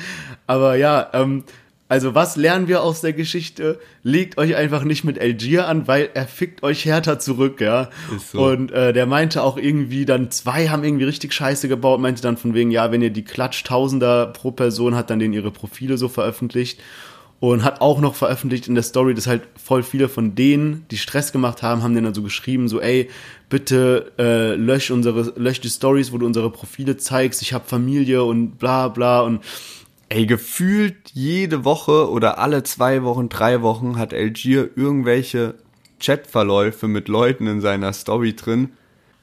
Aber 0.47 0.75
ja, 0.77 1.11
ähm, 1.13 1.45
also 1.93 2.15
was 2.15 2.37
lernen 2.37 2.69
wir 2.69 2.83
aus 2.83 3.03
der 3.03 3.13
Geschichte? 3.13 3.79
Legt 4.03 4.39
euch 4.39 4.57
einfach 4.57 4.83
nicht 4.83 5.05
mit 5.05 5.21
Algier 5.21 5.69
an, 5.69 5.87
weil 5.87 6.09
er 6.15 6.27
fickt 6.27 6.63
euch 6.63 6.87
härter 6.87 7.19
zurück, 7.19 7.61
ja. 7.61 7.91
Ist 8.17 8.31
so. 8.31 8.47
Und 8.47 8.73
äh, 8.73 8.95
der 8.95 9.05
meinte 9.05 9.43
auch 9.43 9.59
irgendwie, 9.59 10.07
dann 10.07 10.31
zwei 10.31 10.69
haben 10.69 10.85
irgendwie 10.85 11.05
richtig 11.05 11.35
Scheiße 11.35 11.69
gebaut, 11.69 12.01
meinte 12.01 12.23
dann 12.23 12.39
von 12.39 12.55
wegen, 12.55 12.71
ja, 12.71 12.91
wenn 12.93 13.03
ihr 13.03 13.11
die 13.11 13.25
Klatsch 13.25 13.63
Tausender 13.65 14.29
pro 14.29 14.53
Person 14.53 14.95
hat, 14.95 15.11
dann 15.11 15.19
denen 15.19 15.35
ihre 15.35 15.51
Profile 15.51 15.99
so 15.99 16.09
veröffentlicht. 16.09 16.81
Und 17.41 17.63
hat 17.63 17.83
auch 17.83 18.01
noch 18.01 18.15
veröffentlicht 18.15 18.69
in 18.69 18.75
der 18.75 18.85
Story, 18.85 19.13
dass 19.13 19.27
halt 19.27 19.43
voll 19.63 19.83
viele 19.83 20.09
von 20.09 20.35
denen, 20.35 20.87
die 20.91 20.97
Stress 20.97 21.31
gemacht 21.31 21.63
haben, 21.63 21.83
haben 21.83 21.93
denen 21.93 22.05
dann 22.05 22.15
so 22.15 22.23
geschrieben, 22.23 22.69
so, 22.69 22.81
ey, 22.81 23.11
bitte 23.51 24.13
äh, 24.19 24.55
lösch 24.55 24.91
unsere, 24.91 25.35
lösch 25.37 25.61
die 25.61 25.69
Stories, 25.69 26.11
wo 26.11 26.17
du 26.17 26.25
unsere 26.25 26.49
Profile 26.49 26.97
zeigst, 26.97 27.43
ich 27.43 27.53
habe 27.53 27.67
Familie 27.67 28.25
und 28.25 28.57
bla 28.59 28.89
bla 28.89 29.21
und 29.21 29.41
Ey, 30.15 30.27
gefühlt 30.27 31.11
jede 31.15 31.65
Woche 31.65 32.11
oder 32.11 32.39
alle 32.39 32.65
zwei 32.65 33.03
Wochen, 33.03 33.31
drei 33.31 33.63
Wochen 33.63 33.97
hat 33.97 34.13
Algier 34.13 34.69
irgendwelche 34.77 35.55
Chatverläufe 36.01 36.87
mit 36.87 37.09
Leuten 37.09 37.47
in 37.47 37.63
seiner 37.63 37.95
Story 37.95 38.37
drin, 38.37 38.73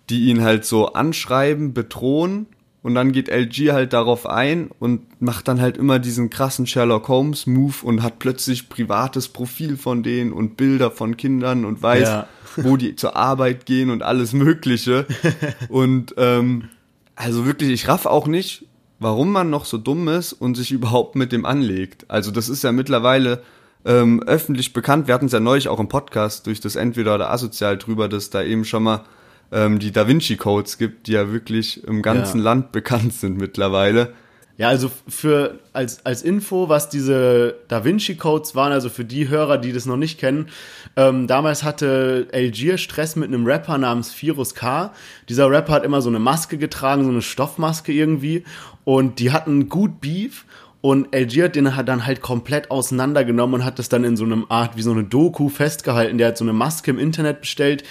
die 0.09 0.29
ihn 0.29 0.41
halt 0.41 0.65
so 0.65 0.93
anschreiben, 0.93 1.75
bedrohen 1.75 2.47
und 2.81 2.95
dann 2.95 3.11
geht 3.11 3.29
LG 3.29 3.71
halt 3.71 3.93
darauf 3.93 4.25
ein 4.25 4.71
und 4.79 5.21
macht 5.21 5.47
dann 5.47 5.61
halt 5.61 5.77
immer 5.77 5.99
diesen 5.99 6.31
krassen 6.31 6.65
Sherlock 6.65 7.07
Holmes 7.07 7.45
Move 7.45 7.75
und 7.83 8.01
hat 8.01 8.17
plötzlich 8.17 8.67
privates 8.67 9.27
Profil 9.27 9.77
von 9.77 10.01
denen 10.01 10.33
und 10.33 10.57
Bilder 10.57 10.89
von 10.89 11.17
Kindern 11.17 11.65
und 11.65 11.83
weiß, 11.83 12.09
ja. 12.09 12.27
wo 12.55 12.77
die 12.77 12.95
zur 12.95 13.15
Arbeit 13.15 13.67
gehen 13.67 13.91
und 13.91 14.01
alles 14.01 14.33
Mögliche. 14.33 15.05
und 15.69 16.15
ähm, 16.17 16.69
also 17.15 17.45
wirklich, 17.45 17.69
ich 17.69 17.87
raff 17.87 18.07
auch 18.07 18.25
nicht, 18.25 18.65
warum 18.99 19.31
man 19.31 19.49
noch 19.49 19.65
so 19.65 19.77
dumm 19.77 20.07
ist 20.07 20.33
und 20.33 20.55
sich 20.55 20.71
überhaupt 20.73 21.15
mit 21.15 21.31
dem 21.31 21.45
anlegt. 21.45 22.09
Also 22.09 22.31
das 22.31 22.49
ist 22.49 22.63
ja 22.63 22.71
mittlerweile 22.71 23.41
ähm, 23.85 24.21
öffentlich 24.23 24.73
bekannt. 24.73 25.07
Wir 25.07 25.13
hatten 25.13 25.27
es 25.27 25.31
ja 25.31 25.39
neulich 25.39 25.69
auch 25.69 25.79
im 25.79 25.87
Podcast 25.87 26.47
durch 26.47 26.59
das 26.59 26.75
Entweder 26.75 27.15
oder 27.15 27.31
Asozial 27.31 27.77
drüber, 27.77 28.09
dass 28.09 28.29
da 28.29 28.43
eben 28.43 28.65
schon 28.65 28.83
mal 28.83 29.05
ähm, 29.51 29.79
die 29.79 29.91
Da 29.91 30.07
Vinci 30.07 30.37
Codes 30.37 30.77
gibt, 30.77 31.07
die 31.07 31.13
ja 31.13 31.31
wirklich 31.31 31.83
im 31.85 32.01
ganzen 32.01 32.39
ja. 32.39 32.43
Land 32.43 32.71
bekannt 32.71 33.13
sind 33.13 33.37
mittlerweile. 33.37 34.13
Ja, 34.59 34.67
also 34.67 34.91
für 35.07 35.57
als 35.71 36.05
als 36.05 36.21
Info, 36.21 36.67
was 36.67 36.89
diese 36.89 37.55
Da 37.69 37.85
Vinci 37.85 38.15
Codes 38.15 38.55
waren, 38.55 38.73
also 38.73 38.89
für 38.89 39.05
die 39.05 39.29
Hörer, 39.29 39.57
die 39.57 39.71
das 39.71 39.85
noch 39.85 39.95
nicht 39.95 40.19
kennen, 40.19 40.49
ähm, 40.97 41.27
damals 41.27 41.63
hatte 41.63 42.27
Algier 42.33 42.77
Stress 42.77 43.15
mit 43.15 43.29
einem 43.29 43.45
Rapper 43.45 43.77
namens 43.77 44.21
Virus 44.21 44.55
K. 44.55 44.93
Dieser 45.29 45.49
Rapper 45.49 45.71
hat 45.71 45.85
immer 45.85 46.01
so 46.01 46.09
eine 46.09 46.19
Maske 46.19 46.57
getragen, 46.57 47.05
so 47.05 47.09
eine 47.09 47.21
Stoffmaske 47.21 47.93
irgendwie, 47.93 48.43
und 48.83 49.19
die 49.19 49.31
hatten 49.31 49.69
gut 49.69 50.01
Beef. 50.01 50.43
Und 50.81 51.13
Algier 51.15 51.45
hat 51.45 51.55
den 51.55 51.71
dann 51.85 52.05
halt 52.05 52.21
komplett 52.21 52.69
auseinandergenommen 52.69 53.61
und 53.61 53.65
hat 53.65 53.79
das 53.79 53.87
dann 53.87 54.03
in 54.03 54.17
so 54.17 54.25
einem 54.25 54.45
Art 54.49 54.75
wie 54.75 54.81
so 54.81 54.91
eine 54.91 55.05
Doku 55.05 55.47
festgehalten. 55.47 56.17
Der 56.17 56.29
hat 56.29 56.37
so 56.37 56.43
eine 56.43 56.53
Maske 56.53 56.91
im 56.91 56.99
Internet 56.99 57.41
bestellt, 57.41 57.83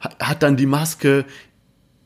hat 0.00 0.42
dann 0.42 0.56
die 0.56 0.66
Maske 0.66 1.26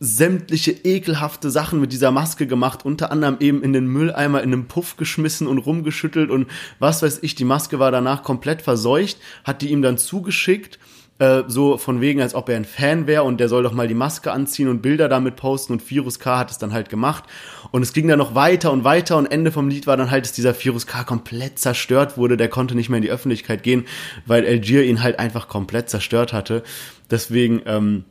sämtliche 0.01 0.73
ekelhafte 0.73 1.51
Sachen 1.51 1.81
mit 1.81 1.93
dieser 1.93 2.11
Maske 2.11 2.47
gemacht, 2.47 2.85
unter 2.85 3.11
anderem 3.11 3.37
eben 3.41 3.63
in 3.63 3.73
den 3.73 3.87
Mülleimer 3.87 4.43
in 4.43 4.53
einem 4.53 4.69
Puff 4.69 4.97
geschmissen 4.97 5.47
und 5.47 5.59
rumgeschüttelt 5.59 6.31
und 6.31 6.47
was 6.79 7.03
weiß 7.03 7.21
ich, 7.23 7.35
die 7.35 7.45
Maske 7.45 7.79
war 7.79 7.91
danach 7.91 8.23
komplett 8.23 8.63
verseucht, 8.63 9.19
hat 9.45 9.63
die 9.63 9.71
ihm 9.71 9.83
dann 9.83 9.99
zugeschickt, 9.99 10.79
äh, 11.19 11.43
so 11.49 11.79
von 11.79 12.01
wegen, 12.01 12.21
als 12.21 12.37
ob 12.37 12.49
er 12.49 12.57
ein 12.57 12.65
Fan 12.65 13.09
wäre 13.09 13.25
und 13.25 13.41
der 13.41 13.49
soll 13.49 13.65
doch 13.65 13.73
mal 13.73 13.89
die 13.89 13.95
Maske 13.95 14.31
anziehen 14.31 14.69
und 14.69 14.83
Bilder 14.83 15.09
damit 15.09 15.35
posten 15.35 15.73
und 15.73 15.91
Virus 15.91 16.21
K 16.21 16.39
hat 16.39 16.53
es 16.53 16.59
dann 16.59 16.73
halt 16.73 16.91
gemacht 16.91 17.25
und 17.73 17.83
es 17.83 17.93
ging 17.93 18.07
dann 18.07 18.19
noch 18.19 18.37
weiter 18.37 18.71
und 18.71 18.85
weiter 18.85 19.17
und 19.17 19.27
Ende 19.27 19.51
vom 19.51 19.69
Lied 19.69 19.89
war 19.89 19.97
dann 19.97 20.13
halt, 20.13 20.25
dass 20.25 20.33
dieser 20.33 20.55
Virus 20.63 20.87
K 20.87 21.03
komplett 21.03 21.59
zerstört 21.59 22.17
wurde, 22.17 22.37
der 22.37 22.49
konnte 22.49 22.77
nicht 22.77 22.89
mehr 22.89 22.99
in 22.99 23.03
die 23.03 23.11
Öffentlichkeit 23.11 23.65
gehen, 23.65 23.85
weil 24.27 24.47
Algier 24.47 24.85
ihn 24.85 25.03
halt 25.03 25.19
einfach 25.19 25.49
komplett 25.49 25.91
zerstört 25.91 26.33
hatte. 26.33 26.63
Deswegen, 27.11 27.63
ähm, 27.67 28.05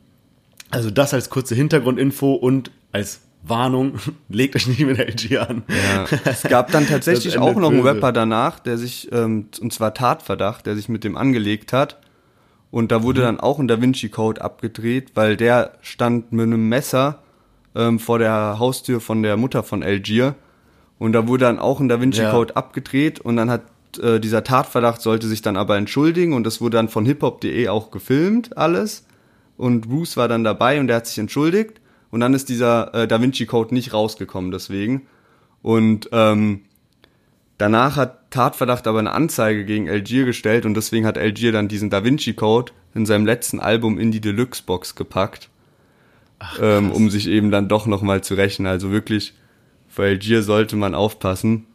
also 0.70 0.90
das 0.90 1.14
als 1.14 1.30
kurze 1.30 1.54
Hintergrundinfo 1.54 2.34
und 2.34 2.70
als 2.92 3.20
Warnung, 3.42 3.94
legt 4.28 4.56
euch 4.56 4.66
nicht 4.66 4.80
mit 4.80 4.98
LG 4.98 5.38
an. 5.38 5.62
Ja. 5.68 6.04
Es 6.24 6.42
gab 6.42 6.70
dann 6.72 6.86
tatsächlich 6.88 7.38
auch 7.38 7.54
noch 7.56 7.70
einen 7.70 7.82
Rapper 7.82 8.12
danach, 8.12 8.58
der 8.58 8.78
sich, 8.78 9.10
ähm, 9.12 9.48
und 9.60 9.72
zwar 9.72 9.94
Tatverdacht, 9.94 10.66
der 10.66 10.76
sich 10.76 10.88
mit 10.88 11.04
dem 11.04 11.16
angelegt 11.16 11.72
hat. 11.72 11.98
Und 12.70 12.92
da 12.92 13.02
wurde 13.02 13.20
mhm. 13.20 13.24
dann 13.24 13.40
auch 13.40 13.58
ein 13.58 13.68
Da 13.68 13.80
Vinci 13.80 14.08
Code 14.10 14.42
abgedreht, 14.42 15.12
weil 15.14 15.36
der 15.36 15.72
stand 15.80 16.32
mit 16.32 16.46
einem 16.46 16.68
Messer 16.68 17.22
ähm, 17.74 17.98
vor 17.98 18.18
der 18.18 18.58
Haustür 18.58 19.00
von 19.00 19.22
der 19.22 19.36
Mutter 19.36 19.62
von 19.62 19.82
Algier. 19.82 20.34
Und 20.98 21.12
da 21.12 21.28
wurde 21.28 21.44
dann 21.44 21.58
auch 21.58 21.80
ein 21.80 21.88
Da 21.88 22.00
Vinci 22.00 22.24
Code 22.24 22.52
ja. 22.52 22.56
abgedreht 22.56 23.20
und 23.20 23.36
dann 23.36 23.50
hat 23.50 23.62
äh, 24.02 24.20
dieser 24.20 24.44
Tatverdacht 24.44 25.00
sollte 25.00 25.28
sich 25.28 25.40
dann 25.40 25.56
aber 25.56 25.76
entschuldigen 25.76 26.34
und 26.34 26.44
das 26.44 26.60
wurde 26.60 26.76
dann 26.76 26.88
von 26.88 27.06
hiphop.de 27.06 27.68
auch 27.68 27.90
gefilmt 27.90 28.58
alles 28.58 29.04
und 29.58 29.88
Bruce 29.88 30.16
war 30.16 30.28
dann 30.28 30.44
dabei 30.44 30.80
und 30.80 30.86
der 30.86 30.96
hat 30.96 31.06
sich 31.06 31.18
entschuldigt. 31.18 31.80
Und 32.10 32.20
dann 32.20 32.32
ist 32.32 32.48
dieser 32.48 32.94
äh, 32.94 33.06
Da 33.06 33.20
Vinci 33.20 33.44
Code 33.44 33.74
nicht 33.74 33.92
rausgekommen 33.92 34.50
deswegen. 34.50 35.06
Und 35.60 36.08
ähm, 36.12 36.62
danach 37.58 37.96
hat 37.96 38.30
Tatverdacht 38.30 38.86
aber 38.86 39.00
eine 39.00 39.12
Anzeige 39.12 39.66
gegen 39.66 39.90
Algier 39.90 40.24
gestellt 40.24 40.64
und 40.64 40.74
deswegen 40.74 41.04
hat 41.04 41.18
Algier 41.18 41.52
dann 41.52 41.68
diesen 41.68 41.90
Da 41.90 42.04
Vinci 42.04 42.32
Code 42.32 42.72
in 42.94 43.04
seinem 43.04 43.26
letzten 43.26 43.60
Album 43.60 43.98
in 43.98 44.12
die 44.12 44.20
Deluxe 44.20 44.62
Box 44.64 44.94
gepackt, 44.94 45.50
Ach, 46.38 46.58
ähm, 46.62 46.92
um 46.92 47.10
sich 47.10 47.26
eben 47.26 47.50
dann 47.50 47.68
doch 47.68 47.86
noch 47.86 48.00
mal 48.00 48.22
zu 48.22 48.34
rächen. 48.34 48.66
Also 48.66 48.90
wirklich 48.90 49.34
für 49.88 50.04
Algier 50.04 50.42
sollte 50.42 50.76
man 50.76 50.94
aufpassen. 50.94 51.66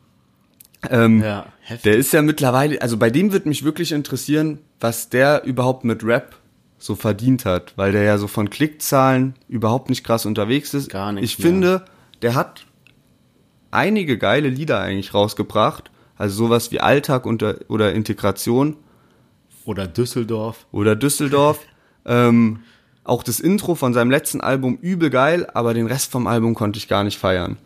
Ähm, 0.89 1.22
ja, 1.22 1.46
der 1.84 1.98
ist 1.98 2.13
ja 2.13 2.22
mittlerweile, 2.22 2.82
also 2.82 2.98
bei 2.98 3.10
dem 3.10 3.34
wird 3.34 3.46
mich 3.46 3.63
wirklich 3.63 3.91
interessieren, 3.91 4.60
was 4.80 5.10
der 5.10 5.43
überhaupt 5.43 5.84
mit 5.84 6.04
Rap 6.04 6.38
so 6.84 6.96
verdient 6.96 7.46
hat, 7.46 7.73
weil 7.77 7.94
der 7.94 8.04
ja 8.04 8.17
so 8.17 8.27
von 8.27 8.50
Klickzahlen 8.50 9.36
überhaupt 9.48 9.90
nicht 9.90 10.04
krass 10.04 10.25
unterwegs 10.25 10.73
ist. 10.73 10.90
Gar 10.90 11.13
nicht. 11.13 11.23
Ich 11.23 11.40
mehr. 11.40 11.48
finde, 11.48 11.86
der 12.21 12.36
hat 12.36 12.65
einige 13.71 14.17
geile 14.17 14.50
Lieder 14.50 14.81
eigentlich 14.81 15.13
rausgebracht, 15.13 15.92
also 16.17 16.36
sowas 16.36 16.71
wie 16.71 16.81
Alltag 16.81 17.25
unter, 17.25 17.56
oder 17.69 17.94
Integration. 17.94 18.75
Oder 19.63 19.88
Düsseldorf. 19.88 20.65
Oder 20.73 20.98
Düsseldorf. 20.98 21.60
ähm, 22.06 22.60
auch 23.06 23.23
das 23.23 23.40
Intro 23.40 23.75
von 23.75 23.94
seinem 23.94 24.12
letzten 24.12 24.42
Album 24.42 24.77
übel 24.81 25.10
geil, 25.10 25.48
aber 25.54 25.73
den 25.73 25.88
Rest 25.88 26.12
vom 26.12 26.27
Album 26.27 26.54
konnte 26.54 26.77
ich 26.77 26.90
gar 26.90 27.06
nicht 27.06 27.17
feiern. 27.17 27.58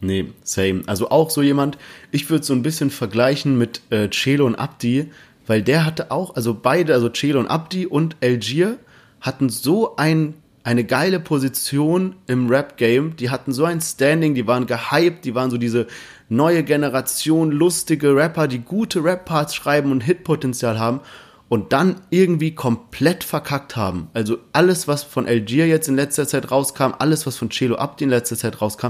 Nee, 0.00 0.32
same. 0.42 0.82
Also 0.86 1.08
auch 1.08 1.30
so 1.30 1.40
jemand, 1.40 1.78
ich 2.10 2.28
würde 2.28 2.44
so 2.44 2.52
ein 2.52 2.62
bisschen 2.62 2.90
vergleichen 2.90 3.56
mit 3.56 3.80
äh, 3.88 4.10
Celo 4.10 4.44
und 4.44 4.56
Abdi, 4.56 5.10
weil 5.46 5.62
der 5.62 5.84
hatte 5.84 6.10
auch, 6.10 6.36
also 6.36 6.54
beide, 6.54 6.94
also 6.94 7.08
Chelo 7.10 7.40
und 7.40 7.48
Abdi 7.48 7.86
und 7.86 8.16
Elgier 8.20 8.78
hatten 9.20 9.48
so 9.48 9.96
ein, 9.96 10.34
eine 10.62 10.84
geile 10.84 11.20
Position 11.20 12.16
im 12.26 12.48
Rap-Game, 12.48 13.16
die 13.16 13.30
hatten 13.30 13.52
so 13.52 13.64
ein 13.64 13.80
Standing, 13.80 14.34
die 14.34 14.46
waren 14.46 14.66
gehypt, 14.66 15.24
die 15.24 15.34
waren 15.34 15.50
so 15.50 15.58
diese 15.58 15.86
neue 16.28 16.62
Generation 16.62 17.50
lustige 17.50 18.16
Rapper, 18.16 18.48
die 18.48 18.60
gute 18.60 19.04
Rap-Parts 19.04 19.54
schreiben 19.54 19.92
und 19.92 20.00
Hitpotenzial 20.02 20.78
haben. 20.78 21.00
und 21.48 21.72
dann 21.72 22.00
irgendwie 22.10 22.54
komplett 22.54 23.22
verkackt 23.22 23.76
haben. 23.76 24.08
Also 24.14 24.38
alles, 24.52 24.88
was 24.88 25.02
von 25.04 25.26
Algier 25.26 25.66
jetzt 25.66 25.88
in 25.88 25.94
letzter 25.94 26.26
Zeit 26.26 26.50
rauskam, 26.50 26.94
alles, 26.98 27.26
was 27.26 27.36
von 27.36 27.50
Celo 27.50 27.76
Abdi 27.76 28.04
in 28.04 28.10
letzter 28.10 28.36
Zeit 28.36 28.60
rauskam, 28.60 28.88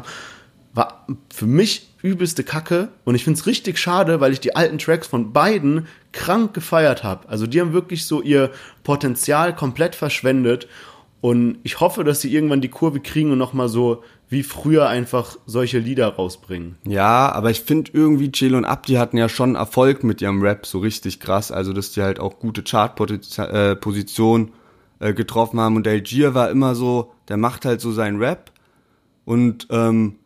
war 0.73 1.07
für 1.33 1.47
mich 1.47 1.94
übelste 2.05 2.45
Kacke 2.45 2.91
und 3.05 3.15
ich 3.15 3.25
find's 3.25 3.47
richtig 3.47 3.79
schade, 3.79 4.21
weil 4.21 4.33
ich 4.33 4.41
die 4.41 4.55
alten 4.55 4.79
Tracks 4.79 5.07
von 5.07 5.33
beiden 5.33 5.87
krank 6.13 6.53
gefeiert 6.53 7.03
habe. 7.03 7.29
Also 7.29 7.47
die 7.47 7.61
haben 7.61 7.73
wirklich 7.73 8.07
so 8.07 8.21
ihr 8.21 8.51
Potenzial 8.83 9.57
komplett 9.57 9.95
verschwendet 9.95 10.69
und 11.23 11.57
ich 11.63 11.81
hoffe, 11.81 12.05
dass 12.05 12.21
sie 12.21 12.35
irgendwann 12.35 12.61
die 12.61 12.69
Kurve 12.69 13.01
kriegen 13.01 13.33
und 13.33 13.39
nochmal 13.39 13.71
so 13.71 14.03
wie 14.29 14.43
früher 14.43 14.89
einfach 14.89 15.39
solche 15.47 15.79
Lieder 15.79 16.09
rausbringen. 16.09 16.77
Ja, 16.87 17.33
aber 17.33 17.51
ich 17.51 17.63
finde 17.63 17.93
irgendwie 17.95 18.31
Chelo 18.31 18.59
und 18.59 18.67
Abdi 18.67 18.95
hatten 18.95 19.17
ja 19.17 19.31
schon 19.31 19.55
Erfolg 19.55 20.05
mit 20.05 20.21
ihrem 20.21 20.43
Rap, 20.43 20.67
so 20.67 20.81
richtig 20.81 21.21
krass. 21.21 21.51
Also, 21.51 21.73
dass 21.73 21.93
die 21.93 22.03
halt 22.03 22.21
auch 22.21 22.39
gute 22.39 22.63
Chartpositionen 22.63 24.53
äh, 24.99 25.15
getroffen 25.15 25.61
haben. 25.61 25.77
Und 25.77 25.89
Algier 25.89 26.35
war 26.35 26.51
immer 26.51 26.75
so, 26.75 27.13
der 27.29 27.39
macht 27.39 27.65
halt 27.65 27.81
so 27.81 27.91
seinen 27.91 28.19
Rap 28.19 28.51
und 29.25 29.67
ähm, 29.71 30.17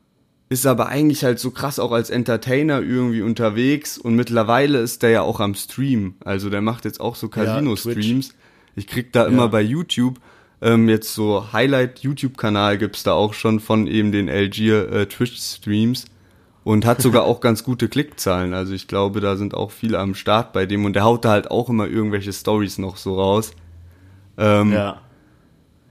ist 0.49 0.67
aber 0.67 0.89
eigentlich 0.89 1.25
halt 1.25 1.39
so 1.39 1.51
krass 1.51 1.79
auch 1.79 1.93
als 1.93 2.11
Entertainer 2.11 2.81
irgendwie 2.81 3.23
unterwegs. 3.23 3.99
Und 3.99 4.15
mittlerweile 4.15 4.79
ist 4.79 5.03
der 5.03 5.11
ja 5.11 5.23
auch 5.23 5.41
am 5.41 5.55
Stream. 5.55 6.15
Also, 6.25 6.49
der 6.51 6.63
macht 6.63 6.85
jetzt 6.85 7.01
auch 7.01 7.17
so 7.17 7.29
Casino-Streams. 7.29 8.35
ich 8.77 8.87
krieg 8.87 9.13
da 9.13 9.27
immer 9.27 9.43
Ja. 9.43 9.49
bei 9.49 9.61
YouTube 9.63 10.19
ähm, 10.61 10.89
jetzt 10.89 11.15
so 11.15 11.53
Highlight-YouTube-Kanal 11.53 12.79
gibt's 12.79 13.05
da 13.05 13.13
auch 13.13 13.33
schon 13.35 13.61
von 13.61 13.87
eben 13.87 14.11
den 14.11 14.29
Algier 14.29 14.91
äh, 14.91 15.07
Twitch-Streams 15.07 16.07
und 16.65 16.85
hat 16.85 17.01
sogar 17.01 17.23
auch 17.27 17.41
ganz 17.41 17.63
gute 17.63 17.89
Klickzahlen. 17.89 18.55
Also 18.55 18.73
ich 18.73 18.89
glaube, 18.89 19.21
da 19.21 19.37
sind 19.37 19.55
auch 19.55 19.71
viele 19.71 19.99
am 20.01 20.15
Start 20.17 20.53
bei 20.53 20.67
dem 20.67 20.85
und 20.85 20.95
der 20.95 21.05
haut 21.05 21.25
da 21.25 21.31
halt 21.31 21.51
auch 21.51 21.69
immer 21.69 21.87
irgendwelche 21.87 22.33
Stories 22.33 22.79
noch 22.79 22.97
so 22.97 23.15
raus. 23.15 23.53
Ähm, 24.37 24.73
Ja. 24.73 25.01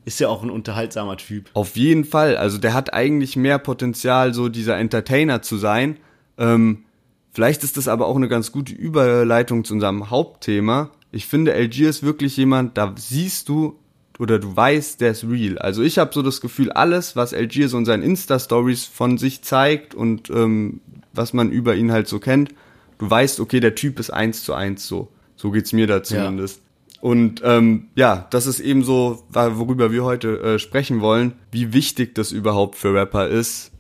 Ist 0.08 0.22
ja 0.22 0.30
auch 0.30 0.42
ein 0.42 0.50
unterhaltsamer 0.50 1.18
Typ. 1.18 1.50
Auf 1.54 1.76
jeden 1.76 2.06
Fall. 2.06 2.38
Also 2.38 2.58
der 2.58 2.74
hat 2.74 2.94
eigentlich 2.94 3.36
mehr 3.36 3.60
Potenzial, 3.60 4.34
so 4.34 4.48
dieser 4.48 4.78
Entertainer 4.78 5.42
zu 5.42 5.58
sein. 5.58 5.98
Ähm, 6.38 6.86
vielleicht 7.34 7.66
ist 7.66 7.76
das 7.76 7.90
aber 7.90 8.08
auch 8.08 8.16
eine 8.16 8.30
ganz 8.30 8.54
gute 8.54 8.74
Überleitung 8.74 9.66
zu 9.66 9.74
unserem 9.74 10.10
Hauptthema. 10.10 10.92
Ich 11.12 11.26
finde, 11.26 11.54
Algier 11.54 11.90
ist 11.90 12.04
wirklich 12.04 12.38
jemand, 12.38 12.78
da 12.78 12.96
siehst 12.98 13.50
du 13.50 13.78
oder 14.18 14.40
du 14.40 14.56
weißt, 14.56 15.02
der 15.02 15.12
ist 15.12 15.26
real. 15.26 15.58
Also 15.58 15.84
ich 15.84 15.98
habe 15.98 16.14
so 16.14 16.22
das 16.22 16.40
Gefühl, 16.40 16.72
alles, 16.72 17.18
was 17.18 17.34
Algier 17.34 17.68
so 17.68 17.78
in 17.78 17.84
seinen 17.84 18.04
Insta-Stories 18.04 18.86
von 18.86 19.18
sich 19.18 19.42
zeigt 19.42 19.94
und 19.94 20.30
ähm, 20.30 20.80
was 21.12 21.34
man 21.34 21.52
über 21.52 21.76
ihn 21.76 21.92
halt 21.92 22.08
so 22.08 22.20
kennt, 22.20 22.54
du 22.98 23.10
weißt, 23.10 23.42
okay, 23.42 23.60
der 23.60 23.76
Typ 23.76 24.00
ist 24.00 24.12
eins 24.12 24.46
zu 24.46 24.54
eins 24.54 24.88
so. 24.88 25.10
So 25.36 25.52
geht's 25.52 25.74
mir 25.74 25.86
da 25.86 26.02
zumindest. 26.02 26.62
Und 27.00 27.42
ähm, 27.44 27.90
ja, 27.96 28.28
das 28.32 28.48
ist 28.48 28.60
eben 28.60 28.84
so, 28.84 29.24
worüber 29.30 29.92
wir 29.92 30.04
heute 30.04 30.40
äh, 30.42 30.60
sprechen 30.60 31.02
wollen, 31.02 31.34
wie 31.52 31.74
wichtig 31.74 32.16
das 32.16 32.32
überhaupt 32.32 32.76
für 32.76 32.94
Rapper 32.94 33.28
ist, 33.28 33.72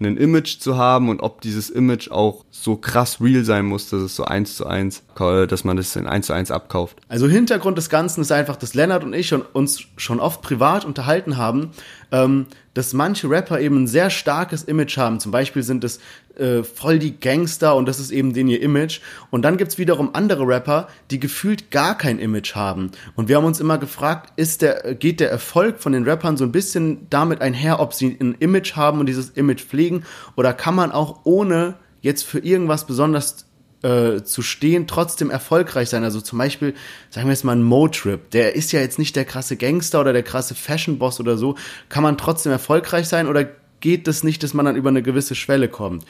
ein 0.00 0.16
Image 0.16 0.58
zu 0.58 0.76
haben 0.76 1.08
und 1.08 1.20
ob 1.20 1.40
dieses 1.40 1.70
Image 1.70 2.10
auch 2.10 2.44
so 2.50 2.76
krass 2.76 3.20
real 3.20 3.44
sein 3.44 3.64
muss, 3.64 3.88
dass 3.88 4.02
es 4.02 4.16
so 4.16 4.24
eins 4.24 4.56
zu 4.56 4.66
eins, 4.66 5.02
äh, 5.18 5.46
dass 5.46 5.64
man 5.64 5.76
das 5.76 5.96
in 5.96 6.06
eins 6.06 6.26
zu 6.26 6.32
eins 6.32 6.50
abkauft. 6.50 6.98
Also 7.08 7.26
Hintergrund 7.28 7.78
des 7.78 7.88
Ganzen 7.88 8.20
ist 8.20 8.32
einfach, 8.32 8.56
dass 8.56 8.74
Lennart 8.74 9.04
und 9.04 9.14
ich 9.14 9.32
uns 9.32 9.84
schon 9.96 10.20
oft 10.20 10.42
privat 10.42 10.84
unterhalten 10.84 11.36
haben, 11.36 11.70
ähm, 12.12 12.46
dass 12.74 12.92
manche 12.92 13.30
Rapper 13.30 13.60
eben 13.60 13.84
ein 13.84 13.86
sehr 13.86 14.10
starkes 14.10 14.64
Image 14.64 14.98
haben. 14.98 15.18
Zum 15.18 15.32
Beispiel 15.32 15.62
sind 15.62 15.82
es 15.82 15.98
äh, 16.38 16.62
voll 16.62 16.98
die 16.98 17.18
Gangster 17.18 17.76
und 17.76 17.86
das 17.86 18.00
ist 18.00 18.10
eben 18.10 18.32
den 18.32 18.48
ihr 18.48 18.62
Image. 18.62 19.00
Und 19.30 19.42
dann 19.42 19.56
gibt's 19.56 19.78
wiederum 19.78 20.10
andere 20.14 20.46
Rapper, 20.46 20.88
die 21.10 21.20
gefühlt 21.20 21.70
gar 21.70 21.96
kein 21.96 22.18
Image 22.18 22.54
haben. 22.54 22.90
Und 23.14 23.28
wir 23.28 23.36
haben 23.36 23.44
uns 23.44 23.60
immer 23.60 23.78
gefragt, 23.78 24.32
ist 24.36 24.62
der, 24.62 24.94
geht 24.94 25.20
der 25.20 25.30
Erfolg 25.30 25.78
von 25.78 25.92
den 25.92 26.04
Rappern 26.04 26.36
so 26.36 26.44
ein 26.44 26.52
bisschen 26.52 27.06
damit 27.10 27.40
einher, 27.40 27.80
ob 27.80 27.94
sie 27.94 28.16
ein 28.20 28.36
Image 28.38 28.76
haben 28.76 29.00
und 29.00 29.06
dieses 29.06 29.30
Image 29.30 29.62
pflegen, 29.62 30.04
oder 30.36 30.52
kann 30.52 30.74
man 30.74 30.92
auch 30.92 31.20
ohne 31.24 31.74
jetzt 32.00 32.22
für 32.24 32.38
irgendwas 32.38 32.86
besonders 32.86 33.46
äh, 33.82 34.22
zu 34.22 34.42
stehen, 34.42 34.86
trotzdem 34.86 35.30
erfolgreich 35.30 35.88
sein. 35.90 36.04
Also 36.04 36.20
zum 36.20 36.38
Beispiel, 36.38 36.74
sagen 37.10 37.28
wir 37.28 37.32
jetzt 37.32 37.44
mal 37.44 37.54
ein 37.54 37.62
Motrip, 37.62 38.30
der 38.30 38.54
ist 38.54 38.72
ja 38.72 38.80
jetzt 38.80 38.98
nicht 38.98 39.16
der 39.16 39.24
krasse 39.24 39.56
Gangster 39.56 40.00
oder 40.00 40.12
der 40.12 40.22
krasse 40.22 40.54
Fashion-Boss 40.54 41.20
oder 41.20 41.36
so. 41.36 41.56
Kann 41.88 42.02
man 42.02 42.16
trotzdem 42.16 42.52
erfolgreich 42.52 43.06
sein 43.06 43.26
oder 43.28 43.46
geht 43.80 44.06
das 44.06 44.24
nicht, 44.24 44.42
dass 44.42 44.54
man 44.54 44.66
dann 44.66 44.76
über 44.76 44.88
eine 44.88 45.02
gewisse 45.02 45.34
Schwelle 45.34 45.68
kommt? 45.68 46.04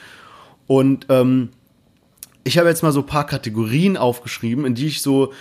Und 0.67 1.05
ähm, 1.09 1.49
ich 2.47 2.57
habe 2.57 2.69
jetzt 2.69 2.81
mal 2.81 2.93
so 2.93 3.01
ein 3.01 3.05
paar 3.05 3.25
Kategorien 3.25 3.97
aufgeschrieben, 3.97 4.65
in 4.65 4.73
die 4.73 4.87
ich 4.87 5.01
so 5.01 5.33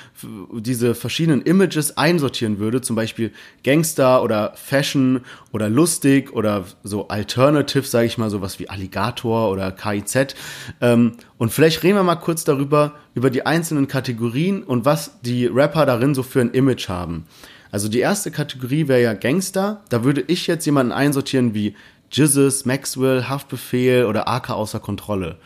diese 0.53 0.97
verschiedenen 0.97 1.41
Images 1.43 1.97
einsortieren 1.97 2.59
würde, 2.59 2.81
zum 2.81 2.97
Beispiel 2.97 3.31
Gangster 3.63 4.25
oder 4.25 4.55
Fashion 4.57 5.21
oder 5.53 5.71
lustig 5.71 6.33
oder 6.33 6.65
so 6.83 7.07
Alternative, 7.07 7.85
sage 7.85 8.07
ich 8.07 8.19
mal, 8.19 8.29
sowas 8.29 8.59
wie 8.59 8.69
Alligator 8.69 9.53
oder 9.53 9.71
KIZ. 9.71 10.35
Ähm, 10.81 11.13
und 11.39 11.53
vielleicht 11.53 11.85
reden 11.85 11.95
wir 11.95 12.03
mal 12.03 12.17
kurz 12.17 12.43
darüber, 12.43 12.97
über 13.15 13.31
die 13.31 13.47
einzelnen 13.47 13.87
Kategorien 13.87 14.65
und 14.65 14.85
was 14.85 15.21
die 15.21 15.47
Rapper 15.47 15.87
darin 15.87 16.13
so 16.13 16.25
für 16.25 16.41
ein 16.41 16.51
Image 16.51 16.89
haben. 16.89 17.27
Also 17.71 17.89
die 17.89 18.01
erste 18.01 18.33
Kategorie 18.33 18.89
wäre 18.89 19.03
ja 19.03 19.15
Gangster. 19.15 19.83
Da 19.91 20.03
würde 20.03 20.25
ich 20.27 20.49
jetzt 20.49 20.67
jemanden 20.67 20.93
einsortieren 20.93 21.55
wie 21.55 21.77
Jizzes, 22.11 22.65
Maxwell, 22.65 23.29
Haftbefehl 23.29 24.05
oder 24.05 24.29
AK 24.29 24.51
außer 24.51 24.81
Kontrolle. 24.81 25.37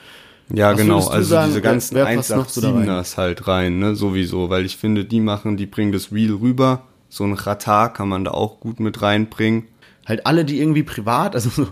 Ja, 0.53 0.73
Was 0.73 0.81
genau. 0.81 1.07
Also 1.07 1.29
sagen, 1.29 1.49
diese 1.49 1.63
ganzen 1.63 1.95
wer 1.95 2.07
passt 2.07 2.31
noch 2.31 2.49
so 2.49 2.61
da 2.61 2.73
rein? 2.73 2.89
187ers 2.89 3.17
halt 3.17 3.47
rein, 3.47 3.79
ne, 3.79 3.95
sowieso, 3.95 4.51
weil 4.51 4.65
ich 4.67 4.77
finde, 4.77 5.05
die 5.05 5.21
machen, 5.21 5.57
die 5.57 5.67
bringen 5.67 5.93
das 5.93 6.13
Real 6.13 6.35
rüber. 6.35 6.87
So 7.09 7.25
ein 7.25 7.35
Ratar 7.35 7.93
kann 7.93 8.09
man 8.09 8.25
da 8.25 8.33
auch 8.33 8.61
gut 8.61 8.81
mit 8.81 9.03
reinbringen. 9.03 9.65
halt 10.07 10.27
alle, 10.27 10.45
die 10.45 10.61
irgendwie 10.61 10.83
privat, 10.83 11.35
also 11.35 11.51
so, 11.51 11.69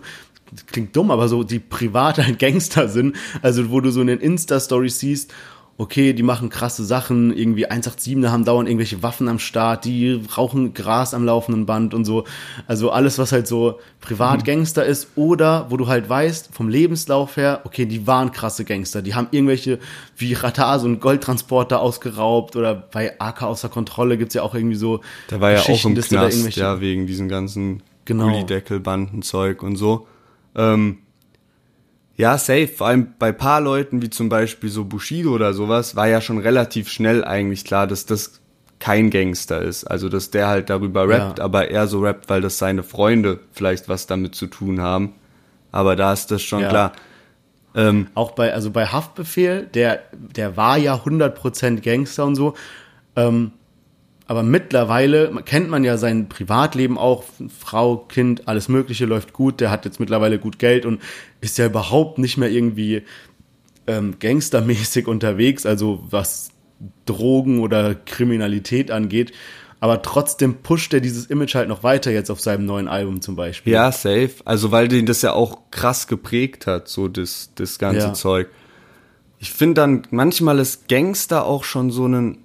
klingt 0.66 0.94
dumm, 0.96 1.10
aber 1.10 1.28
so 1.28 1.42
die 1.42 1.58
privat 1.58 2.18
ein 2.18 2.38
Gangster 2.38 2.88
sind, 2.88 3.16
also 3.42 3.70
wo 3.70 3.80
du 3.80 3.90
so 3.90 4.00
in 4.00 4.06
den 4.06 4.20
Insta-Stories 4.20 4.98
siehst, 5.00 5.32
okay, 5.80 6.12
die 6.12 6.24
machen 6.24 6.48
krasse 6.50 6.84
Sachen, 6.84 7.32
irgendwie 7.32 7.68
187er 7.70 8.30
haben 8.30 8.44
dauernd 8.44 8.68
irgendwelche 8.68 9.00
Waffen 9.04 9.28
am 9.28 9.38
Start, 9.38 9.84
die 9.84 10.20
rauchen 10.36 10.74
Gras 10.74 11.14
am 11.14 11.24
laufenden 11.24 11.66
Band 11.66 11.94
und 11.94 12.04
so. 12.04 12.24
Also 12.66 12.90
alles, 12.90 13.16
was 13.18 13.30
halt 13.30 13.46
so 13.46 13.78
privat 14.00 14.44
Gangster 14.44 14.84
ist 14.84 15.08
oder 15.14 15.66
wo 15.70 15.76
du 15.76 15.86
halt 15.86 16.08
weißt, 16.08 16.48
vom 16.52 16.68
Lebenslauf 16.68 17.36
her, 17.36 17.60
okay, 17.64 17.86
die 17.86 18.08
waren 18.08 18.32
krasse 18.32 18.64
Gangster, 18.64 19.02
die 19.02 19.14
haben 19.14 19.28
irgendwelche, 19.30 19.78
wie 20.16 20.32
Ratar, 20.32 20.80
so 20.80 20.86
einen 20.86 20.98
Goldtransporter 20.98 21.80
ausgeraubt 21.80 22.56
oder 22.56 22.74
bei 22.74 23.14
AK 23.20 23.42
außer 23.44 23.68
Kontrolle 23.68 24.18
gibt's 24.18 24.34
ja 24.34 24.42
auch 24.42 24.56
irgendwie 24.56 24.76
so 24.76 25.00
Der 25.30 25.40
war 25.40 25.52
ja 25.52 25.60
auch 25.60 25.84
im 25.84 25.94
da 25.94 26.02
Knast, 26.02 26.32
irgendwelche- 26.36 26.60
ja, 26.60 26.80
wegen 26.80 27.06
diesen 27.06 27.28
ganzen 27.28 27.82
Genau. 28.04 28.24
Gullideckel-Bandenzeug 28.24 29.62
und 29.62 29.76
so. 29.76 30.06
Ähm, 30.56 30.98
ja, 32.18 32.36
safe. 32.36 32.68
Vor 32.68 32.88
allem 32.88 33.14
bei 33.18 33.32
paar 33.32 33.60
Leuten, 33.62 34.02
wie 34.02 34.10
zum 34.10 34.28
Beispiel 34.28 34.68
so 34.68 34.84
Bushido 34.84 35.30
oder 35.32 35.54
sowas, 35.54 35.96
war 35.96 36.08
ja 36.08 36.20
schon 36.20 36.38
relativ 36.38 36.90
schnell 36.90 37.24
eigentlich 37.24 37.64
klar, 37.64 37.86
dass 37.86 38.04
das 38.04 38.40
kein 38.80 39.08
Gangster 39.10 39.62
ist. 39.62 39.84
Also, 39.84 40.08
dass 40.08 40.30
der 40.30 40.48
halt 40.48 40.68
darüber 40.68 41.08
rappt, 41.08 41.38
Ja. 41.38 41.44
aber 41.44 41.70
er 41.70 41.86
so 41.86 42.00
rappt, 42.00 42.28
weil 42.28 42.40
das 42.42 42.58
seine 42.58 42.82
Freunde 42.82 43.40
vielleicht 43.52 43.88
was 43.88 44.06
damit 44.06 44.34
zu 44.34 44.46
tun 44.48 44.80
haben. 44.80 45.14
Aber 45.72 45.96
da 45.96 46.12
ist 46.12 46.30
das 46.30 46.42
schon 46.42 46.60
Ja. 46.62 46.68
klar. 46.68 46.92
Ähm, 47.74 48.08
auch 48.14 48.32
bei, 48.32 48.52
also 48.52 48.70
bei 48.70 48.86
Haftbefehl, 48.86 49.66
der, 49.74 50.00
der 50.12 50.56
war 50.56 50.76
ja 50.78 50.94
100% 51.04 51.80
Gangster 51.82 52.24
und 52.24 52.34
so, 52.34 52.54
ähm, 53.14 53.52
aber 54.28 54.42
mittlerweile 54.42 55.42
kennt 55.46 55.70
man 55.70 55.84
ja 55.84 55.96
sein 55.96 56.28
Privatleben 56.28 56.98
auch, 56.98 57.24
Frau, 57.58 57.96
Kind, 57.96 58.46
alles 58.46 58.68
Mögliche 58.68 59.06
läuft 59.06 59.32
gut, 59.32 59.60
der 59.60 59.70
hat 59.70 59.86
jetzt 59.86 60.00
mittlerweile 60.00 60.38
gut 60.38 60.58
Geld 60.58 60.84
und 60.84 61.00
ist 61.40 61.56
ja 61.56 61.64
überhaupt 61.66 62.18
nicht 62.18 62.36
mehr 62.36 62.50
irgendwie 62.50 63.02
ähm, 63.86 64.16
gangstermäßig 64.20 65.06
unterwegs, 65.08 65.64
also 65.64 66.04
was 66.10 66.50
Drogen 67.06 67.60
oder 67.60 67.94
Kriminalität 67.94 68.90
angeht, 68.90 69.32
aber 69.80 70.02
trotzdem 70.02 70.56
pusht 70.56 70.92
er 70.92 71.00
dieses 71.00 71.24
Image 71.26 71.54
halt 71.54 71.70
noch 71.70 71.82
weiter 71.82 72.10
jetzt 72.10 72.30
auf 72.30 72.40
seinem 72.42 72.66
neuen 72.66 72.86
Album 72.86 73.22
zum 73.22 73.34
Beispiel. 73.34 73.72
Ja, 73.72 73.90
safe. 73.92 74.32
Also 74.44 74.70
weil 74.72 74.88
den 74.88 75.06
das 75.06 75.22
ja 75.22 75.32
auch 75.32 75.70
krass 75.70 76.06
geprägt 76.06 76.66
hat, 76.66 76.88
so 76.88 77.08
das, 77.08 77.52
das 77.54 77.78
ganze 77.78 78.08
Ja. 78.08 78.12
Zeug. 78.12 78.48
Ich 79.38 79.52
finde 79.52 79.74
dann, 79.80 80.02
manchmal 80.10 80.58
ist 80.58 80.88
Gangster 80.88 81.46
auch 81.46 81.64
schon 81.64 81.90
so 81.90 82.06
ein 82.06 82.38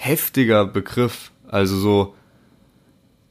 heftiger 0.00 0.66
Begriff. 0.66 1.30
Also 1.48 1.76
so, 1.76 2.14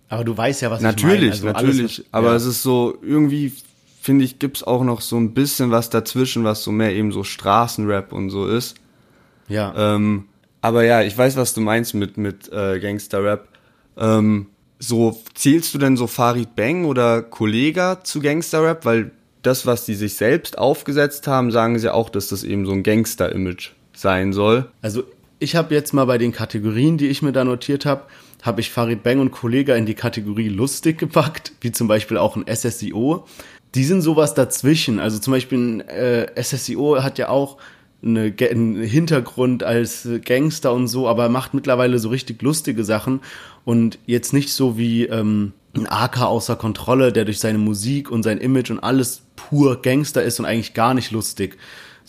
Aber 0.10 0.24
du 0.24 0.36
weißt 0.38 0.62
ja, 0.62 0.72
was 0.72 0.82
natürlich, 0.82 1.36
ich 1.36 1.44
meine. 1.44 1.56
Also 1.56 1.68
natürlich. 1.68 2.00
was- 2.00 2.06
aber 2.12 2.30
ja. 2.30 2.36
es 2.36 2.46
ist 2.46 2.64
so, 2.64 2.98
irgendwie, 3.02 3.54
finde 4.02 4.26
ich, 4.26 4.40
gibt's 4.40 4.64
auch 4.64 4.84
noch 4.84 5.02
so 5.02 5.18
ein 5.18 5.34
bisschen 5.34 5.72
was 5.72 5.90
dazwischen, 5.90 6.44
was 6.44 6.64
so 6.64 6.72
mehr 6.72 6.94
eben 6.94 7.12
so 7.12 7.24
Straßenrap 7.24 8.12
und 8.14 8.30
so 8.30 8.46
ist. 8.48 8.76
ja. 9.48 9.74
Ähm, 9.96 10.26
aber 10.62 10.84
ja, 10.84 11.02
ich 11.04 11.18
weiß, 11.18 11.38
was 11.38 11.54
du 11.54 11.62
meinst 11.62 11.94
mit, 11.94 12.18
mit 12.18 12.52
äh, 12.52 12.80
Gangster-Rap. 12.82 13.48
Ähm, 13.98 14.48
so, 14.78 15.18
zählst 15.34 15.74
du 15.74 15.78
denn 15.78 15.96
so 15.96 16.06
Farid 16.06 16.54
Bang 16.58 16.84
oder 16.84 17.22
Kollega 17.22 18.04
zu 18.04 18.20
Gangster-Rap? 18.20 18.84
Weil 18.84 19.12
das, 19.42 19.66
was 19.66 19.86
die 19.86 19.96
sich 19.96 20.16
selbst 20.16 20.58
aufgesetzt 20.58 21.28
haben, 21.28 21.52
sagen 21.52 21.80
sie 21.80 21.94
auch, 21.94 22.10
dass 22.10 22.28
das 22.28 22.44
eben 22.44 22.66
so 22.66 22.74
ein 22.74 22.84
Gangster-Image 22.84 23.70
sein 23.94 24.34
soll. 24.34 24.70
Also 24.82 25.04
ich 25.40 25.56
habe 25.56 25.74
jetzt 25.74 25.94
mal 25.94 26.06
bei 26.06 26.18
den 26.18 26.32
Kategorien, 26.32 26.98
die 26.98 27.08
ich 27.08 27.22
mir 27.22 27.32
da 27.32 27.44
notiert 27.44 27.86
habe, 27.86 28.04
habe 28.42 28.62
ich 28.62 28.72
Farid 28.72 29.04
Bang 29.04 29.20
und 29.20 29.32
Kollega 29.32 29.76
in 29.76 29.86
die 29.86 29.96
Kategorie 29.96 30.50
lustig 30.50 30.98
gepackt, 30.98 31.54
wie 31.62 31.72
zum 31.72 31.88
Beispiel 31.88 32.18
auch 32.18 32.36
ein 32.36 32.46
SSIO. 32.54 33.26
Die 33.76 33.84
sind 33.84 34.02
sowas 34.02 34.34
dazwischen. 34.34 35.00
Also 35.00 35.20
zum 35.20 35.34
Beispiel 35.34 35.58
ein 35.58 35.82
äh, 35.82 36.42
SSIO 36.42 37.04
hat 37.04 37.18
ja 37.18 37.30
auch 37.30 37.58
eine, 38.02 38.34
einen 38.40 38.82
Hintergrund 38.82 39.64
als 39.64 40.08
Gangster 40.24 40.74
und 40.74 40.88
so, 40.88 41.08
aber 41.08 41.30
macht 41.30 41.54
mittlerweile 41.54 42.00
so 42.00 42.10
richtig 42.10 42.42
lustige 42.42 42.84
Sachen 42.84 43.22
und 43.66 44.00
jetzt 44.06 44.34
nicht 44.34 44.54
so 44.54 44.78
wie 44.78 45.06
ähm, 45.06 45.54
ein 45.76 45.86
AK 45.88 46.22
außer 46.22 46.56
Kontrolle, 46.56 47.12
der 47.12 47.26
durch 47.26 47.40
seine 47.40 47.58
Musik 47.58 48.10
und 48.10 48.24
sein 48.24 48.40
Image 48.40 48.72
und 48.72 48.80
alles 48.80 49.22
pur 49.36 49.82
Gangster 49.82 50.24
ist 50.24 50.40
und 50.40 50.46
eigentlich 50.46 50.74
gar 50.74 50.94
nicht 50.94 51.12
lustig. 51.12 51.58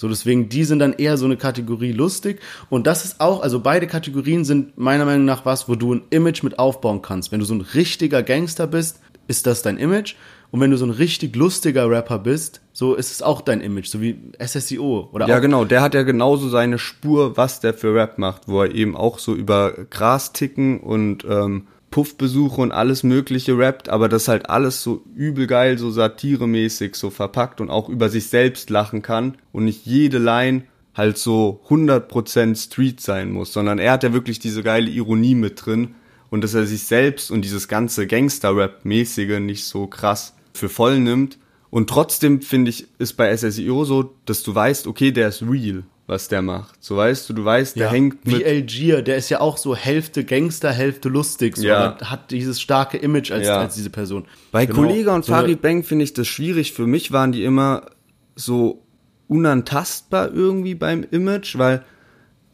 So, 0.01 0.09
deswegen, 0.09 0.49
die 0.49 0.65
sind 0.65 0.79
dann 0.79 0.95
eher 0.95 1.19
so 1.19 1.27
eine 1.27 1.37
Kategorie 1.37 1.93
lustig. 1.93 2.41
Und 2.71 2.87
das 2.87 3.05
ist 3.05 3.21
auch, 3.21 3.43
also 3.43 3.61
beide 3.61 3.87
Kategorien 3.87 4.47
sind 4.47 4.79
meiner 4.79 5.05
Meinung 5.05 5.27
nach 5.27 5.45
was, 5.45 5.69
wo 5.69 5.75
du 5.75 5.93
ein 5.93 6.03
Image 6.09 6.43
mit 6.43 6.59
aufbauen 6.59 7.03
kannst. 7.03 7.33
Wenn 7.33 7.41
du 7.41 7.45
so 7.45 7.53
ein 7.53 7.61
richtiger 7.61 8.23
Gangster 8.23 8.67
bist, 8.67 9.01
ist 9.29 9.47
das 9.47 9.61
dein 9.61 9.77
Image. 9.77 10.15
Und 10.53 10.61
wenn 10.61 10.71
du 10.71 10.79
so 10.79 10.87
ein 10.87 10.91
richtig 10.91 11.37
lustiger 11.37 11.91
Rapper 11.91 12.19
bist, 12.19 12.63
so 12.73 12.95
ist 12.95 13.13
es 13.13 13.21
auch 13.21 13.43
dein 13.43 13.61
Image, 13.61 13.89
so 13.89 14.01
wie 14.01 14.19
SSIO 14.43 15.11
oder 15.13 15.29
Ja, 15.29 15.39
genau, 15.39 15.67
der 15.67 15.83
hat 15.83 15.93
ja 15.93 16.03
genauso 16.03 16.49
seine 16.49 16.79
Spur, 16.79 17.37
was 17.37 17.61
der 17.61 17.75
für 17.75 17.95
Rap 17.95 18.17
macht, 18.17 18.49
wo 18.49 18.63
er 18.63 18.75
eben 18.75 18.97
auch 18.97 19.19
so 19.19 19.35
über 19.35 19.85
Gras 19.91 20.33
ticken 20.33 20.81
und 20.81 21.27
ähm, 21.29 21.67
Puffbesuche 21.91 22.61
und 22.61 22.73
alles 22.73 23.03
mögliche 23.03 23.59
rappt, 23.59 23.89
aber 23.89 24.09
das 24.09 24.29
halt 24.29 24.49
alles 24.49 24.83
so 24.83 25.03
übel 25.15 25.47
geil, 25.47 25.79
so 25.79 25.91
satiremäßig 25.91 26.95
so 26.95 27.11
verpackt 27.11 27.61
und 27.61 27.71
auch 27.71 27.89
über 27.89 28.09
sich 28.09 28.27
selbst 28.27 28.71
lachen 28.71 29.03
kann 29.03 29.37
und 29.53 29.65
nicht 29.65 29.87
jede 29.87 30.19
Line 30.19 30.65
halt 30.95 31.19
so 31.19 31.61
100% 31.69 32.57
Street 32.57 33.01
sein 33.01 33.31
muss, 33.33 33.53
sondern 33.53 33.79
er 33.79 33.93
hat 33.93 34.03
ja 34.03 34.13
wirklich 34.13 34.39
diese 34.39 34.63
geile 34.63 34.91
Ironie 34.91 35.35
mit 35.35 35.65
drin 35.65 35.95
und 36.31 36.43
dass 36.45 36.55
er 36.55 36.67
sich 36.67 36.85
selbst 36.85 37.31
und 37.31 37.43
dieses 37.45 37.69
ganze 37.69 38.07
Gangster-Rap-mäßige 38.07 39.41
nicht 39.41 39.65
so 39.65 39.87
krass 39.87 40.35
für 40.53 40.69
voll 40.69 41.01
nimmt. 41.01 41.39
Und 41.71 41.89
trotzdem 41.89 42.43
finde 42.43 42.71
ich, 42.71 42.89
ist 42.99 43.15
bei 43.15 43.37
SSIO 43.37 43.85
so, 43.85 44.15
dass 44.27 44.43
du 44.43 44.55
weißt, 44.55 44.87
okay, 44.87 45.13
der 45.13 45.29
ist 45.29 45.43
real, 45.43 45.85
was 46.11 46.29
der 46.29 46.43
macht. 46.43 46.75
So 46.83 46.97
weißt 46.97 47.29
du, 47.29 47.33
du 47.33 47.45
weißt, 47.45 47.77
der 47.77 47.87
Ja, 47.87 47.93
hängt 47.93 48.19
wie 48.25 48.37
mit. 48.37 48.45
Algier, 48.47 49.01
der 49.03 49.17
ist 49.17 49.29
ja 49.31 49.41
auch 49.41 49.57
so 49.57 49.77
Hälfte 49.77 50.25
Gangster, 50.25 50.73
Hälfte 50.73 51.09
lustig, 51.09 51.57
so, 51.57 51.67
Ja. 51.67 51.97
hat 52.03 52.31
dieses 52.33 52.61
starke 52.61 52.99
Image 52.99 53.31
als, 53.31 53.47
Ja. 53.47 53.59
als 53.61 53.75
diese 53.77 53.91
Person. 53.91 54.25
Bei 54.51 54.67
Genau. 54.67 54.81
Kollega 54.81 55.15
und 55.15 55.25
So 55.25 55.33
Farid 55.33 55.63
Bang 55.63 55.85
finde 55.85 56.03
ich 56.05 56.13
das 56.13 56.27
schwierig. 56.27 56.73
Für 56.73 56.87
mich 56.87 57.13
waren 57.13 57.31
die 57.33 57.45
immer 57.45 57.87
so 58.35 58.83
unantastbar 59.29 60.33
irgendwie 60.33 60.75
beim 60.75 61.05
Image, 61.11 61.57
weil, 61.57 61.85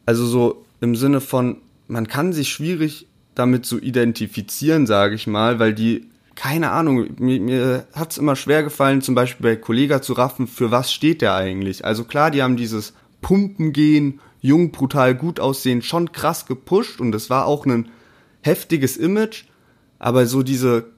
also 0.04 0.26
so 0.26 0.64
im 0.80 0.94
Sinne 0.94 1.20
von, 1.20 1.56
man 1.88 2.06
kann 2.08 2.32
sich 2.32 2.48
schwierig 2.50 3.06
damit 3.34 3.66
so 3.66 3.78
identifizieren, 3.78 4.86
sage 4.86 5.14
ich 5.14 5.26
mal, 5.26 5.58
weil 5.58 5.72
die, 5.74 6.06
keine 6.34 6.70
Ahnung, 6.72 7.06
mir, 7.18 7.40
mir 7.40 7.86
hat 7.94 8.12
es 8.12 8.18
immer 8.18 8.36
schwer 8.36 8.62
gefallen, 8.62 9.00
zum 9.02 9.14
Beispiel 9.14 9.42
bei 9.44 9.56
Kollega 9.56 10.02
zu 10.02 10.12
raffen, 10.12 10.46
für 10.46 10.70
was 10.70 10.92
steht 10.92 11.22
der 11.22 11.34
eigentlich. 11.34 11.84
Also 11.86 12.04
klar, 12.04 12.30
die 12.30 12.42
haben 12.42 12.56
dieses 12.56 12.92
Pumpen 13.20 13.72
gehen, 13.72 14.20
jung, 14.40 14.70
brutal, 14.70 15.14
gut 15.14 15.40
aussehen, 15.40 15.82
schon 15.82 16.12
krass 16.12 16.46
gepusht 16.46 17.00
und 17.00 17.14
es 17.14 17.30
war 17.30 17.46
auch 17.46 17.66
ein 17.66 17.88
heftiges 18.42 18.96
Image, 18.96 19.44
aber 19.98 20.26
so 20.26 20.42
diese 20.42 20.92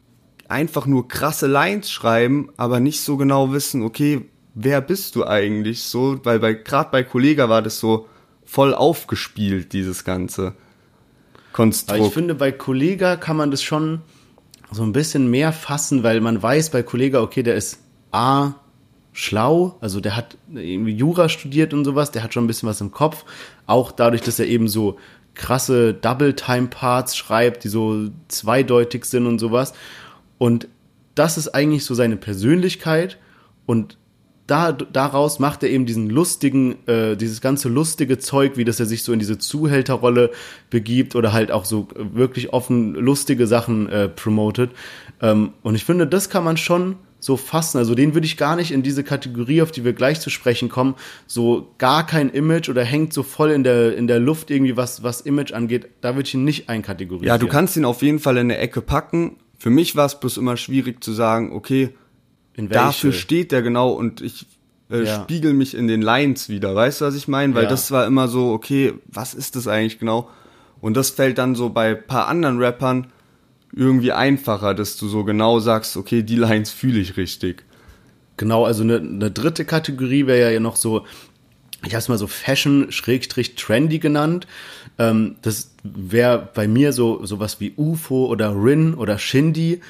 einfach 0.48 0.86
nur 0.86 1.08
krasse 1.08 1.46
Lines 1.46 1.90
schreiben, 1.90 2.50
aber 2.56 2.80
nicht 2.80 3.02
so 3.02 3.16
genau 3.16 3.52
wissen, 3.52 3.82
okay, 3.82 4.26
wer 4.54 4.80
bist 4.80 5.14
du 5.14 5.26
eigentlich 5.26 5.82
so, 5.82 6.20
weil 6.24 6.40
bei 6.40 6.54
gerade 6.54 6.90
bei 6.90 7.02
Kollega 7.02 7.48
war 7.48 7.62
das 7.62 7.78
so 7.78 8.08
voll 8.44 8.74
aufgespielt 8.74 9.72
dieses 9.72 10.04
ganze 10.04 10.54
Konstrukt. 11.52 11.98
Aber 11.98 12.08
ich 12.08 12.14
finde, 12.14 12.34
bei 12.34 12.50
Kollega 12.50 13.16
kann 13.16 13.36
man 13.36 13.50
das 13.50 13.62
schon 13.62 14.00
so 14.70 14.82
ein 14.82 14.92
bisschen 14.92 15.30
mehr 15.30 15.52
fassen, 15.52 16.02
weil 16.02 16.20
man 16.20 16.42
weiß 16.42 16.70
bei 16.70 16.82
Kollega, 16.82 17.20
okay, 17.20 17.42
der 17.42 17.56
ist 17.56 17.78
A, 18.10 18.54
schlau, 19.18 19.76
also 19.80 19.98
der 19.98 20.14
hat 20.14 20.38
irgendwie 20.54 20.92
Jura 20.92 21.28
studiert 21.28 21.74
und 21.74 21.84
sowas, 21.84 22.12
der 22.12 22.22
hat 22.22 22.32
schon 22.32 22.44
ein 22.44 22.46
bisschen 22.46 22.68
was 22.68 22.80
im 22.80 22.92
Kopf. 22.92 23.24
Auch 23.66 23.90
dadurch, 23.90 24.22
dass 24.22 24.38
er 24.38 24.46
eben 24.46 24.68
so 24.68 24.96
krasse 25.34 25.92
Double-Time-Parts 25.92 27.16
schreibt, 27.16 27.64
die 27.64 27.68
so 27.68 28.10
zweideutig 28.28 29.04
sind 29.06 29.26
und 29.26 29.40
sowas. 29.40 29.72
Und 30.38 30.68
das 31.16 31.36
ist 31.36 31.48
eigentlich 31.48 31.84
so 31.84 31.94
seine 31.94 32.16
Persönlichkeit 32.16 33.18
und 33.66 33.98
da, 34.46 34.70
daraus 34.70 35.40
macht 35.40 35.64
er 35.64 35.68
eben 35.68 35.84
diesen 35.84 36.08
lustigen, 36.08 36.76
äh, 36.86 37.16
dieses 37.16 37.40
ganze 37.40 37.68
lustige 37.68 38.18
Zeug, 38.18 38.56
wie 38.56 38.64
dass 38.64 38.78
er 38.78 38.86
sich 38.86 39.02
so 39.02 39.12
in 39.12 39.18
diese 39.18 39.36
Zuhälterrolle 39.36 40.30
begibt 40.70 41.16
oder 41.16 41.32
halt 41.32 41.50
auch 41.50 41.64
so 41.64 41.88
wirklich 41.96 42.52
offen 42.52 42.94
lustige 42.94 43.48
Sachen 43.48 43.88
äh, 43.88 44.08
promotet. 44.08 44.70
Ähm, 45.20 45.54
und 45.62 45.74
ich 45.74 45.84
finde, 45.84 46.06
das 46.06 46.30
kann 46.30 46.44
man 46.44 46.56
schon 46.56 46.96
so 47.20 47.36
fassen. 47.36 47.78
Also 47.78 47.94
den 47.94 48.14
würde 48.14 48.26
ich 48.26 48.36
gar 48.36 48.54
nicht 48.56 48.70
in 48.70 48.82
diese 48.82 49.02
Kategorie, 49.04 49.60
auf 49.62 49.72
die 49.72 49.84
wir 49.84 49.92
gleich 49.92 50.20
zu 50.20 50.30
sprechen 50.30 50.68
kommen, 50.68 50.94
so 51.26 51.74
gar 51.78 52.06
kein 52.06 52.28
Image 52.30 52.68
oder 52.68 52.84
hängt 52.84 53.12
so 53.12 53.22
voll 53.22 53.50
in 53.50 53.64
der, 53.64 53.96
in 53.96 54.06
der 54.06 54.20
Luft 54.20 54.50
irgendwie, 54.50 54.76
was, 54.76 55.02
was 55.02 55.20
Image 55.22 55.52
angeht. 55.52 55.88
Da 56.00 56.14
würde 56.14 56.28
ich 56.28 56.34
ihn 56.34 56.44
nicht 56.44 56.68
einkategorisieren. 56.68 57.28
ja, 57.28 57.38
du 57.38 57.48
kannst 57.48 57.76
ihn 57.76 57.84
auf 57.84 58.02
jeden 58.02 58.18
Fall 58.20 58.36
in 58.36 58.42
eine 58.46 58.58
Ecke 58.58 58.80
packen. 58.82 59.36
Für 59.58 59.70
mich 59.70 59.96
war 59.96 60.06
es 60.06 60.20
bloß 60.20 60.36
immer 60.36 60.56
schwierig 60.56 61.02
zu 61.02 61.12
sagen, 61.12 61.52
okay, 61.52 61.90
dafür 62.56 63.12
steht 63.12 63.52
der 63.52 63.62
genau 63.62 63.90
und 63.90 64.20
ich 64.20 64.46
äh, 64.90 65.04
Ja. 65.04 65.22
spiegel 65.22 65.52
mich 65.52 65.74
in 65.74 65.86
den 65.88 66.00
Lines 66.02 66.48
wieder. 66.48 66.74
Weißt 66.74 67.00
du, 67.00 67.04
was 67.04 67.14
ich 67.14 67.28
meine? 67.28 67.54
Weil 67.54 67.64
Ja. 67.64 67.68
das 67.68 67.90
war 67.90 68.06
immer 68.06 68.28
so, 68.28 68.52
okay, 68.52 68.94
was 69.06 69.34
ist 69.34 69.56
das 69.56 69.66
eigentlich 69.68 69.98
genau? 69.98 70.28
Und 70.80 70.96
das 70.96 71.10
fällt 71.10 71.38
dann 71.38 71.54
so 71.56 71.70
bei 71.70 71.94
paar 71.94 72.28
anderen 72.28 72.58
Rappern 72.62 73.08
irgendwie 73.74 74.12
einfacher, 74.12 74.74
dass 74.74 74.96
du 74.96 75.08
so 75.08 75.24
genau 75.24 75.60
sagst, 75.60 75.96
okay, 75.96 76.22
die 76.22 76.36
Lines 76.36 76.70
fühle 76.70 77.00
ich 77.00 77.16
richtig. 77.16 77.64
Genau, 78.36 78.64
also 78.64 78.82
eine, 78.82 78.96
eine 78.98 79.30
dritte 79.30 79.64
Kategorie 79.64 80.26
wäre 80.26 80.52
ja 80.52 80.60
noch 80.60 80.76
so, 80.76 81.04
ich 81.84 81.92
habe 81.92 81.98
es 81.98 82.08
mal 82.08 82.18
so 82.18 82.26
Fashion-Trendy 82.26 83.98
genannt. 83.98 84.46
Ähm, 84.98 85.36
das 85.42 85.72
wäre 85.82 86.48
bei 86.54 86.66
mir 86.66 86.92
so 86.92 87.24
sowas 87.24 87.60
wie 87.60 87.74
UFO 87.76 88.26
oder 88.26 88.50
Rin 88.54 88.94
oder 88.94 89.18
Shindy, 89.18 89.80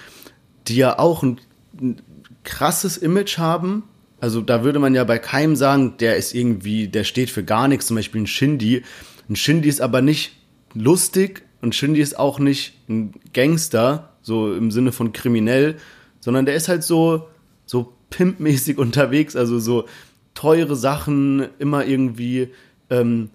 die 0.66 0.76
ja 0.76 0.98
auch 0.98 1.22
ein, 1.22 1.38
ein 1.80 2.00
krasses 2.44 2.96
Image 2.96 3.38
haben. 3.38 3.84
Also 4.20 4.40
da 4.40 4.64
würde 4.64 4.80
man 4.80 4.94
ja 4.94 5.04
bei 5.04 5.18
keinem 5.18 5.54
sagen, 5.54 5.94
der 5.98 6.16
ist 6.16 6.34
irgendwie, 6.34 6.88
der 6.88 7.04
steht 7.04 7.30
für 7.30 7.44
gar 7.44 7.68
nichts, 7.68 7.86
zum 7.86 7.96
Beispiel 7.96 8.22
ein 8.22 8.26
Shindy. 8.26 8.82
Ein 9.28 9.36
Shindy 9.36 9.68
ist 9.68 9.80
aber 9.80 10.02
nicht 10.02 10.32
lustig 10.74 11.42
und 11.60 11.74
Shindy 11.74 12.00
ist 12.00 12.18
auch 12.18 12.38
nicht 12.38 12.74
ein 12.88 13.14
Gangster, 13.32 14.10
so 14.22 14.52
im 14.54 14.70
Sinne 14.70 14.92
von 14.92 15.12
kriminell, 15.12 15.76
sondern 16.20 16.46
der 16.46 16.54
ist 16.54 16.68
halt 16.68 16.82
so, 16.84 17.28
so 17.66 17.92
pimpmäßig 18.10 18.78
unterwegs, 18.84 19.36
also 19.36 19.58
so 19.58 19.86
teure 20.34 20.76
Sachen, 20.76 21.48
immer 21.58 21.84
irgendwie 21.84 22.48
ähm, 22.90 23.30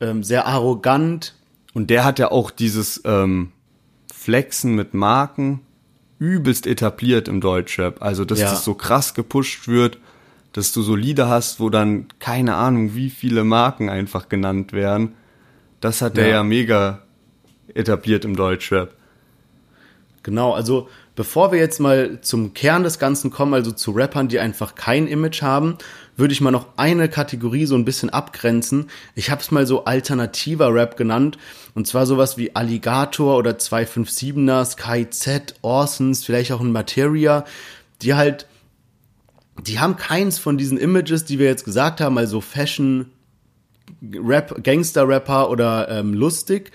ähm, 0.00 0.22
sehr 0.22 0.46
arrogant. 0.46 1.34
Und 1.74 1.90
der 1.90 2.04
hat 2.04 2.18
ja 2.18 2.30
auch 2.30 2.50
dieses 2.50 3.02
ähm, 3.04 3.52
Flexen 4.12 4.74
mit 4.74 4.94
Marken 4.94 5.60
übelst 6.18 6.66
etabliert 6.66 7.28
im 7.28 7.40
Deutschrap. 7.42 8.00
Also, 8.02 8.24
dass 8.24 8.38
Ja. 8.40 8.50
das 8.50 8.64
so 8.64 8.72
krass 8.74 9.12
gepusht 9.12 9.68
wird, 9.68 9.98
dass 10.52 10.72
du 10.72 10.80
so 10.80 10.94
Lieder 10.96 11.28
hast, 11.28 11.60
wo 11.60 11.68
dann 11.68 12.06
keine 12.18 12.54
Ahnung, 12.54 12.94
wie 12.94 13.10
viele 13.10 13.44
Marken 13.44 13.90
einfach 13.90 14.30
genannt 14.30 14.72
werden. 14.72 15.12
Das 15.80 16.00
hat 16.00 16.16
der 16.16 16.28
Ja. 16.28 16.34
ja 16.36 16.42
mega 16.42 17.02
etabliert 17.76 18.24
im 18.24 18.36
Deutschrap. 18.36 18.94
Genau, 20.22 20.52
also 20.52 20.88
bevor 21.14 21.52
wir 21.52 21.60
jetzt 21.60 21.78
mal 21.78 22.20
zum 22.20 22.52
Kern 22.52 22.82
des 22.82 22.98
Ganzen 22.98 23.30
kommen, 23.30 23.54
also 23.54 23.70
zu 23.70 23.92
Rappern, 23.92 24.26
die 24.26 24.40
einfach 24.40 24.74
kein 24.74 25.06
Image 25.06 25.40
haben, 25.40 25.78
würde 26.16 26.32
ich 26.32 26.40
mal 26.40 26.50
noch 26.50 26.66
eine 26.76 27.08
Kategorie 27.08 27.64
so 27.66 27.76
ein 27.76 27.84
bisschen 27.84 28.10
abgrenzen. 28.10 28.90
Ich 29.14 29.30
habe 29.30 29.40
es 29.40 29.52
mal 29.52 29.66
so 29.66 29.84
alternativer 29.84 30.74
Rap 30.74 30.96
genannt. 30.96 31.38
Und 31.76 31.86
zwar 31.86 32.06
sowas 32.06 32.36
wie 32.38 32.56
Alligator 32.56 33.36
oder 33.36 33.52
257er, 33.52 34.64
Sky 34.64 35.08
Z, 35.10 35.54
Orsons, 35.62 36.24
vielleicht 36.24 36.50
auch 36.50 36.60
ein 36.60 36.72
Materia, 36.72 37.44
die 38.02 38.14
halt, 38.14 38.46
die 39.62 39.78
haben 39.78 39.96
keins 39.96 40.38
von 40.38 40.58
diesen 40.58 40.76
Images, 40.76 41.24
die 41.24 41.38
wir 41.38 41.46
jetzt 41.46 41.64
gesagt 41.64 42.00
haben, 42.00 42.18
also 42.18 42.40
Fashion, 42.40 43.06
Rap, 44.02 44.62
Gangster-Rapper 44.62 45.50
oder 45.50 45.88
ähm, 45.88 46.14
lustig. 46.14 46.72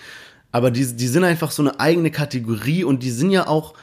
Aber 0.52 0.72
die, 0.72 0.86
die 0.86 1.08
sind 1.08 1.24
einfach 1.24 1.52
so 1.52 1.64
eine 1.64 1.80
eigene 1.80 2.12
Kategorie 2.12 2.84
und 2.84 3.04
die 3.04 3.12
sind 3.12 3.32
ja 3.32 3.48
auch 3.48 3.74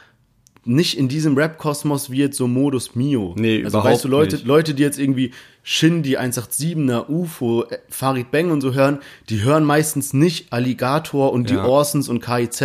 nicht 0.64 0.98
in 0.98 1.08
diesem 1.08 1.34
Rap-Kosmos 1.36 2.10
wie 2.10 2.18
jetzt 2.18 2.36
so 2.36 2.46
Modus 2.46 2.94
Mio. 2.94 3.34
Nee, 3.38 3.64
also 3.64 3.78
überhaupt 3.78 3.94
weißt 3.94 4.04
du, 4.04 4.08
Leute, 4.08 4.36
nicht. 4.36 4.46
Leute, 4.46 4.74
die 4.74 4.82
jetzt 4.82 4.98
irgendwie 4.98 5.32
Shindy, 5.62 6.18
187er, 6.18 7.08
UFO, 7.08 7.64
Farid 7.88 8.30
Bang 8.30 8.50
und 8.50 8.60
so 8.60 8.74
hören, 8.74 8.98
die 9.30 9.42
hören 9.42 9.64
meistens 9.64 10.12
nicht 10.12 10.52
Alligator 10.52 11.32
und 11.32 11.48
die 11.48 11.54
Ja. 11.54 11.64
Orsons 11.64 12.10
und 12.10 12.20
KIZ. 12.20 12.60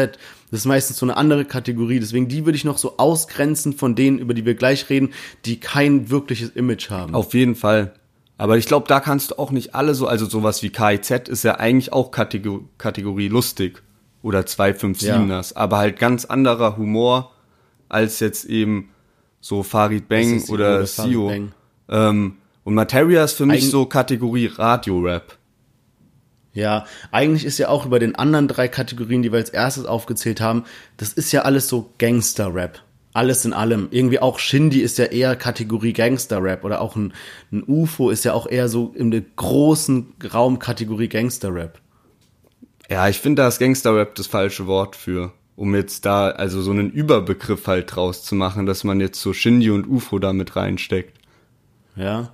Das 0.51 0.59
ist 0.59 0.65
meistens 0.65 0.97
so 0.97 1.05
eine 1.05 1.15
andere 1.15 1.45
Kategorie. 1.45 1.99
Deswegen 1.99 2.27
die 2.27 2.45
würde 2.45 2.57
ich 2.57 2.65
noch 2.65 2.77
so 2.77 2.97
ausgrenzen 2.97 3.73
von 3.73 3.95
denen, 3.95 4.19
über 4.19 4.33
die 4.33 4.45
wir 4.45 4.55
gleich 4.55 4.89
reden, 4.89 5.13
die 5.45 5.59
kein 5.59 6.09
wirkliches 6.09 6.49
Image 6.49 6.89
haben. 6.89 7.15
Auf 7.15 7.33
jeden 7.33 7.55
Fall. 7.55 7.93
Aber 8.37 8.57
ich 8.57 8.65
glaube, 8.65 8.87
da 8.87 8.99
kannst 8.99 9.31
du 9.31 9.35
auch 9.39 9.51
nicht 9.51 9.75
alle 9.75 9.95
so, 9.95 10.07
also 10.07 10.25
sowas 10.25 10.61
wie 10.61 10.71
KIZ 10.71 11.29
ist 11.29 11.43
ja 11.43 11.55
eigentlich 11.59 11.93
auch 11.93 12.11
Kategor 12.11 12.61
Kategorie 12.77 13.29
lustig 13.29 13.81
oder 14.24 14.39
257ers, 14.39 15.55
aber 15.55 15.78
halt 15.78 15.99
ganz 15.99 16.26
anderer 16.26 16.78
Humor 16.78 17.32
als 17.89 18.19
jetzt 18.19 18.45
eben 18.45 18.89
so 19.39 19.61
Farid 19.61 20.07
Bang 20.09 20.41
oder 20.49 20.86
Sio. 20.88 21.32
Ähm, 21.89 22.38
und 22.63 22.74
Materia 22.74 23.24
ist 23.26 23.34
für 23.34 23.45
mich 23.45 23.63
Eigen- 23.63 23.71
so 23.71 23.86
Kategorie 23.86 24.47
Radio-Rap. 24.47 25.38
Ja, 26.53 26.86
eigentlich 27.11 27.45
ist 27.45 27.57
ja 27.57 27.67
auch 27.67 27.86
über 27.86 27.99
den 27.99 28.15
anderen 28.15 28.47
drei 28.47 28.67
Kategorien, 28.67 29.21
die 29.21 29.32
wir 29.32 29.39
als 29.39 29.49
erstes 29.49 29.86
aufgezählt 29.86 30.39
haben, 30.39 30.63
das 30.97 31.11
ist 31.11 31.32
ja 31.32 31.41
alles 31.41 31.67
so 31.67 31.91
Gangster-Rap. 31.97 32.80
Alles 33.15 33.45
in 33.45 33.53
allem. 33.53 33.89
Irgendwie 33.91 34.19
auch 34.19 34.39
Shindy 34.39 34.80
ist 34.80 34.97
ja 34.97 35.05
eher 35.05 35.36
Kategorie 35.36 35.93
Gangster-Rap 35.93 36.63
oder 36.63 36.82
auch 36.82 36.95
ein, 36.95 37.13
ein 37.51 37.63
UFO 37.67 38.09
ist 38.09 38.24
ja 38.24 38.34
auch 38.34 38.47
eher 38.47 38.69
so 38.69 38.93
in 38.95 39.11
der 39.11 39.21
großen 39.36 40.13
Raum 40.34 40.57
Kategorie 40.59 41.09
Gangster-Rap. 41.09 41.80
Ja, 42.89 43.07
ich 43.07 43.19
finde 43.19 43.41
da 43.41 43.47
ist 43.47 43.59
Gangster-Rap 43.59 44.15
das 44.15 44.27
falsche 44.27 44.67
Wort 44.67 44.95
für, 44.95 45.31
um 45.55 45.73
jetzt 45.75 46.05
da 46.05 46.29
also 46.29 46.61
so 46.61 46.71
einen 46.71 46.91
Überbegriff 46.91 47.67
halt 47.67 47.95
draus 47.95 48.23
zu 48.23 48.36
machen, 48.36 48.65
dass 48.65 48.84
man 48.84 48.99
jetzt 48.99 49.21
so 49.21 49.34
Shindy 49.34 49.69
und 49.71 49.88
UFO 49.88 50.19
da 50.19 50.34
mit 50.34 50.55
reinsteckt. 50.55 51.17
Ja. 51.95 52.34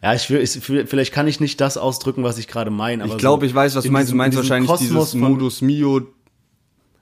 Ja, 0.00 0.14
ich 0.14 0.30
will, 0.30 0.40
ich, 0.40 0.50
vielleicht 0.52 1.12
kann 1.12 1.26
ich 1.26 1.40
nicht 1.40 1.60
das 1.60 1.76
ausdrücken, 1.76 2.22
was 2.22 2.38
ich 2.38 2.46
gerade 2.46 2.70
meine. 2.70 3.02
aber 3.02 3.12
Ich 3.14 3.18
glaube, 3.18 3.46
so 3.46 3.50
ich 3.50 3.54
weiß, 3.54 3.74
was 3.74 3.82
du 3.82 3.88
in 3.88 3.92
meinst. 3.92 4.08
Du 4.08 4.12
diesem- 4.12 4.18
meinst 4.18 4.36
in 4.36 4.40
diesem 4.42 4.50
wahrscheinlich 4.50 4.70
Kosmos 4.70 5.10
dieses 5.10 5.14
Modus 5.20 5.60
Mio, 5.60 6.02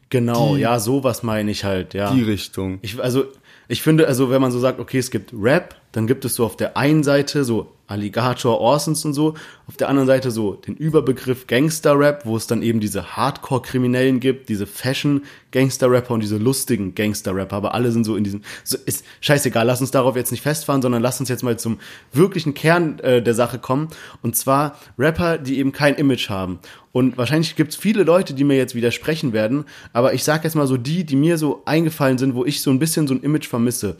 Genau, 0.08 0.54
die- 0.54 0.62
ja, 0.62 0.78
sowas 0.78 1.22
meine 1.22 1.50
ich 1.50 1.64
halt, 1.64 1.92
ja. 1.92 2.10
die 2.12 2.22
Richtung. 2.22 2.78
Ich, 2.82 2.98
also, 3.02 3.24
ich 3.68 3.82
finde, 3.82 4.06
also, 4.06 4.30
wenn 4.30 4.40
man 4.40 4.50
so 4.52 4.58
sagt, 4.60 4.78
okay, 4.80 4.98
es 4.98 5.10
gibt 5.10 5.32
Rap, 5.36 5.74
dann 5.96 6.06
gibt 6.06 6.26
es 6.26 6.34
so 6.34 6.44
auf 6.44 6.56
der 6.56 6.76
einen 6.76 7.02
Seite 7.02 7.42
so 7.42 7.72
Alligator, 7.86 8.60
Orsons 8.60 9.04
und 9.04 9.14
so, 9.14 9.34
auf 9.66 9.76
der 9.76 9.88
anderen 9.88 10.06
Seite 10.06 10.30
so 10.30 10.54
den 10.54 10.74
Überbegriff 10.74 11.46
Gangster-Rap, 11.46 12.26
wo 12.26 12.36
es 12.36 12.46
dann 12.46 12.62
eben 12.62 12.80
diese 12.80 13.16
Hardcore-Kriminellen 13.16 14.20
gibt, 14.20 14.48
diese 14.48 14.66
Fashion-Gangster-Rapper 14.66 16.12
und 16.12 16.20
diese 16.20 16.36
lustigen 16.36 16.94
Gangster-Rapper, 16.94 17.56
aber 17.56 17.74
alle 17.74 17.92
sind 17.92 18.04
so 18.04 18.16
in 18.16 18.24
diesem, 18.24 18.42
so, 18.64 18.76
ist 18.84 19.04
scheißegal, 19.20 19.64
lass 19.66 19.80
uns 19.80 19.90
darauf 19.90 20.16
jetzt 20.16 20.32
nicht 20.32 20.42
festfahren, 20.42 20.82
sondern 20.82 21.00
lass 21.00 21.20
uns 21.20 21.28
jetzt 21.28 21.44
mal 21.44 21.58
zum 21.58 21.78
wirklichen 22.12 22.54
Kern 22.54 22.98
äh, 22.98 23.22
der 23.22 23.34
Sache 23.34 23.58
kommen, 23.58 23.88
und 24.20 24.36
zwar 24.36 24.76
Rapper, 24.98 25.38
die 25.38 25.58
eben 25.58 25.72
kein 25.72 25.94
Image 25.94 26.28
haben. 26.28 26.58
Und 26.92 27.18
wahrscheinlich 27.18 27.56
gibt 27.56 27.72
es 27.72 27.76
viele 27.76 28.02
Leute, 28.02 28.34
die 28.34 28.44
mir 28.44 28.56
jetzt 28.56 28.74
widersprechen 28.74 29.32
werden, 29.32 29.64
aber 29.92 30.14
ich 30.14 30.24
sage 30.24 30.44
jetzt 30.44 30.56
mal 30.56 30.66
so 30.66 30.76
die, 30.76 31.04
die 31.04 31.16
mir 31.16 31.38
so 31.38 31.62
eingefallen 31.66 32.18
sind, 32.18 32.34
wo 32.34 32.44
ich 32.44 32.62
so 32.62 32.70
ein 32.70 32.78
bisschen 32.78 33.06
so 33.06 33.14
ein 33.14 33.22
Image 33.22 33.46
vermisse. 33.46 33.96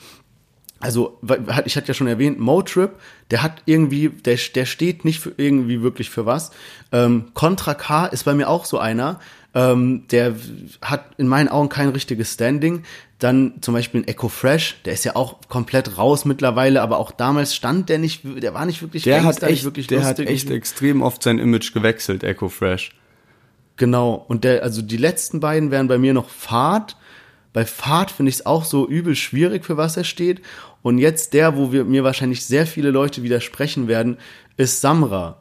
Also, 0.86 1.18
hat- 1.48 1.66
ich 1.66 1.76
hatte 1.76 1.88
ja 1.88 1.94
schon 1.94 2.06
erwähnt, 2.06 2.38
Motrip, 2.38 2.92
der 3.30 3.42
hat 3.42 3.62
irgendwie, 3.66 4.08
der, 4.08 4.38
der 4.54 4.64
steht 4.66 5.04
nicht 5.04 5.20
für 5.20 5.32
irgendwie 5.36 5.82
wirklich 5.82 6.08
für 6.10 6.24
was. 6.24 6.50
Ähm, 6.92 7.26
Contra 7.34 7.74
K 7.74 8.06
ist 8.06 8.24
bei 8.24 8.32
mir 8.34 8.48
auch 8.48 8.64
so 8.64 8.78
einer, 8.78 9.20
ähm, 9.54 10.04
der 10.10 10.34
hat 10.82 11.04
in 11.18 11.28
meinen 11.28 11.48
Augen 11.48 11.68
kein 11.68 11.88
richtiges 11.90 12.32
Standing. 12.34 12.84
Dann 13.18 13.54
zum 13.62 13.72
Beispiel 13.72 14.02
ein 14.02 14.08
Echo 14.08 14.28
Fresh, 14.28 14.76
der 14.84 14.92
ist 14.92 15.04
ja 15.06 15.16
auch 15.16 15.36
komplett 15.48 15.96
raus 15.96 16.26
mittlerweile, 16.26 16.82
aber 16.82 16.98
auch 16.98 17.10
damals 17.10 17.54
stand 17.54 17.88
der 17.88 17.98
nicht, 17.98 18.20
der 18.24 18.52
war 18.52 18.66
nicht 18.66 18.82
wirklich 18.82 19.04
Der 19.04 19.16
hat 19.18 19.24
Gangster, 19.40 19.46
echt, 19.48 19.64
wirklich 19.64 19.86
der 19.86 20.04
hat 20.04 20.18
lustig. 20.18 20.28
echt 20.34 20.50
extrem 20.50 21.00
oft 21.02 21.22
sein 21.22 21.38
Image 21.38 21.72
gewechselt, 21.72 22.22
Echo 22.24 22.50
Fresh. 22.50 22.90
Genau. 23.78 24.24
Und 24.28 24.44
der, 24.44 24.62
also 24.62 24.82
die 24.82 24.96
letzten 24.98 25.40
beiden 25.40 25.70
wären 25.70 25.88
bei 25.88 25.98
mir 25.98 26.14
noch 26.14 26.28
Fahrt. 26.28 26.96
Bei 27.54 27.64
Fahrt 27.64 28.10
finde 28.10 28.28
ich 28.30 28.36
es 28.36 28.46
auch 28.46 28.64
so 28.64 28.86
übel 28.86 29.14
schwierig, 29.16 29.64
für 29.64 29.78
was 29.78 29.96
er 29.96 30.04
steht. 30.04 30.42
Und 30.86 30.98
jetzt 30.98 31.32
der, 31.32 31.56
wo 31.56 31.72
wir 31.72 31.84
mir 31.84 32.04
wahrscheinlich 32.04 32.44
sehr 32.44 32.64
viele 32.64 32.92
Leute 32.92 33.24
widersprechen 33.24 33.88
werden, 33.88 34.18
ist 34.56 34.80
Samra. 34.80 35.40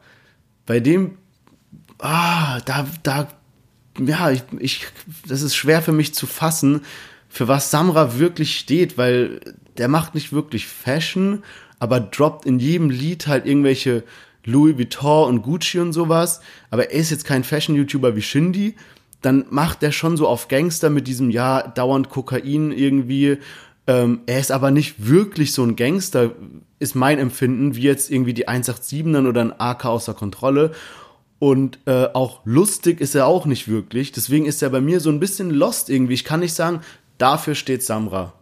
Bei 0.66 0.80
dem, 0.80 1.18
ah, 2.00 2.58
da, 2.62 2.84
da, 3.04 3.28
ja, 3.96 4.32
ich, 4.32 4.42
ich, 4.58 4.86
das 5.28 5.42
ist 5.42 5.54
schwer 5.54 5.82
für 5.82 5.92
mich 5.92 6.14
zu 6.14 6.26
fassen, 6.26 6.80
für 7.28 7.46
was 7.46 7.70
Samra 7.70 8.18
wirklich 8.18 8.58
steht, 8.58 8.98
weil 8.98 9.38
der 9.78 9.86
macht 9.86 10.16
nicht 10.16 10.32
wirklich 10.32 10.66
Fashion, 10.66 11.44
aber 11.78 12.00
droppt 12.00 12.44
in 12.44 12.58
jedem 12.58 12.90
Lied 12.90 13.28
halt 13.28 13.46
irgendwelche 13.46 14.02
Louis 14.44 14.76
Vuitton 14.76 15.28
und 15.28 15.42
Gucci 15.42 15.78
und 15.78 15.92
sowas. 15.92 16.40
Aber 16.70 16.90
er 16.90 16.98
ist 16.98 17.10
jetzt 17.10 17.24
kein 17.24 17.44
Fashion-YouTuber 17.44 18.16
wie 18.16 18.22
Shindy. 18.22 18.74
Dann 19.22 19.44
macht 19.50 19.84
er 19.84 19.92
schon 19.92 20.16
so 20.16 20.26
auf 20.26 20.48
Gangster 20.48 20.90
mit 20.90 21.06
diesem, 21.06 21.30
ja, 21.30 21.62
dauernd 21.68 22.08
Kokain 22.10 22.72
irgendwie. 22.72 23.38
Ähm, 23.86 24.20
er 24.26 24.40
ist 24.40 24.50
aber 24.50 24.70
nicht 24.70 25.06
wirklich 25.06 25.52
so 25.52 25.62
ein 25.62 25.76
Gangster, 25.76 26.32
ist 26.78 26.94
mein 26.94 27.18
Empfinden, 27.18 27.76
wie 27.76 27.82
jetzt 27.82 28.10
irgendwie 28.10 28.34
die 28.34 28.48
187ern 28.48 29.28
oder 29.28 29.40
ein 29.40 29.60
AK 29.60 29.84
außer 29.84 30.14
Kontrolle. 30.14 30.72
Und 31.38 31.78
äh, 31.86 32.08
auch 32.14 32.40
lustig 32.44 33.00
ist 33.00 33.14
er 33.14 33.26
auch 33.26 33.46
nicht 33.46 33.68
wirklich. 33.68 34.10
Deswegen 34.10 34.46
ist 34.46 34.62
er 34.62 34.70
bei 34.70 34.80
mir 34.80 35.00
so 35.00 35.10
ein 35.10 35.20
bisschen 35.20 35.50
lost 35.50 35.90
irgendwie. 35.90 36.14
Ich 36.14 36.24
kann 36.24 36.40
nicht 36.40 36.54
sagen, 36.54 36.80
dafür 37.18 37.54
steht 37.54 37.82
Samra. 37.82 38.32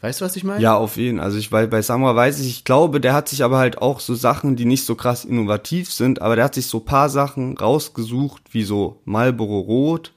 Weißt 0.00 0.20
du, 0.20 0.24
was 0.24 0.36
ich 0.36 0.44
meine? 0.44 0.62
Ja, 0.62 0.76
auf 0.76 0.96
jeden. 0.96 1.20
Also 1.20 1.38
ich 1.38 1.50
weil 1.52 1.66
bei 1.68 1.82
Samra 1.82 2.14
weiß 2.14 2.38
ich, 2.40 2.46
ich 2.48 2.64
glaube, 2.64 3.00
der 3.00 3.14
hat 3.14 3.28
sich 3.28 3.42
aber 3.42 3.58
halt 3.58 3.78
auch 3.78 3.98
so 3.98 4.14
Sachen, 4.14 4.54
die 4.54 4.64
nicht 4.66 4.84
so 4.84 4.94
krass 4.94 5.24
innovativ 5.24 5.92
sind, 5.92 6.22
aber 6.22 6.36
der 6.36 6.44
hat 6.44 6.54
sich 6.54 6.66
so 6.66 6.80
paar 6.80 7.08
Sachen 7.08 7.56
rausgesucht, 7.56 8.42
wie 8.52 8.62
so 8.62 9.00
Marlboro 9.04 9.58
Rot, 9.60 10.12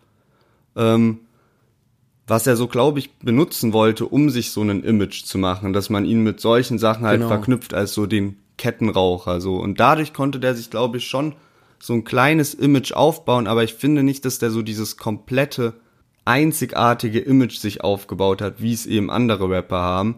ähm, 0.75 1.21
was 2.29 2.47
er 2.47 2.55
so, 2.55 2.67
glaube 2.67 2.99
ich, 2.99 3.11
benutzen 3.17 3.73
wollte, 3.73 4.05
um 4.05 4.29
sich 4.29 4.51
so 4.51 4.61
ein 4.61 4.83
Image 4.83 5.23
zu 5.23 5.37
machen, 5.37 5.73
dass 5.73 5.89
man 5.89 6.05
ihn 6.05 6.21
mit 6.23 6.39
solchen 6.39 6.77
Sachen 6.79 7.05
halt 7.05 7.19
Genau. 7.19 7.29
verknüpft 7.29 7.73
als 7.73 7.93
so 7.93 8.05
den 8.05 8.37
Kettenraucher 8.57 9.41
so. 9.41 9.57
Und 9.57 9.79
dadurch 9.79 10.13
konnte 10.13 10.39
der 10.39 10.53
sich, 10.55 10.69
glaube 10.69 10.97
ich, 10.97 11.07
schon 11.07 11.35
so 11.81 11.93
ein 11.93 12.03
kleines 12.03 12.53
Image 12.53 12.91
aufbauen, 12.91 13.47
aber 13.47 13.63
ich 13.63 13.73
finde 13.73 14.03
nicht, 14.03 14.25
dass 14.25 14.37
der 14.37 14.51
so 14.51 14.61
dieses 14.61 14.97
komplette 14.97 15.73
einzigartige 16.25 17.19
Image 17.19 17.57
sich 17.57 17.81
aufgebaut 17.83 18.41
hat, 18.41 18.61
wie 18.61 18.73
es 18.73 18.85
eben 18.85 19.09
andere 19.09 19.49
Rapper 19.49 19.79
haben. 19.79 20.17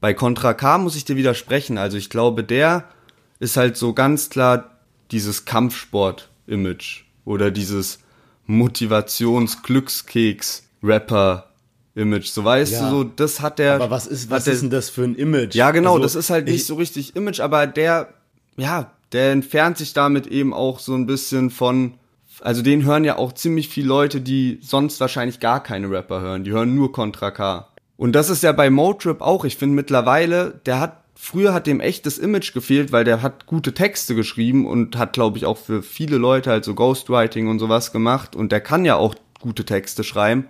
Bei 0.00 0.12
Contra 0.14 0.54
K 0.54 0.78
muss 0.78 0.96
ich 0.96 1.04
dir 1.04 1.16
widersprechen. 1.16 1.78
Also 1.78 1.96
ich 1.96 2.10
glaube, 2.10 2.42
der 2.42 2.84
ist 3.38 3.56
halt 3.56 3.76
so 3.76 3.92
ganz 3.92 4.30
klar 4.30 4.78
dieses 5.10 5.44
Kampfsport-Image 5.44 7.04
oder 7.24 7.50
dieses 7.50 8.00
Motivations-Glückskeks-Rapper-Image. 10.84 12.26
So 12.26 12.44
weißt 12.44 12.72
Ja. 12.72 12.90
du, 12.90 12.96
so 12.96 13.04
das 13.04 13.40
hat 13.40 13.58
der. 13.58 13.74
Aber 13.74 13.90
was 13.90 14.06
ist, 14.06 14.30
was 14.30 14.44
der, 14.44 14.54
ist 14.54 14.62
denn 14.62 14.70
das 14.70 14.90
für 14.90 15.02
ein 15.04 15.14
Image? 15.14 15.54
Ja, 15.54 15.70
genau, 15.70 15.92
Also, 15.94 16.02
das 16.02 16.14
ist 16.14 16.30
halt 16.30 16.46
nicht 16.46 16.54
ich- 16.56 16.66
so 16.66 16.74
richtig 16.74 17.16
Image, 17.16 17.40
aber 17.40 17.66
der, 17.66 18.08
ja, 18.56 18.90
der 19.12 19.32
entfernt 19.32 19.78
sich 19.78 19.92
damit 19.94 20.26
eben 20.26 20.52
auch 20.52 20.78
so 20.80 20.94
ein 20.94 21.06
bisschen 21.06 21.50
von, 21.50 21.94
also 22.40 22.62
den 22.62 22.84
hören 22.84 23.04
ja 23.04 23.16
auch 23.16 23.32
ziemlich 23.32 23.68
viele 23.68 23.88
Leute, 23.88 24.20
die 24.20 24.58
sonst 24.62 25.00
wahrscheinlich 25.00 25.40
gar 25.40 25.62
keine 25.62 25.90
Rapper 25.90 26.20
hören, 26.20 26.44
die 26.44 26.50
hören 26.52 26.74
nur 26.74 26.92
Contra 26.92 27.30
K. 27.30 27.68
Und 27.96 28.12
das 28.12 28.28
ist 28.28 28.42
ja 28.42 28.50
bei 28.52 28.70
Motrip 28.70 29.20
auch, 29.20 29.44
ich 29.44 29.56
finde 29.56 29.76
mittlerweile, 29.76 30.60
der 30.66 30.80
hat, 30.80 31.04
früher 31.14 31.54
hat 31.54 31.68
dem 31.68 31.78
echtes 31.78 32.18
Image 32.18 32.52
gefehlt, 32.52 32.90
weil 32.90 33.04
der 33.04 33.22
hat 33.22 33.46
gute 33.46 33.72
Texte 33.72 34.16
geschrieben 34.16 34.66
und 34.66 34.98
hat, 34.98 35.12
glaube 35.12 35.38
ich, 35.38 35.46
auch 35.46 35.56
für 35.58 35.80
viele 35.80 36.16
Leute 36.18 36.50
halt 36.50 36.64
so 36.64 36.74
Ghostwriting 36.74 37.46
und 37.46 37.60
sowas 37.60 37.92
gemacht 37.92 38.34
und 38.34 38.50
der 38.50 38.60
kann 38.60 38.84
ja 38.84 38.96
auch 38.96 39.14
gute 39.40 39.64
Texte 39.64 40.02
schreiben, 40.02 40.46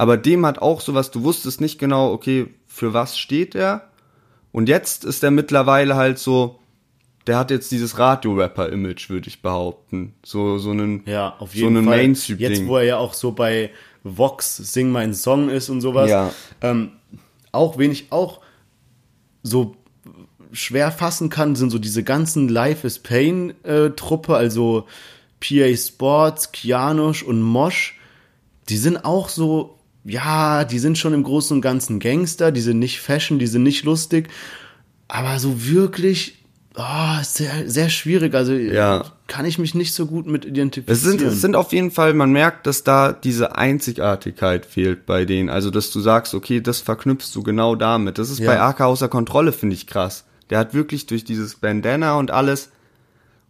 aber 0.00 0.16
dem 0.16 0.46
hat 0.46 0.60
auch 0.60 0.80
sowas, 0.80 1.10
du 1.10 1.24
wusstest 1.24 1.60
nicht 1.60 1.78
genau, 1.78 2.10
okay, 2.10 2.46
für 2.66 2.94
was 2.94 3.18
steht 3.18 3.54
er? 3.54 3.90
Und 4.50 4.66
jetzt 4.70 5.04
ist 5.04 5.22
er 5.22 5.30
mittlerweile 5.30 5.94
halt 5.94 6.18
so, 6.18 6.58
der 7.26 7.36
hat 7.36 7.50
jetzt 7.50 7.70
dieses 7.70 7.98
Radio-Rapper-Image, 7.98 9.10
würde 9.10 9.28
ich 9.28 9.42
behaupten. 9.42 10.14
So, 10.24 10.56
so 10.56 10.70
einen, 10.70 11.02
Ja, 11.04 11.36
auf 11.38 11.50
so 11.50 11.58
jeden 11.58 11.76
einen 11.76 11.86
Fall. 11.86 11.98
Mainstream-Ding. 11.98 12.50
Jetzt, 12.50 12.66
wo 12.66 12.78
er 12.78 12.84
ja 12.84 12.96
auch 12.96 13.12
so 13.12 13.32
bei 13.32 13.72
Vox 14.02 14.56
Sing 14.56 14.90
mein 14.90 15.12
Song 15.12 15.50
ist 15.50 15.68
und 15.68 15.82
sowas. 15.82 16.08
Ja. 16.08 16.32
Ähm, 16.62 16.92
auch, 17.52 17.76
wen 17.76 17.90
ich 17.90 18.10
auch 18.10 18.40
so 19.42 19.76
schwer 20.50 20.92
fassen 20.92 21.28
kann, 21.28 21.56
sind 21.56 21.68
so 21.68 21.78
diese 21.78 22.04
ganzen 22.04 22.48
Life 22.48 22.86
is 22.86 23.00
Pain 23.00 23.52
äh, 23.64 23.90
also 24.28 24.86
PA 25.40 25.76
Sports, 25.76 26.52
Kianosch 26.52 27.22
und 27.22 27.42
Mosch. 27.42 27.98
Die 28.70 28.78
sind 28.78 29.04
auch 29.04 29.28
so, 29.28 29.76
ja, 30.04 30.64
die 30.64 30.78
sind 30.78 30.98
schon 30.98 31.12
im 31.14 31.22
Großen 31.22 31.56
und 31.56 31.60
Ganzen 31.60 31.98
Gangster, 32.00 32.52
die 32.52 32.60
sind 32.60 32.78
nicht 32.78 33.00
Fashion, 33.00 33.38
die 33.38 33.46
sind 33.46 33.62
nicht 33.62 33.84
lustig, 33.84 34.28
aber 35.08 35.38
so 35.38 35.64
wirklich, 35.66 36.38
oh, 36.76 37.22
sehr, 37.22 37.68
sehr 37.68 37.90
schwierig. 37.90 38.34
Also 38.34 38.52
Ja. 38.54 39.04
kann 39.26 39.44
ich 39.44 39.58
mich 39.58 39.74
nicht 39.74 39.92
so 39.94 40.06
gut 40.06 40.26
mit 40.26 40.44
identifizieren. 40.44 40.96
Es 40.96 41.02
sind, 41.02 41.20
es 41.22 41.40
sind 41.40 41.54
auf 41.56 41.72
jeden 41.72 41.90
Fall, 41.90 42.14
man 42.14 42.32
merkt, 42.32 42.66
dass 42.66 42.82
da 42.84 43.12
diese 43.12 43.56
Einzigartigkeit 43.56 44.66
fehlt 44.66 45.04
bei 45.06 45.24
denen. 45.24 45.48
Also, 45.50 45.70
dass 45.70 45.90
du 45.90 46.00
sagst, 46.00 46.34
okay, 46.34 46.60
das 46.60 46.80
verknüpfst 46.80 47.30
du 47.34 47.42
genau 47.42 47.74
damit. 47.76 48.18
Das 48.18 48.30
ist 48.30 48.38
Ja. 48.40 48.46
bei 48.46 48.60
AK 48.60 48.80
außer 48.82 49.08
Kontrolle, 49.08 49.52
finde 49.52 49.74
ich 49.74 49.86
krass. 49.86 50.24
Der 50.48 50.58
hat 50.58 50.74
wirklich 50.74 51.06
durch 51.06 51.24
dieses 51.24 51.56
Bandana 51.56 52.16
und 52.16 52.30
alles 52.32 52.70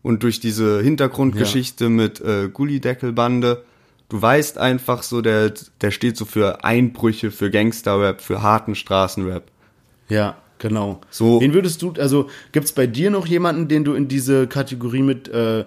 und 0.03 0.23
durch 0.23 0.41
diese 0.41 0.83
Hintergrundgeschichte 0.83 1.89
mit 1.89 2.21
äh, 2.21 2.49
Gullideckelbande, 2.53 3.65
du 4.11 4.21
weißt 4.21 4.59
einfach 4.59 5.03
so, 5.03 5.23
der, 5.23 5.53
der 5.81 5.91
steht 5.91 6.17
so 6.19 6.25
für 6.27 6.63
Einbrüche, 6.65 7.31
für 7.31 7.51
Gangsterrap, 7.51 8.21
für 8.21 8.43
harten 8.43 8.75
Straßenrap. 8.75 9.45
Ja. 10.09 10.37
Genau. 10.59 11.01
So- 11.11 11.41
Wen 11.41 11.55
würdest 11.55 11.81
du, 11.81 11.95
also 11.99 12.29
gibt's 12.53 12.73
bei 12.73 12.87
dir 12.87 13.11
noch 13.11 13.27
jemanden, 13.27 13.67
den 13.69 13.83
du 13.83 13.95
in 13.95 14.09
diese 14.09 14.47
Kategorie 14.47 15.01
mit 15.01 15.27
äh, 15.29 15.65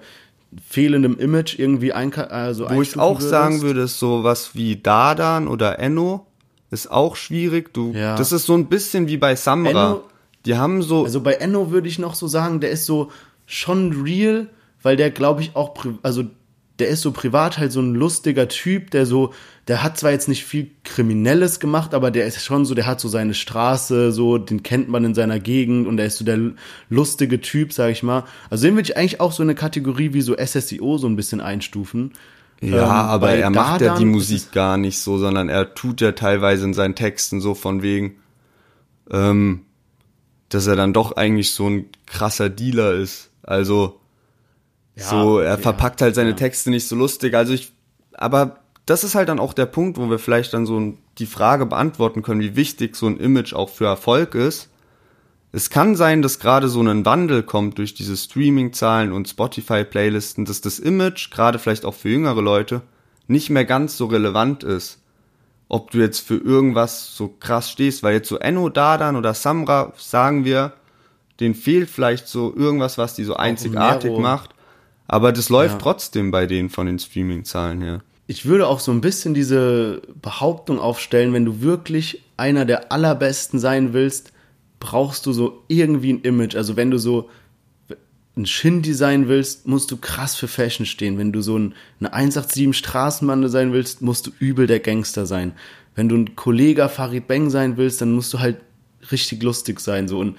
fehlendem 0.70 1.18
Image 1.18 1.58
irgendwie 1.58 1.94
einka 1.94 2.26
also 2.26 2.70
Wo 2.70 2.80
ich 2.82 2.98
auch 3.00 3.20
sagen 3.20 3.54
würdest? 3.56 3.64
würde, 3.64 3.82
ist 3.82 3.98
sowas 3.98 4.52
wie 4.54 4.76
Dardan 4.76 5.48
oder 5.48 5.80
Enno. 5.80 6.28
Ist 6.70 6.92
auch 6.92 7.16
schwierig. 7.16 7.74
Du, 7.74 7.92
Ja. 7.94 8.16
Das 8.16 8.32
ist 8.32 8.46
so 8.46 8.54
ein 8.54 8.68
bisschen 8.68 9.08
wie 9.08 9.18
bei 9.18 9.36
Samra. 9.36 9.70
Enno- 9.94 10.02
die 10.46 10.56
haben 10.58 10.84
so, 10.84 11.06
Also 11.06 11.22
bei 11.22 11.34
Enno 11.36 11.72
würde 11.72 11.88
ich 11.88 11.98
noch 11.98 12.14
so 12.14 12.28
sagen, 12.28 12.60
der 12.60 12.70
ist 12.70 12.86
so 12.86 13.10
schon 13.48 14.04
real, 14.04 14.48
weil 14.84 14.96
der 14.96 15.10
glaube 15.10 15.42
ich 15.42 15.56
auch, 15.56 15.74
also 16.04 16.26
der 16.84 16.92
ist 16.92 17.02
so 17.02 17.14
privat 17.14 17.58
halt 17.58 17.72
so 17.72 17.80
ein 17.80 17.96
lustiger 17.96 18.50
Typ, 18.50 18.92
der 18.92 19.06
so, 19.06 19.34
der 19.70 19.84
hat 19.84 19.98
zwar 19.98 20.12
jetzt 20.12 20.28
nicht 20.28 20.44
viel 20.44 20.72
Kriminelles 20.84 21.62
gemacht, 21.62 21.94
aber 21.94 22.12
der 22.12 22.26
ist 22.26 22.44
schon 22.44 22.66
so, 22.66 22.76
der 22.76 22.86
hat 22.86 23.00
so 23.00 23.08
seine 23.08 23.34
Straße, 23.34 24.12
so, 24.12 24.38
den 24.38 24.64
kennt 24.64 24.90
man 24.90 25.06
in 25.06 25.16
seiner 25.16 25.40
Gegend 25.40 25.88
und 25.88 25.96
der 25.96 26.08
ist 26.08 26.18
so 26.18 26.26
der 26.26 26.38
lustige 26.90 27.40
Typ, 27.40 27.72
sag 27.72 27.92
ich 27.92 28.04
mal. 28.04 28.26
Also 28.50 28.66
den 28.66 28.76
würde 28.76 28.90
ich 28.90 28.98
eigentlich 28.98 29.22
auch 29.22 29.32
so 29.32 29.44
eine 29.44 29.56
Kategorie 29.56 30.14
wie 30.14 30.22
so 30.22 30.36
SSIO 30.36 30.98
so 30.98 31.08
ein 31.08 31.16
bisschen 31.16 31.40
einstufen. 31.40 32.12
ja, 32.60 32.84
ähm, 32.84 32.84
aber 32.84 33.32
er 33.32 33.50
macht 33.50 33.80
ja 33.80 33.98
die 33.98 34.04
Musik 34.04 34.52
gar 34.52 34.76
nicht 34.76 35.00
so, 35.00 35.18
sondern 35.18 35.48
er 35.48 35.74
tut 35.74 36.02
ja 36.02 36.12
teilweise 36.12 36.66
in 36.66 36.74
seinen 36.74 36.96
Texten 36.96 37.40
so 37.40 37.56
von 37.56 37.82
wegen, 37.82 38.18
ähm, 39.10 39.62
dass 40.50 40.68
er 40.68 40.76
dann 40.76 40.92
doch 40.92 41.16
eigentlich 41.16 41.54
so 41.54 41.70
ein 41.70 41.86
krasser 42.08 42.50
Dealer 42.50 42.92
ist. 42.92 43.30
Also, 43.42 44.02
so, 44.96 45.40
er 45.40 45.52
ja, 45.52 45.58
verpackt 45.58 46.02
halt 46.02 46.16
seine 46.16 46.32
ja. 46.32 46.36
Texte 46.36 46.70
nicht 46.70 46.88
so 46.88 46.96
lustig. 46.96 47.34
Also 47.34 47.54
ich, 47.54 47.72
aber 48.14 48.60
das 48.86 49.04
ist 49.04 49.16
halt 49.16 49.30
dann 49.30 49.40
auch 49.40 49.54
der 49.54 49.66
Punkt, 49.66 49.98
wo 49.98 50.10
wir 50.10 50.20
vielleicht 50.20 50.54
dann 50.54 50.66
so 50.66 50.94
die 51.18 51.26
Frage 51.26 51.66
beantworten 51.66 52.22
können, 52.22 52.42
wie 52.42 52.56
wichtig 52.56 52.96
so 52.96 53.08
ein 53.08 53.18
Image 53.18 53.54
auch 53.54 53.70
für 53.70 53.86
Erfolg 53.86 54.36
ist. 54.36 54.70
Es 55.52 55.70
kann 55.70 55.96
sein, 55.96 56.22
dass 56.22 56.40
gerade 56.40 56.68
so 56.68 56.82
ein 56.82 57.06
Wandel 57.06 57.44
kommt 57.44 57.78
durch 57.78 57.94
diese 57.94 58.18
Streaming-Zahlen 58.18 59.12
und 59.12 59.30
Spotify-Playlisten, 59.30 60.46
dass 60.46 60.62
das 60.62 60.80
Image, 60.80 61.30
gerade 61.30 61.60
vielleicht 61.60 61.86
auch 61.86 61.94
für 61.94 62.10
jüngere 62.10 62.42
Leute, 62.42 62.82
nicht 63.28 63.52
mehr 63.52 63.64
ganz 63.64 63.96
so 63.96 64.08
relevant 64.08 64.64
ist. 64.64 65.00
Ob 65.70 65.92
du 65.92 66.00
jetzt 66.00 66.20
für 66.20 66.38
irgendwas 66.38 67.16
so 67.16 67.28
krass 67.40 67.72
stehst, 67.72 68.04
weil 68.04 68.16
jetzt 68.16 68.30
so 68.30 68.38
Enno 68.38 68.70
Dadan 68.70 69.16
oder 69.16 69.34
Samra, 69.34 69.94
sagen 69.96 70.44
wir, 70.44 70.74
denen 71.40 71.56
fehlt 71.56 71.90
vielleicht 71.90 72.28
so 72.28 72.54
irgendwas, 72.56 72.98
was 72.98 73.16
die 73.16 73.24
so 73.24 73.36
einzigartig 73.36 74.18
macht. 74.18 74.53
Aber 75.14 75.32
das 75.32 75.50
läuft 75.50 75.76
Ja. 75.76 75.80
trotzdem 75.80 76.32
bei 76.32 76.48
denen 76.48 76.70
von 76.70 76.88
den 76.88 76.98
Streaming-Zahlen 76.98 77.82
her. 77.82 78.02
ich 78.26 78.46
würde 78.46 78.68
auch 78.68 78.80
so 78.80 78.92
ein 78.92 79.02
bisschen 79.02 79.34
diese 79.36 80.02
Behauptung 80.22 80.80
aufstellen, 80.80 81.34
wenn 81.34 81.46
du 81.46 81.62
wirklich 81.62 82.24
einer 82.36 82.66
der 82.66 82.92
allerbesten 82.92 83.60
sein 83.60 83.94
willst, 83.94 84.32
brauchst 84.80 85.26
du 85.28 85.34
so 85.34 85.62
irgendwie 85.68 86.14
ein 86.14 86.22
Image. 86.22 86.56
Also 86.56 86.76
wenn 86.76 86.90
du 86.90 86.98
so 86.98 87.30
ein 88.36 88.48
Shindy 88.48 88.94
sein 88.94 89.28
willst, 89.28 89.68
musst 89.68 89.92
du 89.92 89.98
krass 89.98 90.36
für 90.36 90.48
Fashion 90.48 90.88
stehen. 90.88 91.20
Wenn 91.20 91.32
du 91.32 91.42
so 91.42 91.60
ein, 91.60 91.76
eine 92.00 92.12
187 92.14 92.76
Straßenbande 92.76 93.50
sein 93.50 93.72
willst, 93.72 94.02
musst 94.02 94.26
du 94.26 94.32
übel 94.40 94.66
der 94.66 94.80
Gangster 94.80 95.28
sein. 95.28 95.52
Wenn 95.94 96.10
du 96.10 96.16
ein 96.16 96.36
Kollege 96.36 96.90
Farid 96.90 97.28
Bang 97.28 97.52
sein 97.52 97.78
willst, 97.78 98.02
dann 98.02 98.14
musst 98.14 98.34
du 98.34 98.40
halt 98.40 98.58
richtig 99.12 99.44
lustig 99.44 99.80
sein. 99.80 100.08
So. 100.08 100.18
Und 100.18 100.38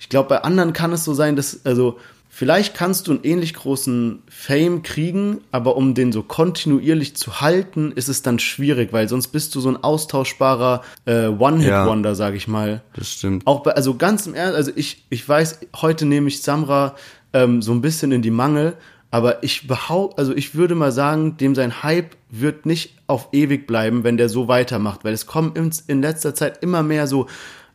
ich 0.00 0.08
glaube, 0.08 0.30
bei 0.30 0.42
anderen 0.42 0.72
kann 0.72 0.92
es 0.92 1.04
so 1.04 1.14
sein, 1.14 1.36
dass, 1.36 1.64
also, 1.64 1.98
vielleicht 2.36 2.74
kannst 2.74 3.06
du 3.06 3.12
einen 3.12 3.24
ähnlich 3.24 3.54
großen 3.54 4.22
Fame 4.28 4.82
kriegen, 4.82 5.40
aber 5.52 5.74
um 5.74 5.94
den 5.94 6.12
so 6.12 6.22
kontinuierlich 6.22 7.16
zu 7.16 7.40
halten, 7.40 7.92
ist 7.92 8.08
es 8.08 8.20
dann 8.20 8.38
schwierig, 8.38 8.92
weil 8.92 9.08
sonst 9.08 9.28
bist 9.28 9.54
du 9.54 9.60
so 9.60 9.70
ein 9.70 9.82
austauschbarer 9.82 10.82
äh, 11.06 11.28
One-Hit-Wonder, 11.28 12.14
sag 12.14 12.34
ich 12.34 12.46
mal. 12.46 12.82
Das 12.94 13.10
stimmt. 13.10 13.46
Auch 13.46 13.62
bei, 13.62 13.70
also 13.70 13.94
ganz 13.94 14.26
im 14.26 14.34
Ernst, 14.34 14.54
also 14.54 14.70
ich, 14.76 15.06
ich 15.08 15.26
weiß, 15.26 15.60
heute 15.76 16.04
nehme 16.04 16.28
ich 16.28 16.42
Samra 16.42 16.94
ähm, 17.32 17.62
so 17.62 17.72
ein 17.72 17.80
bisschen 17.80 18.12
in 18.12 18.20
die 18.20 18.30
Mangel, 18.30 18.76
aber 19.10 19.42
ich 19.42 19.66
behaupte, 19.66 20.18
also 20.18 20.36
ich 20.36 20.54
würde 20.54 20.74
mal 20.74 20.92
sagen, 20.92 21.38
dem 21.38 21.54
sein 21.54 21.82
Hype 21.82 22.16
wird 22.28 22.66
nicht 22.66 22.98
auf 23.06 23.28
ewig 23.32 23.66
bleiben, 23.66 24.04
wenn 24.04 24.18
der 24.18 24.28
so 24.28 24.46
weitermacht, 24.46 25.04
weil 25.04 25.14
es 25.14 25.24
kommen 25.24 25.52
in, 25.54 25.70
in 25.86 26.02
letzter 26.02 26.34
Zeit 26.34 26.62
immer 26.62 26.82
mehr 26.82 27.06
so 27.06 27.28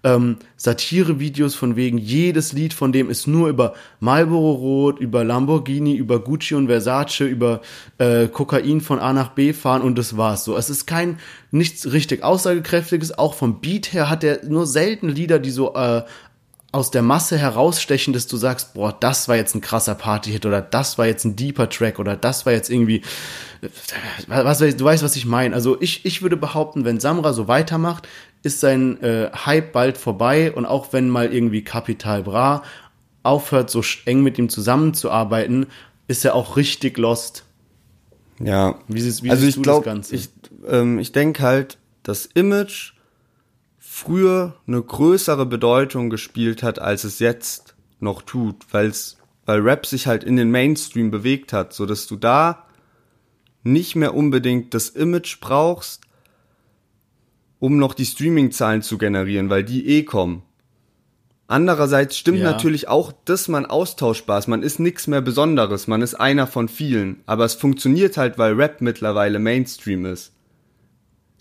ähm, 0.03 0.37
Satire-Videos 0.57 1.55
von 1.55 1.75
wegen, 1.75 1.97
jedes 1.97 2.53
Lied 2.53 2.73
von 2.73 2.91
dem 2.91 3.09
ist 3.09 3.27
nur 3.27 3.49
über 3.49 3.73
Marlboro 3.99 4.53
Rot, 4.53 4.99
über 4.99 5.23
Lamborghini, 5.23 5.95
über 5.95 6.19
Gucci 6.19 6.55
und 6.55 6.67
Versace, 6.67 7.21
über 7.21 7.61
äh, 7.97 8.27
Kokain 8.27 8.81
von 8.81 8.99
A 8.99 9.13
nach 9.13 9.29
B 9.29 9.53
fahren 9.53 9.81
und 9.81 9.97
das 9.97 10.17
war's 10.17 10.43
so. 10.43 10.57
Es 10.57 10.69
ist 10.69 10.85
kein, 10.87 11.19
nichts 11.51 11.91
richtig 11.91 12.23
aussagekräftiges, 12.23 13.17
auch 13.17 13.33
vom 13.33 13.61
Beat 13.61 13.93
her 13.93 14.09
hat 14.09 14.23
er 14.23 14.43
nur 14.45 14.65
selten 14.65 15.09
Lieder, 15.09 15.39
die 15.39 15.51
so 15.51 15.73
äh, 15.75 16.03
aus 16.73 16.89
der 16.89 17.01
Masse 17.01 17.37
herausstechen, 17.37 18.13
dass 18.13 18.27
du 18.27 18.37
sagst, 18.37 18.73
boah, 18.75 18.95
das 18.97 19.27
war 19.27 19.35
jetzt 19.35 19.55
ein 19.55 19.61
krasser 19.61 19.93
Party-Hit 19.95 20.45
oder 20.45 20.61
das 20.61 20.97
war 20.97 21.05
jetzt 21.05 21.25
ein 21.25 21.35
deeper 21.35 21.69
Track 21.69 21.99
oder 21.99 22.15
das 22.15 22.45
war 22.45 22.53
jetzt 22.53 22.69
irgendwie, 22.69 23.01
was, 24.27 24.61
weiß- 24.61 24.77
du 24.77 24.85
weißt, 24.85 25.03
was 25.03 25.15
ich 25.17 25.25
meine. 25.25 25.53
Also 25.53 25.79
ich, 25.81 26.05
ich 26.05 26.21
würde 26.21 26.37
behaupten, 26.37 26.85
wenn 26.85 26.99
Samra 26.99 27.33
so 27.33 27.47
weitermacht, 27.49 28.07
ist 28.43 28.61
sein 28.61 29.01
äh, 29.03 29.29
Hype 29.45 29.73
bald 29.73 29.97
vorbei 29.97 30.51
und 30.53 30.65
auch 30.65 30.93
wenn 30.93 31.09
mal 31.09 31.33
irgendwie 31.33 31.63
Capital 31.63 32.23
Bra 32.23 32.63
aufhört, 33.23 33.69
so 33.69 33.83
eng 34.05 34.21
mit 34.23 34.37
ihm 34.39 34.49
zusammenzuarbeiten, 34.49 35.67
ist 36.07 36.23
er 36.25 36.35
auch 36.35 36.55
richtig 36.57 36.97
lost. 36.97 37.43
Ja. 38.39 38.75
Wie 38.87 39.01
siehst- 39.01 39.23
wie 39.23 39.29
also 39.29 39.41
siehst 39.43 39.57
ich 39.57 39.61
du 39.63 39.67
das 39.67 39.73
glaube, 39.73 39.85
Ganze? 39.85 40.15
ich, 40.15 40.29
ähm, 40.67 40.99
ich 40.99 41.11
denke 41.11 41.43
halt, 41.43 41.77
das 42.03 42.25
Image 42.27 42.93
früher 44.01 44.55
eine 44.65 44.81
größere 44.81 45.45
Bedeutung 45.45 46.09
gespielt 46.09 46.63
hat, 46.63 46.79
als 46.79 47.03
es 47.03 47.19
jetzt 47.19 47.75
noch 47.99 48.23
tut, 48.23 48.65
weil's, 48.71 49.17
weil 49.45 49.59
Rap 49.59 49.85
sich 49.85 50.07
halt 50.07 50.23
in 50.23 50.37
den 50.37 50.49
Mainstream 50.49 51.11
bewegt 51.11 51.53
hat, 51.53 51.71
so 51.73 51.85
dass 51.85 52.07
du 52.07 52.15
da 52.15 52.65
nicht 53.63 53.95
mehr 53.95 54.15
unbedingt 54.15 54.73
das 54.73 54.89
Image 54.89 55.39
brauchst, 55.39 56.01
um 57.59 57.77
noch 57.77 57.93
die 57.93 58.07
Streaming-Zahlen 58.07 58.81
zu 58.81 58.97
generieren, 58.97 59.51
weil 59.51 59.63
die 59.63 59.85
eh 59.87 60.03
kommen. 60.03 60.41
Andererseits 61.45 62.17
stimmt 62.17 62.39
Ja. 62.39 62.49
natürlich 62.51 62.87
auch, 62.87 63.11
dass 63.25 63.49
man 63.49 63.67
austauschbar 63.67 64.39
ist. 64.39 64.47
Man 64.47 64.63
ist 64.63 64.79
nichts 64.79 65.05
mehr 65.05 65.21
Besonderes. 65.21 65.85
Man 65.85 66.01
ist 66.01 66.15
einer 66.15 66.47
von 66.47 66.69
vielen. 66.69 67.21
Aber 67.27 67.43
es 67.43 67.55
funktioniert 67.55 68.15
halt, 68.17 68.37
weil 68.37 68.53
Rap 68.53 68.79
mittlerweile 68.79 69.37
Mainstream 69.37 70.05
ist. 70.05 70.31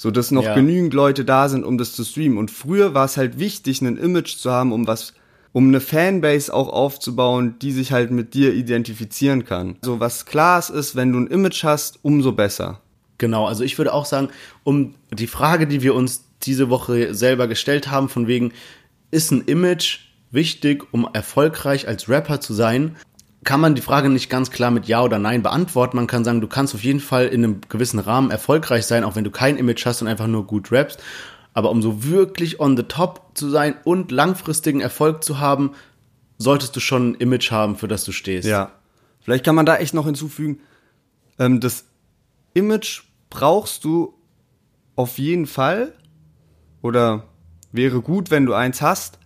So 0.02 0.10
dass 0.10 0.30
noch 0.30 0.44
Ja. 0.44 0.54
genügend 0.54 0.94
Leute 0.94 1.26
da 1.26 1.50
sind, 1.50 1.62
um 1.62 1.76
das 1.76 1.92
zu 1.92 2.04
streamen. 2.04 2.38
Und 2.38 2.50
früher 2.50 2.94
war 2.94 3.04
es 3.04 3.18
halt 3.18 3.38
wichtig, 3.38 3.82
ein 3.82 3.98
Image 3.98 4.34
zu 4.38 4.50
haben, 4.50 4.72
um 4.72 4.86
was, 4.86 5.12
um 5.52 5.68
eine 5.68 5.78
Fanbase 5.82 6.54
auch 6.54 6.70
aufzubauen, 6.70 7.56
die 7.60 7.70
sich 7.70 7.92
halt 7.92 8.10
mit 8.10 8.32
dir 8.32 8.54
identifizieren 8.54 9.44
kann. 9.44 9.76
So 9.82 10.00
was 10.00 10.24
klar 10.24 10.58
ist, 10.70 10.96
wenn 10.96 11.12
du 11.12 11.18
ein 11.18 11.26
Image 11.26 11.64
hast, 11.64 11.98
umso 12.00 12.32
besser. 12.32 12.80
Genau, 13.18 13.46
also 13.46 13.62
ich 13.62 13.76
würde 13.76 13.92
auch 13.92 14.06
sagen, 14.06 14.30
um 14.64 14.94
die 15.12 15.26
Frage, 15.26 15.66
die 15.66 15.82
wir 15.82 15.94
uns 15.94 16.24
diese 16.44 16.70
Woche 16.70 17.12
selber 17.14 17.46
gestellt 17.46 17.90
haben, 17.90 18.08
von 18.08 18.26
wegen, 18.26 18.54
ist 19.10 19.32
ein 19.32 19.42
Image 19.42 19.98
wichtig, 20.30 20.82
um 20.92 21.06
erfolgreich 21.12 21.86
als 21.86 22.08
Rapper 22.08 22.40
zu 22.40 22.54
sein, 22.54 22.96
kann 23.44 23.60
man 23.60 23.74
die 23.74 23.82
Frage 23.82 24.10
nicht 24.10 24.28
ganz 24.28 24.50
klar 24.50 24.70
mit 24.70 24.86
Ja 24.86 25.02
oder 25.02 25.18
Nein 25.18 25.42
beantworten. 25.42 25.96
Man 25.96 26.06
kann 26.06 26.24
sagen, 26.24 26.40
du 26.40 26.46
kannst 26.46 26.74
auf 26.74 26.84
jeden 26.84 27.00
Fall 27.00 27.26
in 27.26 27.44
einem 27.44 27.60
gewissen 27.68 27.98
Rahmen 27.98 28.30
erfolgreich 28.30 28.86
sein, 28.86 29.04
auch 29.04 29.16
wenn 29.16 29.24
du 29.24 29.30
kein 29.30 29.56
Image 29.56 29.86
hast 29.86 30.02
und 30.02 30.08
einfach 30.08 30.26
nur 30.26 30.46
gut 30.46 30.70
rappst. 30.72 31.02
Aber 31.54 31.70
um 31.70 31.82
so 31.82 32.04
wirklich 32.04 32.60
on 32.60 32.76
the 32.76 32.82
top 32.82 33.30
zu 33.34 33.48
sein 33.48 33.74
und 33.84 34.12
langfristigen 34.12 34.80
Erfolg 34.80 35.24
zu 35.24 35.40
haben, 35.40 35.72
solltest 36.38 36.76
du 36.76 36.80
schon 36.80 37.10
ein 37.10 37.14
Image 37.14 37.50
haben, 37.50 37.76
für 37.76 37.88
das 37.88 38.04
du 38.04 38.12
stehst. 38.12 38.46
Ja. 38.46 38.72
Vielleicht 39.20 39.44
kann 39.44 39.54
man 39.54 39.66
da 39.66 39.76
echt 39.76 39.94
noch 39.94 40.06
hinzufügen, 40.06 40.60
ähm, 41.38 41.60
das 41.60 41.86
Image 42.54 43.02
brauchst 43.30 43.84
du 43.84 44.14
auf 44.96 45.18
jeden 45.18 45.46
Fall 45.46 45.94
oder 46.82 47.24
wäre 47.72 48.02
gut, 48.02 48.30
wenn 48.30 48.46
du 48.46 48.54
eins 48.54 48.82
hast. 48.82 49.18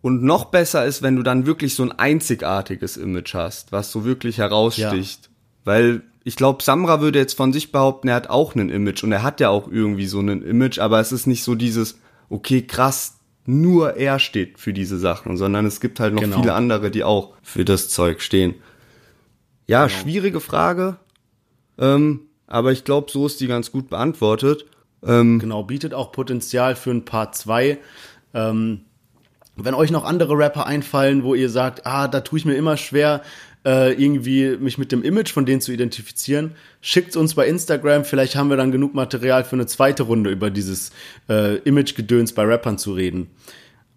Und 0.00 0.22
noch 0.22 0.46
besser 0.46 0.84
ist, 0.86 1.02
wenn 1.02 1.16
du 1.16 1.22
dann 1.22 1.44
wirklich 1.46 1.74
so 1.74 1.82
ein 1.82 1.92
einzigartiges 1.92 2.96
Image 2.96 3.34
hast, 3.34 3.72
was 3.72 3.90
so 3.90 4.04
wirklich 4.04 4.38
heraussticht. 4.38 5.28
Weil 5.64 6.02
ich 6.24 6.36
glaube, 6.36 6.62
Samra 6.62 7.00
würde 7.00 7.18
jetzt 7.18 7.36
von 7.36 7.52
sich 7.52 7.72
behaupten, 7.72 8.08
er 8.08 8.14
hat 8.14 8.30
auch 8.30 8.54
ein 8.54 8.68
Image 8.70 9.02
und 9.02 9.12
er 9.12 9.22
hat 9.22 9.40
ja 9.40 9.48
auch 9.48 9.66
irgendwie 9.70 10.06
so 10.06 10.20
ein 10.20 10.42
Image, 10.42 10.78
aber 10.78 11.00
es 11.00 11.10
ist 11.10 11.26
nicht 11.26 11.42
so 11.42 11.54
dieses, 11.54 11.98
okay, 12.28 12.62
krass, 12.62 13.16
nur 13.44 13.96
er 13.96 14.18
steht 14.18 14.58
für 14.58 14.72
diese 14.72 14.98
Sachen, 14.98 15.36
sondern 15.36 15.64
es 15.66 15.80
gibt 15.80 16.00
halt 16.00 16.14
noch 16.14 16.22
Genau. 16.22 16.40
viele 16.40 16.52
andere, 16.54 16.90
die 16.90 17.02
auch 17.02 17.32
für 17.42 17.64
das 17.64 17.88
Zeug 17.88 18.20
stehen. 18.20 18.54
Ja, 19.66 19.88
schwierige 19.88 20.40
Frage, 20.40 20.96
ähm, 21.78 22.20
aber 22.46 22.72
ich 22.72 22.84
glaube, 22.84 23.10
so 23.10 23.26
ist 23.26 23.40
die 23.40 23.46
ganz 23.46 23.72
gut 23.72 23.90
beantwortet. 23.90 24.64
Ähm, 25.04 25.38
Genau, 25.38 25.62
bietet 25.64 25.92
auch 25.94 26.12
Potenzial 26.12 26.76
für 26.76 26.90
ein 26.90 27.04
Part 27.04 27.34
2. 27.36 27.78
Ähm, 28.34 28.82
wenn 29.64 29.74
euch 29.74 29.90
noch 29.90 30.04
andere 30.04 30.36
Rapper 30.38 30.66
einfallen, 30.66 31.22
wo 31.24 31.34
ihr 31.34 31.50
sagt, 31.50 31.86
ah, 31.86 32.08
da 32.08 32.20
tue 32.20 32.38
ich 32.38 32.44
mir 32.44 32.54
immer 32.54 32.76
schwer, 32.76 33.22
äh, 33.66 33.92
irgendwie 33.92 34.56
mich 34.56 34.78
mit 34.78 34.92
dem 34.92 35.02
Image 35.02 35.32
von 35.32 35.44
denen 35.46 35.60
zu 35.60 35.72
identifizieren, 35.72 36.52
schickt's 36.80 37.16
uns 37.16 37.34
bei 37.34 37.46
Instagram. 37.48 38.04
Vielleicht 38.04 38.36
haben 38.36 38.50
wir 38.50 38.56
dann 38.56 38.70
genug 38.70 38.94
Material 38.94 39.44
für 39.44 39.56
eine 39.56 39.66
zweite 39.66 40.04
Runde 40.04 40.30
über 40.30 40.50
dieses 40.50 40.90
äh, 41.28 41.56
Image-Gedöns 41.58 42.32
bei 42.32 42.44
Rappern 42.44 42.78
zu 42.78 42.92
reden. 42.92 43.28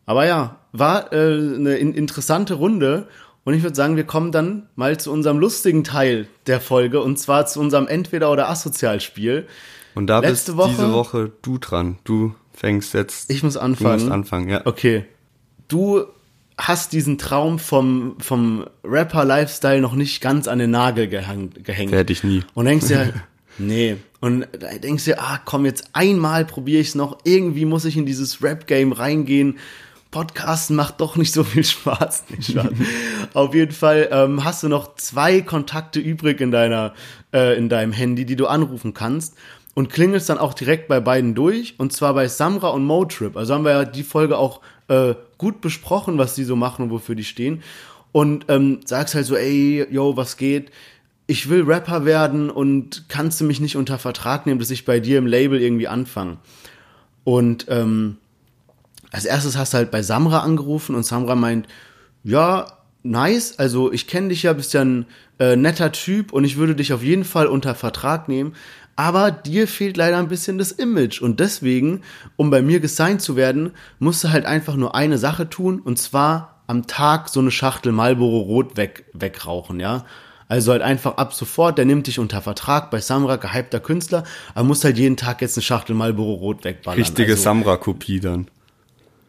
Aber 0.06 0.26
ja, 0.26 0.58
war 0.72 1.14
äh, 1.14 1.16
eine 1.16 1.78
in 1.78 1.94
interessante 1.94 2.56
Runde. 2.56 3.08
Und 3.44 3.54
ich 3.56 3.64
würde 3.64 3.76
sagen, 3.76 3.96
wir 3.96 4.04
kommen 4.04 4.32
dann 4.32 4.68
mal 4.76 5.00
zu 5.00 5.12
unserem 5.12 5.40
lustigen 5.40 5.84
Teil 5.84 6.28
der 6.48 6.60
Folge 6.62 7.02
und 7.02 7.18
zwar 7.18 7.46
zu 7.48 7.60
unserem 7.60 7.88
Entweder- 7.88 8.32
oder 8.32 8.50
Asozialspiel. 8.50 9.48
Und 9.96 10.08
da 10.08 10.20
Letzte 10.20 10.52
bist 10.54 10.58
Woche- 10.58 10.70
diese 10.70 10.94
Woche 10.94 11.32
du 11.42 11.58
dran. 11.58 11.98
Du 12.04 12.36
fängst 12.54 12.94
jetzt. 12.94 13.30
Ich 13.32 13.42
muss 13.44 13.54
Du 13.56 13.60
anfangen. 13.62 14.00
musst 14.00 14.12
anfangen, 14.12 14.50
ja. 14.50 14.62
Okay. 14.66 15.06
Du 15.72 16.04
hast 16.58 16.92
diesen 16.92 17.18
Traum 17.18 17.58
vom, 17.58 18.18
vom 18.20 18.66
Rapper-Lifestyle 18.84 19.80
noch 19.80 19.94
nicht 19.94 20.22
ganz 20.22 20.50
an 20.50 20.60
den 20.60 20.72
Nagel 20.72 21.08
gehang, 21.08 21.52
gehängt. 21.64 21.94
Werde 21.94 22.12
ich 22.12 22.26
nie. 22.26 22.44
Und 22.54 22.66
denkst 22.66 22.88
dir, 22.88 23.14
nee. 23.58 23.96
Und 24.20 24.48
denkst 24.84 25.06
dir, 25.06 25.22
ah, 25.22 25.40
komm, 25.46 25.66
jetzt 25.66 25.90
einmal 25.94 26.44
probiere 26.44 26.82
ich 26.82 26.90
es 26.90 26.96
noch. 26.96 27.20
Irgendwie 27.24 27.64
muss 27.64 27.86
ich 27.86 27.96
in 27.96 28.06
dieses 28.06 28.44
Rap-Game 28.44 28.92
reingehen. 28.92 29.60
Podcasten 30.12 30.76
macht 30.76 31.00
doch 31.00 31.16
nicht 31.16 31.34
so 31.34 31.46
viel 31.46 31.64
Spaß. 31.64 32.26
Nicht? 32.38 32.58
Auf 33.34 33.56
jeden 33.56 33.72
Fall 33.72 34.10
ähm, 34.12 34.44
hast 34.44 34.62
du 34.64 34.68
noch 34.68 34.96
zwei 34.96 35.40
Kontakte 35.40 36.02
übrig 36.02 36.42
in 36.42 36.52
deiner, 36.52 36.94
äh, 37.34 37.58
in 37.58 37.70
deinem 37.70 37.94
Handy, 37.94 38.26
die 38.26 38.36
du 38.36 38.48
anrufen 38.48 38.94
kannst. 38.94 39.36
Und 39.74 39.90
klingelst 39.90 40.28
dann 40.28 40.38
auch 40.38 40.54
direkt 40.54 40.90
bei 40.90 41.00
beiden 41.00 41.34
durch. 41.34 41.76
Und 41.78 41.94
zwar 41.94 42.14
bei 42.14 42.28
Samra 42.28 42.68
und 42.72 42.84
Motrip. 42.84 43.38
Also 43.38 43.54
haben 43.54 43.64
wir 43.64 43.72
ja 43.72 43.86
die 43.86 44.04
Folge 44.04 44.38
auch 44.38 44.60
äh, 44.90 45.16
gut 45.42 45.60
besprochen, 45.60 46.20
was 46.20 46.36
die 46.36 46.44
so 46.44 46.56
machen 46.56 46.84
und 46.84 46.92
wofür 46.92 47.16
die 47.16 47.24
stehen. 47.24 47.64
Und 48.12 48.46
ähm, 48.48 48.82
sagst 48.86 49.16
halt 49.16 49.26
so, 49.26 49.36
ey, 49.36 49.88
yo, 49.90 50.16
was 50.16 50.38
geht? 50.38 50.72
Ich 51.26 51.50
will 51.50 51.64
Rapper 51.64 52.06
werden 52.06 52.52
und 52.52 53.06
kannst 53.08 53.42
du 53.42 53.46
mich 53.46 53.60
nicht 53.60 53.76
unter 53.76 53.98
Vertrag 53.98 54.46
nehmen, 54.46 54.60
dass 54.60 54.70
ich 54.70 54.86
bei 54.86 55.00
dir 55.00 55.18
im 55.18 55.26
Label 55.26 55.60
irgendwie 55.60 55.88
anfange. 55.88 56.38
Und 57.24 57.66
ähm, 57.70 58.18
als 59.10 59.26
erstes 59.26 59.58
hast 59.58 59.74
du 59.74 59.78
halt 59.78 59.90
bei 59.90 60.04
Samra 60.04 60.42
angerufen 60.42 60.94
und 60.94 61.04
Samra 61.04 61.34
meint, 61.34 61.68
ja, 62.24 62.68
nice, 63.02 63.58
also 63.58 63.92
ich 63.92 64.06
kenne 64.06 64.30
dich 64.30 64.44
ja, 64.44 64.54
bist 64.54 64.74
ja 64.74 64.82
ein 64.82 65.08
äh, 65.40 65.56
netter 65.56 65.92
Typ 65.92 66.34
und 66.34 66.44
ich 66.44 66.58
würde 66.58 66.76
dich 66.76 66.94
auf 66.94 67.02
jeden 67.02 67.24
Fall 67.24 67.48
unter 67.48 67.74
Vertrag 67.74 68.28
nehmen, 68.28 68.54
aber 68.96 69.32
dir 69.32 69.68
fehlt 69.68 69.98
leider 69.98 70.18
ein 70.18 70.28
bisschen 70.28 70.58
das 70.58 70.72
Image 70.72 71.22
und 71.22 71.40
deswegen, 71.40 72.02
um 72.36 72.50
bei 72.50 72.62
mir 72.62 72.80
gesigned 72.80 73.22
zu 73.22 73.36
werden, 73.36 73.72
musst 74.00 74.24
du 74.24 74.30
halt 74.30 74.46
einfach 74.46 74.76
nur 74.76 74.96
eine 74.96 75.18
Sache 75.18 75.50
tun 75.50 75.80
und 75.80 75.98
zwar 75.98 76.62
am 76.68 76.88
Tag 76.88 77.30
so 77.30 77.40
eine 77.40 77.52
Schachtel 77.52 77.92
Marlboro 77.92 78.40
Rot 78.40 78.78
weg, 78.78 79.06
wegrauchen, 79.14 79.80
ja. 79.80 80.06
Also 80.48 80.74
halt 80.74 80.82
einfach 80.82 81.16
ab 81.16 81.34
sofort, 81.34 81.78
der 81.78 81.86
nimmt 81.86 82.08
dich 82.08 82.20
unter 82.20 82.42
Vertrag 82.42 82.92
bei 82.92 83.00
Samra, 83.00 83.38
gehypter 83.38 83.80
Künstler, 83.80 84.26
aber 84.54 84.66
musst 84.66 84.84
halt 84.84 84.98
jeden 84.98 85.16
Tag 85.16 85.42
jetzt 85.42 85.58
eine 85.58 85.64
Schachtel 85.64 85.96
Marlboro 85.96 86.34
Rot 86.34 86.66
wegballern. 86.66 87.00
Richtige 87.00 87.32
also, 87.32 87.44
Samra-Kopie 87.44 88.20
dann. 88.20 88.48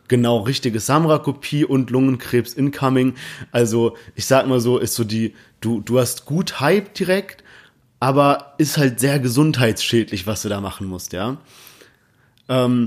Genau, 0.09 0.39
richtige 0.41 0.81
Samra-Kopie 0.81 1.65
und 1.65 1.91
Lungenkrebs 1.91 2.55
incoming. 2.55 3.15
Also, 3.51 3.97
ich 4.15 4.27
sag 4.27 4.47
mal 4.47 4.61
so, 4.61 4.79
ist 4.79 4.95
so 4.95 5.05
die, 5.05 5.35
du, 5.61 5.81
du 5.81 6.01
hast 6.01 6.27
gut 6.27 6.61
Hype 6.61 6.93
direkt, 6.95 7.42
aber 8.03 8.55
ist 8.59 8.79
halt 8.79 8.99
sehr 8.99 9.21
gesundheitsschädlich, 9.21 10.27
was 10.27 10.43
du 10.43 10.49
da 10.49 10.61
machen 10.61 10.89
musst, 10.89 11.13
ja. 11.13 11.37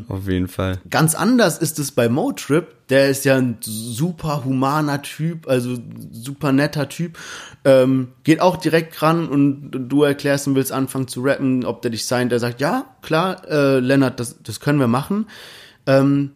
Auf 0.09 0.27
jeden 0.27 0.49
Fall. 0.49 0.81
Ganz 0.89 1.15
anders 1.15 1.57
ist 1.57 1.79
es 1.79 1.91
bei 1.93 2.09
Motrip, 2.09 2.85
der 2.89 3.07
ist 3.09 3.23
ja 3.23 3.37
ein 3.37 3.55
super 3.61 4.43
humaner 4.43 5.01
Typ, 5.01 5.47
also 5.47 5.77
super 6.11 6.51
netter 6.51 6.89
Typ, 6.89 7.17
ähm, 7.63 8.09
geht 8.25 8.41
auch 8.41 8.57
direkt 8.57 9.01
ran 9.01 9.29
und 9.29 9.71
du 9.71 10.03
erklärst 10.03 10.49
und 10.49 10.55
willst 10.55 10.73
anfangen 10.73 11.07
zu 11.07 11.21
rappen, 11.21 11.63
ob 11.63 11.81
der 11.81 11.91
dich 11.91 12.05
signed, 12.05 12.33
der 12.33 12.39
sagt, 12.41 12.59
ja, 12.59 12.83
klar, 13.01 13.47
äh, 13.47 13.79
Lennart, 13.79 14.19
das, 14.19 14.43
das 14.43 14.59
können 14.59 14.81
wir 14.81 14.87
machen. 14.87 15.27
Ähm, 15.85 16.31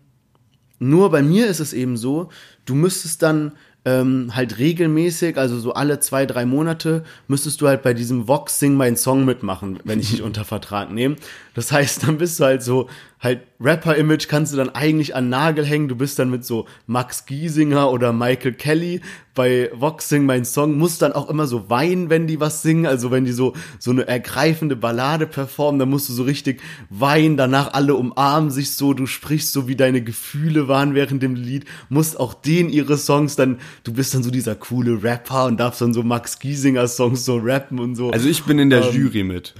nur 0.80 1.12
bei 1.12 1.22
mir 1.22 1.48
ist 1.48 1.60
es 1.60 1.74
eben 1.74 1.98
so, 1.98 2.30
du 2.64 2.76
müsstest 2.76 3.24
dann 3.24 3.52
ähm, 3.86 4.36
halt 4.36 4.58
regelmäßig, 4.58 5.38
also 5.38 5.60
so 5.60 5.74
alle 5.74 6.00
zwei, 6.00 6.26
drei 6.26 6.46
Monate, 6.46 7.04
müsstest 7.28 7.62
du 7.62 7.68
halt 7.68 7.82
bei 7.82 7.94
diesem 7.94 8.28
Vox 8.28 8.60
Sing 8.60 8.76
mein 8.76 8.98
Song 8.98 9.26
mitmachen, 9.26 9.80
wenn 9.84 10.00
ich 10.00 10.12
dich 10.12 10.22
unter 10.24 10.46
Vertrag 10.46 10.92
nehme. 10.92 11.16
Das 11.60 11.74
heißt, 11.74 12.04
dann 12.04 12.18
bist 12.18 12.40
du 12.40 12.46
halt 12.46 12.64
so, 12.64 12.88
halt 13.20 13.42
Rapper-Image 13.60 14.30
kannst 14.30 14.54
du 14.54 14.58
dann 14.58 14.70
eigentlich 14.70 15.14
an 15.14 15.28
Nagel 15.28 15.66
hängen. 15.66 15.90
Du 15.90 15.96
bist 15.98 16.18
dann 16.18 16.30
mit 16.30 16.46
so 16.46 16.68
Max 16.88 17.26
Giesinger 17.26 17.92
oder 17.92 18.14
Michael 18.14 18.54
Kelly 18.54 19.02
bei 19.36 19.70
Vox 19.74 20.08
Sing 20.08 20.26
mein 20.26 20.46
Song, 20.46 20.78
musst 20.78 21.02
dann 21.02 21.12
auch 21.12 21.30
immer 21.30 21.48
so 21.48 21.70
weinen, 21.70 22.10
wenn 22.10 22.28
die 22.28 22.40
was 22.40 22.62
singen. 22.62 22.86
Also 22.86 23.12
wenn 23.12 23.26
die 23.26 23.34
so, 23.34 23.56
so 23.78 23.92
eine 23.92 24.08
ergreifende 24.08 24.78
Ballade 24.78 25.28
performen, 25.28 25.80
dann 25.80 25.90
musst 25.90 26.08
du 26.08 26.14
so 26.14 26.24
richtig 26.24 26.62
weinen, 26.90 27.36
danach 27.36 27.74
alle 27.74 27.96
umarmen 27.96 28.52
sich 28.52 28.72
so, 28.72 28.94
du 28.94 29.06
sprichst 29.06 29.52
so, 29.52 29.68
wie 29.68 29.76
deine 29.76 30.02
Gefühle 30.02 30.70
waren 30.70 30.96
während 30.96 31.22
dem 31.22 31.36
Lied, 31.36 31.66
musst 31.90 32.18
auch 32.18 32.34
denen 32.34 32.70
ihre 32.70 32.98
Songs 32.98 33.36
dann, 33.36 33.60
du 33.84 33.92
bist 33.92 34.14
dann 34.14 34.24
so 34.24 34.32
dieser 34.32 34.56
coole 34.56 35.04
Rapper 35.04 35.48
und 35.48 35.60
darfst 35.60 35.82
dann 35.82 35.94
so 35.94 36.04
Max 36.04 36.40
Giesinger 36.40 36.88
Songs 36.88 37.26
so 37.26 37.36
rappen 37.38 37.80
und 37.80 37.96
so. 37.96 38.12
Also 38.12 38.30
ich 38.30 38.46
bin 38.46 38.60
in 38.60 38.70
der 38.70 38.84
Ähm, 38.86 38.96
Jury 38.96 39.24
mit. 39.26 39.56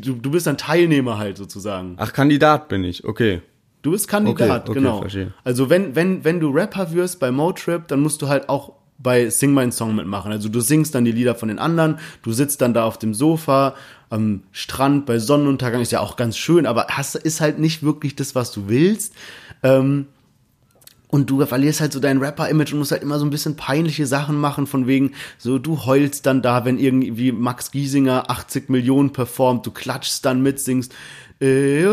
Du, 0.00 0.14
du 0.14 0.30
bist 0.30 0.46
dann 0.46 0.58
Teilnehmer 0.58 1.18
halt 1.18 1.36
sozusagen. 1.36 1.96
Ach, 1.98 2.12
Kandidat 2.12 2.68
bin 2.68 2.84
ich, 2.84 3.04
okay. 3.04 3.42
Du 3.82 3.90
bist 3.90 4.08
Kandidat, 4.08 4.62
Okay, 4.62 4.70
okay, 4.70 4.80
genau. 4.80 5.00
verstehe. 5.00 5.32
Also 5.44 5.68
wenn, 5.68 5.94
wenn, 5.94 6.24
wenn 6.24 6.40
du 6.40 6.50
Rapper 6.50 6.92
wirst 6.92 7.20
bei 7.20 7.30
Motrip, 7.30 7.86
dann 7.88 8.00
musst 8.00 8.22
du 8.22 8.28
halt 8.28 8.48
auch 8.48 8.72
bei 8.98 9.28
Sing 9.28 9.52
My 9.52 9.70
Song 9.70 9.94
mitmachen. 9.94 10.32
Also 10.32 10.48
du 10.48 10.60
singst 10.60 10.94
dann 10.94 11.04
die 11.04 11.12
Lieder 11.12 11.34
von 11.34 11.48
den 11.48 11.58
anderen, 11.58 11.98
du 12.22 12.32
sitzt 12.32 12.60
dann 12.62 12.72
da 12.72 12.84
auf 12.84 12.98
dem 12.98 13.12
Sofa, 13.12 13.74
am 14.08 14.42
Strand, 14.52 15.06
bei 15.06 15.18
Sonnenuntergang, 15.18 15.82
ist 15.82 15.92
ja 15.92 16.00
auch 16.00 16.16
ganz 16.16 16.36
schön, 16.38 16.66
aber 16.66 16.86
hast, 16.88 17.16
ist 17.16 17.40
halt 17.40 17.58
nicht 17.58 17.82
wirklich 17.82 18.16
das, 18.16 18.34
was 18.34 18.52
du 18.52 18.68
willst. 18.68 19.14
Ähm, 19.62 20.06
und 21.14 21.30
du 21.30 21.46
verlierst 21.46 21.80
halt 21.80 21.92
so 21.92 22.00
dein 22.00 22.18
Rapper-Image 22.18 22.72
und 22.72 22.80
musst 22.80 22.90
halt 22.90 23.04
immer 23.04 23.20
so 23.20 23.24
ein 23.24 23.30
bisschen 23.30 23.54
peinliche 23.54 24.04
Sachen 24.04 24.36
machen, 24.36 24.66
von 24.66 24.88
wegen, 24.88 25.12
so 25.38 25.60
du 25.60 25.86
heulst 25.86 26.26
dann 26.26 26.42
da, 26.42 26.64
wenn 26.64 26.76
irgendwie 26.76 27.30
Max 27.30 27.70
Giesinger 27.70 28.32
80 28.32 28.68
Millionen 28.68 29.12
performt, 29.12 29.64
du 29.64 29.70
klatschst 29.70 30.24
dann 30.24 30.42
mit, 30.42 30.58
singst, 30.58 30.92
äh, 31.40 31.86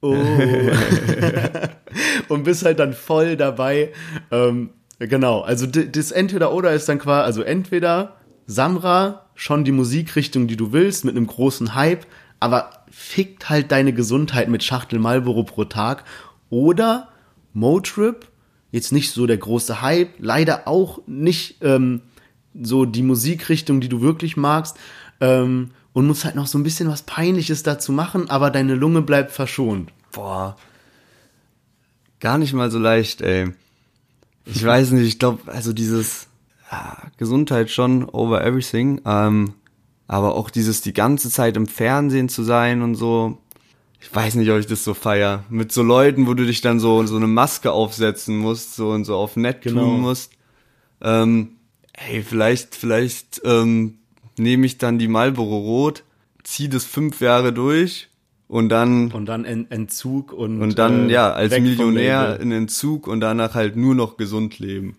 oh. 0.00 0.16
und 2.28 2.44
bist 2.44 2.64
halt 2.64 2.78
dann 2.78 2.94
voll 2.94 3.36
dabei. 3.36 3.92
Ähm, 4.30 4.70
genau, 5.00 5.42
also 5.42 5.66
das 5.66 6.10
Entweder-Oder 6.10 6.72
ist 6.72 6.88
dann 6.88 6.98
quasi, 6.98 7.26
also 7.26 7.42
entweder 7.42 8.16
Samra, 8.46 9.26
schon 9.34 9.64
die 9.64 9.72
Musikrichtung, 9.72 10.46
die 10.46 10.56
du 10.56 10.72
willst, 10.72 11.04
mit 11.04 11.14
einem 11.14 11.26
großen 11.26 11.74
Hype, 11.74 12.06
aber 12.40 12.70
fickt 12.90 13.50
halt 13.50 13.70
deine 13.70 13.92
Gesundheit 13.92 14.48
mit 14.48 14.64
Schachtel 14.64 14.98
Marlboro 14.98 15.42
pro 15.42 15.64
Tag. 15.64 16.04
Oder 16.48 17.08
Motrip, 17.52 18.28
jetzt 18.76 18.92
nicht 18.92 19.10
so 19.10 19.26
der 19.26 19.38
große 19.38 19.82
Hype, 19.82 20.10
leider 20.18 20.68
auch 20.68 21.00
nicht 21.06 21.56
ähm, 21.62 22.02
so 22.54 22.84
die 22.84 23.02
Musikrichtung, 23.02 23.80
die 23.80 23.88
du 23.88 24.00
wirklich 24.00 24.36
magst, 24.36 24.76
ähm, 25.20 25.70
und 25.92 26.06
musst 26.06 26.26
halt 26.26 26.34
noch 26.34 26.46
so 26.46 26.58
ein 26.58 26.62
bisschen 26.62 26.88
was 26.88 27.02
Peinliches 27.02 27.62
dazu 27.62 27.90
machen, 27.90 28.28
aber 28.28 28.50
deine 28.50 28.74
Lunge 28.74 29.00
bleibt 29.00 29.32
verschont. 29.32 29.90
Boah. 30.12 30.56
Gar 32.20 32.36
nicht 32.36 32.52
mal 32.52 32.70
so 32.70 32.78
leicht, 32.78 33.22
ey. 33.22 33.52
Ich 34.44 34.64
weiß 34.64 34.90
nicht, 34.90 35.06
ich 35.06 35.18
glaube, 35.18 35.50
also 35.50 35.72
dieses 35.72 36.28
ja, 36.70 36.98
Gesundheit 37.16 37.70
schon 37.70 38.04
over 38.04 38.44
everything, 38.44 39.00
ähm, 39.06 39.54
aber 40.06 40.34
auch 40.34 40.50
dieses 40.50 40.82
die 40.82 40.92
ganze 40.92 41.30
Zeit 41.30 41.56
im 41.56 41.66
Fernsehen 41.66 42.28
zu 42.28 42.42
sein 42.42 42.82
und 42.82 42.94
so. 42.94 43.38
Ich 44.00 44.14
weiß 44.14 44.36
nicht, 44.36 44.50
ob 44.50 44.58
ich 44.58 44.66
das 44.66 44.84
so 44.84 44.94
feier. 44.94 45.44
Mit 45.50 45.72
so 45.72 45.82
Leuten, 45.82 46.26
wo 46.26 46.34
du 46.34 46.44
dich 46.46 46.60
dann 46.60 46.78
so 46.80 47.04
so 47.06 47.16
eine 47.16 47.26
Maske 47.26 47.72
aufsetzen 47.72 48.36
musst, 48.38 48.76
so 48.76 48.90
und 48.90 49.04
so 49.04 49.16
auf 49.16 49.36
nett 49.36 49.62
Genau. 49.62 49.82
tun 49.82 50.00
musst. 50.00 50.32
Ähm, 51.00 51.56
ey, 51.92 52.22
vielleicht, 52.22 52.74
vielleicht 52.74 53.40
ähm, 53.44 53.98
nehme 54.38 54.66
ich 54.66 54.78
dann 54.78 54.98
die 54.98 55.08
Marlboro 55.08 55.58
Rot, 55.58 56.04
zieh 56.44 56.68
das 56.68 56.84
fünf 56.84 57.20
Jahre 57.20 57.52
durch 57.52 58.08
und 58.48 58.68
dann 58.68 59.10
Und 59.12 59.26
dann 59.26 59.44
en 59.44 59.70
Entzug 59.70 60.32
und 60.32 60.62
und 60.62 60.78
dann, 60.78 61.08
äh, 61.08 61.12
ja, 61.14 61.32
als 61.32 61.58
Millionär 61.58 62.38
in 62.40 62.52
Entzug 62.52 63.08
und 63.08 63.20
danach 63.20 63.54
halt 63.54 63.76
nur 63.76 63.94
noch 63.94 64.16
gesund 64.16 64.58
leben. 64.58 64.96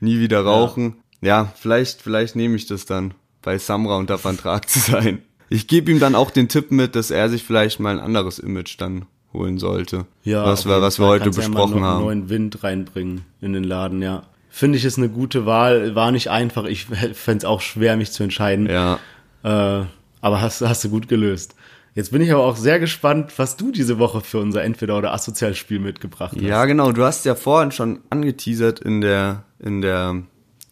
Nie 0.00 0.20
wieder 0.20 0.42
rauchen. 0.44 0.96
Ja, 1.20 1.52
vielleicht, 1.56 2.02
vielleicht 2.02 2.36
nehme 2.36 2.56
ich 2.56 2.66
das 2.66 2.84
dann, 2.86 3.14
bei 3.42 3.58
Samra 3.58 3.96
unter 3.96 4.18
Vertrag 4.18 4.68
zu 4.68 4.78
sein. 4.78 5.22
Ich 5.48 5.66
gebe 5.66 5.90
ihm 5.90 6.00
dann 6.00 6.14
auch 6.14 6.30
den 6.30 6.48
Tipp 6.48 6.70
mit, 6.70 6.96
dass 6.96 7.10
er 7.10 7.28
sich 7.28 7.42
vielleicht 7.44 7.80
mal 7.80 7.98
ein 7.98 8.04
anderes 8.04 8.38
Image 8.38 8.76
dann 8.78 9.06
holen 9.32 9.58
sollte. 9.58 10.06
Ja, 10.22 10.44
was 10.44 10.66
wir, 10.66 10.80
was 10.80 10.98
wir 10.98 11.06
heute 11.06 11.30
du 11.30 11.40
ja 11.40 11.48
mal 11.48 11.54
besprochen 11.54 11.70
noch 11.70 11.76
einen 11.76 11.84
haben. 11.84 12.04
neuen 12.04 12.28
Wind 12.28 12.64
reinbringen 12.64 13.22
in 13.40 13.52
den 13.52 13.64
Laden, 13.64 14.00
ja. 14.00 14.22
Finde 14.48 14.78
ich 14.78 14.84
ist 14.84 14.98
eine 14.98 15.08
gute 15.08 15.46
Wahl, 15.46 15.96
war 15.96 16.12
nicht 16.12 16.30
einfach. 16.30 16.64
Ich 16.64 16.84
fände 17.14 17.38
es 17.38 17.44
auch 17.44 17.60
schwer, 17.60 17.96
mich 17.96 18.12
zu 18.12 18.22
entscheiden. 18.22 18.68
Ja. 18.70 19.00
Äh, 19.42 19.84
aber 20.20 20.40
hast, 20.40 20.62
hast 20.62 20.84
du 20.84 20.88
gut 20.88 21.08
gelöst. 21.08 21.54
Jetzt 21.94 22.10
bin 22.10 22.22
ich 22.22 22.32
aber 22.32 22.44
auch 22.44 22.56
sehr 22.56 22.80
gespannt, 22.80 23.32
was 23.36 23.56
du 23.56 23.70
diese 23.70 23.98
Woche 23.98 24.20
für 24.20 24.38
unser 24.38 24.64
Entweder- 24.64 24.98
oder 24.98 25.12
Asozialspiel 25.12 25.78
mitgebracht 25.78 26.32
hast. 26.34 26.42
Ja, 26.42 26.64
genau. 26.64 26.90
Du 26.92 27.04
hast 27.04 27.24
ja 27.24 27.34
vorhin 27.34 27.70
schon 27.70 28.00
angeteasert 28.10 28.80
in 28.80 29.00
der, 29.00 29.44
in 29.60 29.80
der, 29.80 30.22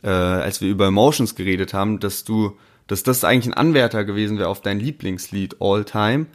äh, 0.03 0.09
als 0.09 0.61
wir 0.61 0.68
über 0.68 0.87
Emotions 0.87 1.37
geredet 1.37 1.75
haben, 1.75 2.01
dass 2.01 2.25
du, 2.25 2.57
dass 2.87 3.03
das 3.03 3.24
eigentlich 3.24 3.55
ein 3.55 3.59
Anwärter 3.59 4.05
gewesen 4.05 4.39
wäre 4.39 4.49
auf 4.49 4.61
dein 4.61 4.78
Lieblingslied 4.80 5.57
All 5.61 5.85
Time. 5.85 6.26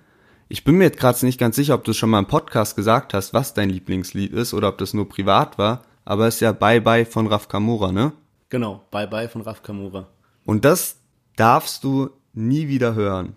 Ich 0.50 0.64
bin 0.64 0.78
mir 0.78 0.86
jetzt 0.86 1.00
gerade 1.00 1.26
nicht 1.26 1.40
ganz 1.40 1.56
sicher, 1.56 1.76
ob 1.76 1.84
du 1.84 1.94
schon 1.94 2.10
mal 2.10 2.20
im 2.20 2.26
Podcast 2.28 2.76
gesagt 2.76 3.14
hast, 3.14 3.34
was 3.34 3.54
dein 3.54 3.70
Lieblingslied 3.70 4.32
ist 4.34 4.54
oder 4.54 4.70
ob 4.70 4.78
das 4.78 4.94
nur 4.94 5.10
privat 5.10 5.58
war, 5.58 5.84
aber 6.06 6.28
es 6.28 6.36
ist 6.36 6.42
ja 6.42 6.54
Bye 6.54 6.82
Bye 6.82 7.06
von 7.06 7.28
Raf 7.28 7.48
Kamura, 7.50 7.92
ne? 7.92 8.14
Genau, 8.50 8.86
Bye 8.92 9.08
Bye 9.08 9.28
von 9.28 9.42
Raf 9.42 9.62
Kamura. 9.62 10.08
Und 10.46 10.64
das 10.64 10.98
darfst 11.36 11.84
du 11.84 12.10
nie 12.34 12.68
wieder 12.70 12.96
hören. 12.96 13.36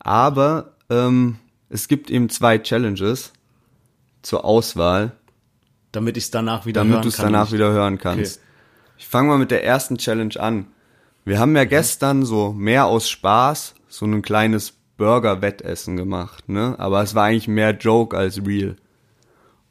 Aber 0.00 0.72
ähm, 0.88 1.36
es 1.68 1.86
gibt 1.86 2.10
eben 2.10 2.28
zwei 2.30 2.58
Challenges 2.58 3.32
zur 4.22 4.44
Auswahl, 4.44 5.12
Damit 5.92 6.16
ich 6.16 6.24
es 6.24 6.30
danach 6.30 6.66
wieder 6.66 6.80
damit 6.80 6.94
hören 6.94 7.02
du 7.02 7.08
es 7.08 7.16
kann. 7.16 7.32
danach 7.32 7.52
wieder 7.52 7.70
hören 7.70 7.98
kannst. 7.98 8.40
Ich 8.98 9.06
fange 9.06 9.28
mal 9.28 9.38
mit 9.38 9.50
der 9.50 9.64
ersten 9.64 9.96
Challenge 9.98 10.38
an. 10.40 10.66
Wir 11.24 11.38
haben 11.38 11.54
ja 11.54 11.64
gestern 11.64 12.24
so 12.24 12.52
mehr 12.52 12.86
aus 12.86 13.08
Spaß 13.08 13.74
so 13.88 14.06
ein 14.06 14.22
kleines 14.22 14.74
Burger-Wettessen 14.96 15.96
gemacht, 15.96 16.48
ne? 16.48 16.74
Aber 16.78 17.02
es 17.02 17.14
war 17.14 17.24
eigentlich 17.24 17.48
mehr 17.48 17.72
Joke 17.72 18.16
als 18.16 18.44
real. 18.46 18.76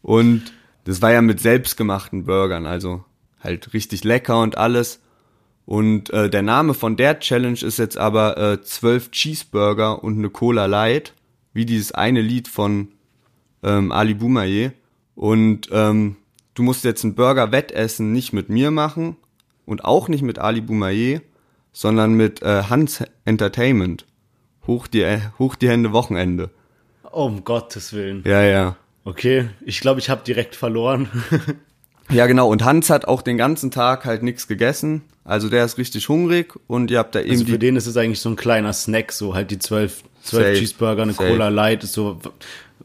Und 0.02 0.54
das 0.86 1.02
war 1.02 1.12
ja 1.12 1.22
mit 1.22 1.40
selbstgemachten 1.40 2.26
Burgern, 2.26 2.66
also 2.66 3.04
halt 3.40 3.74
richtig 3.74 4.04
lecker 4.04 4.42
und 4.42 4.58
alles. 4.58 5.02
Und 5.66 6.10
äh, 6.10 6.30
der 6.30 6.42
Name 6.42 6.74
von 6.74 6.98
der 6.98 7.20
Challenge 7.20 7.60
ist 7.62 7.78
jetzt 7.78 7.98
aber 7.98 8.38
äh, 8.38 8.62
12 8.62 9.12
Cheeseburger 9.12 10.04
und 10.04 10.18
eine 10.18 10.30
Cola 10.30 10.66
Light, 10.66 11.14
wie 11.54 11.66
dieses 11.66 11.92
eine 11.92 12.22
Lied 12.22 12.48
von 12.48 12.90
ähm, 13.62 13.92
Ali 13.92 14.16
Boumaier. 14.16 14.72
Und 15.14 15.70
ähm, 15.72 16.16
du 16.56 16.64
musst 16.64 16.84
jetzt 16.84 17.04
ein 17.04 17.14
Burger-Wettessen 17.14 18.12
nicht 18.12 18.34
mit 18.34 18.50
mir 18.50 18.72
machen 18.72 19.16
und 19.66 19.86
auch 19.86 20.08
nicht 20.08 20.24
mit 20.24 20.40
Ali 20.40 20.62
Boumaier, 20.62 21.22
sondern 21.72 22.14
mit 22.14 22.42
äh, 22.42 22.64
Hans 22.70 23.04
Entertainment. 23.26 24.06
Hoch 24.68 24.88
die, 24.88 25.02
äh, 25.02 25.20
hoch 25.38 25.56
die 25.56 25.70
Hände 25.70 25.94
Wochenende. 25.94 26.50
Oh, 27.12 27.26
um 27.26 27.44
Gottes 27.44 27.94
Willen. 27.94 28.24
Ja, 28.26 28.44
ja. 28.44 28.76
Okay, 29.04 29.50
ich 29.66 29.80
glaube, 29.80 30.00
ich 30.00 30.10
habe 30.10 30.22
direkt 30.24 30.56
verloren. 30.56 31.10
Ja, 32.12 32.26
genau. 32.26 32.50
Und 32.50 32.64
Hans 32.64 32.90
hat 32.90 33.06
auch 33.06 33.22
den 33.22 33.38
ganzen 33.38 33.72
Tag 33.72 34.06
halt 34.06 34.24
nichts 34.24 34.48
gegessen. 34.48 35.04
Also 35.24 35.48
der 35.48 35.64
ist 35.64 35.78
richtig 35.78 36.10
hungrig 36.10 36.56
und 36.66 36.90
ihr 36.90 36.98
habt 36.98 37.14
da 37.14 37.20
eben 37.20 37.30
Also 37.30 37.46
die 37.46 37.52
für 37.52 37.60
den 37.60 37.76
ist 37.76 37.86
es 37.86 37.98
eigentlich 37.98 38.20
so 38.20 38.30
ein 38.30 38.36
kleiner 38.36 38.74
Snack, 38.74 39.12
so 39.12 39.36
halt 39.36 39.52
die 39.52 39.60
zwölf, 39.60 40.04
zwölf 40.24 40.58
Cheeseburger, 40.58 41.04
eine 41.04 41.14
safe. 41.14 41.30
Cola 41.30 41.50
Light, 41.50 41.84
ist 41.84 41.94
so, 41.94 42.20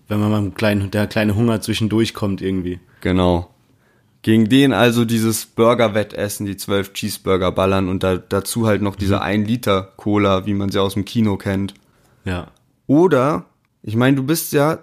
wenn 0.08 0.20
man 0.20 0.30
mal 0.30 0.38
einen 0.38 0.54
kleinen, 0.54 0.90
der 0.90 1.06
kleine 1.06 1.34
Hunger 1.34 1.62
zwischendurch 1.62 2.12
kommt 2.12 2.42
irgendwie. 2.42 2.80
Genau. 3.00 3.48
Gegen 4.24 4.48
den 4.48 4.72
also 4.72 5.04
dieses 5.04 5.44
Burger-Wettessen, 5.44 6.46
die 6.46 6.56
zwölf 6.56 6.94
Cheeseburger 6.94 7.52
ballern 7.52 7.90
und 7.90 8.02
da, 8.02 8.16
dazu 8.16 8.66
halt 8.66 8.80
noch 8.80 8.96
diese 8.96 9.20
1 9.20 9.46
Liter 9.46 9.92
Cola, 9.98 10.46
wie 10.46 10.54
man 10.54 10.70
sie 10.70 10.80
aus 10.80 10.94
dem 10.94 11.04
Kino 11.04 11.36
kennt. 11.36 11.74
Ja. 12.24 12.46
Oder, 12.86 13.44
ich 13.82 13.96
meine, 13.96 14.16
du 14.16 14.22
bist 14.22 14.54
ja, 14.54 14.78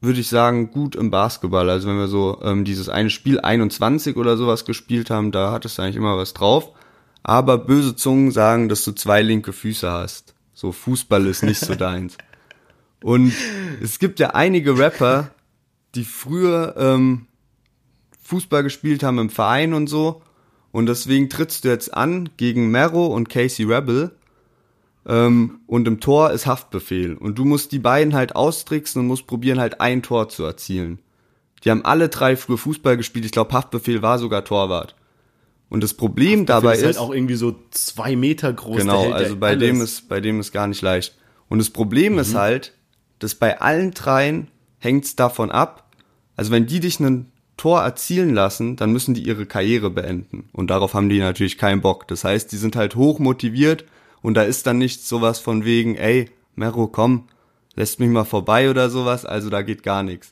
würde 0.00 0.18
ich 0.18 0.28
sagen, 0.28 0.72
gut 0.72 0.96
im 0.96 1.12
Basketball. 1.12 1.70
Also 1.70 1.86
wenn 1.86 1.98
wir 1.98 2.08
so 2.08 2.40
ähm, 2.42 2.64
dieses 2.64 2.88
eine 2.88 3.10
Spiel 3.10 3.38
21 3.38 4.16
oder 4.16 4.36
sowas 4.36 4.64
gespielt 4.64 5.10
haben, 5.10 5.30
da 5.30 5.52
hattest 5.52 5.78
du 5.78 5.82
eigentlich 5.82 5.94
immer 5.94 6.16
was 6.16 6.34
drauf. 6.34 6.72
Aber 7.22 7.56
böse 7.56 7.94
Zungen 7.94 8.32
sagen, 8.32 8.68
dass 8.68 8.82
du 8.82 8.90
zwei 8.90 9.22
linke 9.22 9.52
Füße 9.52 9.88
hast. 9.88 10.34
So 10.54 10.72
Fußball 10.72 11.24
ist 11.28 11.44
nicht 11.44 11.60
so 11.60 11.74
deins. 11.76 12.18
Und 13.00 13.32
es 13.80 14.00
gibt 14.00 14.18
ja 14.18 14.30
einige 14.30 14.76
Rapper, 14.76 15.30
die 15.94 16.04
früher 16.04 16.74
ähm, 16.76 17.26
Fußball 18.30 18.62
gespielt 18.62 19.02
haben 19.02 19.18
im 19.18 19.30
Verein 19.30 19.74
und 19.74 19.88
so. 19.88 20.22
Und 20.72 20.86
deswegen 20.86 21.28
trittst 21.28 21.64
du 21.64 21.68
jetzt 21.68 21.92
an 21.92 22.30
gegen 22.36 22.70
Mero 22.70 23.06
und 23.06 23.28
Casey 23.28 23.64
Rebel. 23.64 24.12
Ähm, 25.06 25.60
und 25.66 25.88
im 25.88 26.00
Tor 26.00 26.30
ist 26.30 26.46
Haftbefehl. 26.46 27.16
Und 27.16 27.38
du 27.38 27.44
musst 27.44 27.72
die 27.72 27.78
beiden 27.78 28.14
halt 28.14 28.36
austricksen 28.36 29.00
und 29.00 29.08
musst 29.08 29.26
probieren, 29.26 29.58
halt 29.58 29.80
ein 29.80 30.02
Tor 30.02 30.28
zu 30.28 30.44
erzielen. 30.44 31.00
Die 31.64 31.70
haben 31.70 31.84
alle 31.84 32.08
drei 32.08 32.36
früher 32.36 32.58
Fußball 32.58 32.96
gespielt. 32.96 33.24
Ich 33.24 33.32
glaube, 33.32 33.52
Haftbefehl 33.52 34.02
war 34.02 34.18
sogar 34.18 34.44
Torwart. 34.44 34.94
Und 35.68 35.82
das 35.82 35.94
Problem 35.94 36.46
dabei 36.46 36.74
ist 36.74 36.80
ist, 36.80 36.86
halt 36.86 36.98
auch 36.98 37.12
irgendwie 37.12 37.36
so 37.36 37.56
zwei 37.70 38.16
Meter 38.16 38.52
groß. 38.52 38.78
genau, 38.78 39.10
also 39.10 39.36
bei 39.36 39.50
alles. 39.50 39.60
dem 39.60 39.80
ist, 39.80 40.08
bei 40.08 40.20
dem 40.20 40.40
ist 40.40 40.52
gar 40.52 40.66
nicht 40.66 40.82
leicht. 40.82 41.16
Und 41.48 41.58
das 41.58 41.70
Problem 41.70 42.18
ist 42.18 42.34
halt, 42.34 42.74
dass 43.18 43.34
bei 43.34 43.60
allen 43.60 43.92
dreien 43.92 44.48
hängt's 44.78 45.16
davon 45.16 45.50
ab. 45.50 45.90
Also 46.36 46.50
wenn 46.50 46.66
die 46.66 46.80
dich 46.80 47.00
ein 47.00 47.29
Tor 47.60 47.82
erzielen 47.82 48.32
lassen, 48.32 48.76
dann 48.76 48.90
müssen 48.90 49.12
die 49.12 49.22
ihre 49.22 49.44
Karriere 49.44 49.90
beenden. 49.90 50.48
Und 50.52 50.70
darauf 50.70 50.94
haben 50.94 51.10
die 51.10 51.18
natürlich 51.18 51.58
keinen 51.58 51.82
Bock. 51.82 52.08
Das 52.08 52.24
heißt, 52.24 52.50
die 52.50 52.56
sind 52.56 52.74
halt 52.74 52.96
hoch 52.96 53.18
motiviert 53.18 53.84
und 54.22 54.32
da 54.32 54.44
ist 54.44 54.66
dann 54.66 54.78
nicht 54.78 55.06
sowas 55.06 55.40
von 55.40 55.62
wegen, 55.66 55.94
ey, 55.94 56.30
Mero, 56.54 56.86
komm, 56.86 57.28
lässt 57.76 58.00
mich 58.00 58.08
mal 58.08 58.24
vorbei 58.24 58.70
oder 58.70 58.88
sowas. 58.88 59.26
Also 59.26 59.50
da 59.50 59.60
geht 59.60 59.82
gar 59.82 60.02
nichts. 60.02 60.30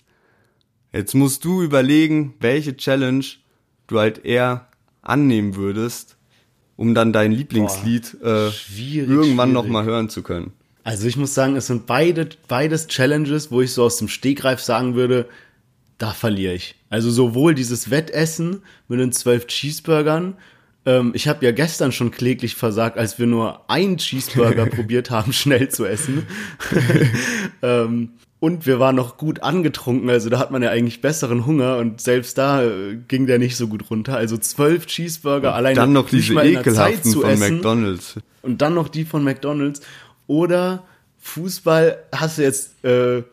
Jetzt 0.91 1.15
musst 1.15 1.45
du 1.45 1.61
überlegen, 1.61 2.33
welche 2.41 2.79
Challenge 2.79 3.27
du 3.89 3.99
halt 3.99 4.25
eher 4.25 4.69
annehmen 5.03 5.55
würdest, 5.55 6.17
um 6.77 6.95
dann 6.95 7.13
dein 7.13 7.33
Lieblingslied 7.33 8.23
äh, 8.23 8.51
schwierig, 8.51 9.11
irgendwann 9.11 9.53
noch 9.53 9.65
schwierig. 9.65 9.73
mal 9.75 9.85
hören 9.85 10.09
zu 10.09 10.23
können. 10.23 10.53
Also 10.83 11.07
ich 11.07 11.19
muss 11.19 11.35
sagen, 11.35 11.57
es 11.57 11.67
sind 11.67 11.85
beide, 11.85 12.31
beides 12.49 12.87
Challenges, 12.87 13.51
wo 13.51 13.61
ich 13.61 13.75
so 13.75 13.85
aus 13.85 13.99
dem 13.99 14.09
Stegreif 14.09 14.61
sagen 14.61 14.95
würde, 14.95 15.29
da 15.99 16.13
verliere 16.13 16.55
ich. 16.55 16.77
Also 16.91 17.11
sowohl 17.11 17.55
dieses 17.55 17.91
Wettessen 17.91 18.63
mit 18.89 19.01
den 19.01 19.13
zwölf 19.13 19.47
Cheeseburgern. 19.47 20.37
Ähm, 20.87 21.11
ich 21.15 21.29
habe 21.29 21.45
ja 21.45 21.53
gestern 21.53 21.93
schon 21.93 22.11
kläglich 22.11 22.55
versagt, 22.55 22.97
als 22.97 23.19
wir 23.19 23.27
nur 23.27 23.69
einen 23.69 23.99
Cheeseburger 23.99 24.67
probiert 24.77 25.11
haben, 25.11 25.33
schnell 25.33 25.69
zu 25.69 25.85
essen. 25.85 26.27
ähm, 27.63 28.11
und 28.41 28.67
wir 28.67 28.79
waren 28.79 28.95
noch 28.95 29.17
gut 29.17 29.43
angetrunken, 29.43 30.09
also 30.09 30.31
da 30.31 30.39
hat 30.39 30.53
man 30.53 30.63
ja 30.63 30.71
eigentlich 30.71 31.01
besseren 31.01 31.45
Hunger 31.45 31.79
und 31.79 32.01
selbst 32.01 32.39
da 32.39 32.63
äh, 32.63 32.97
ging 33.09 33.27
der 33.27 33.41
nicht 33.41 33.57
so 33.57 33.67
gut 33.67 33.91
runter. 33.91 34.17
Also 34.17 34.39
zwölf 34.39 34.87
Cheeseburger 34.87 35.55
alleine 35.55 35.75
Dann 35.75 35.93
noch 35.93 36.13
nicht 36.13 36.29
diese 36.29 36.35
mal 36.35 36.47
in 36.47 36.55
der 36.55 36.63
Zeit 36.63 36.93
ekelhaften 36.93 37.13
zu 37.13 37.21
von 37.23 37.31
essen 37.31 37.55
McDonald's. 37.57 38.15
und 38.43 38.63
dann 38.63 38.75
noch 38.75 38.89
die 38.89 39.05
von 39.05 39.25
McDonald's 39.25 39.81
oder 40.29 40.85
Fußball 41.19 41.99
hast 42.13 42.39
du 42.39 42.43
jetzt 42.43 42.85
äh, 42.85 43.25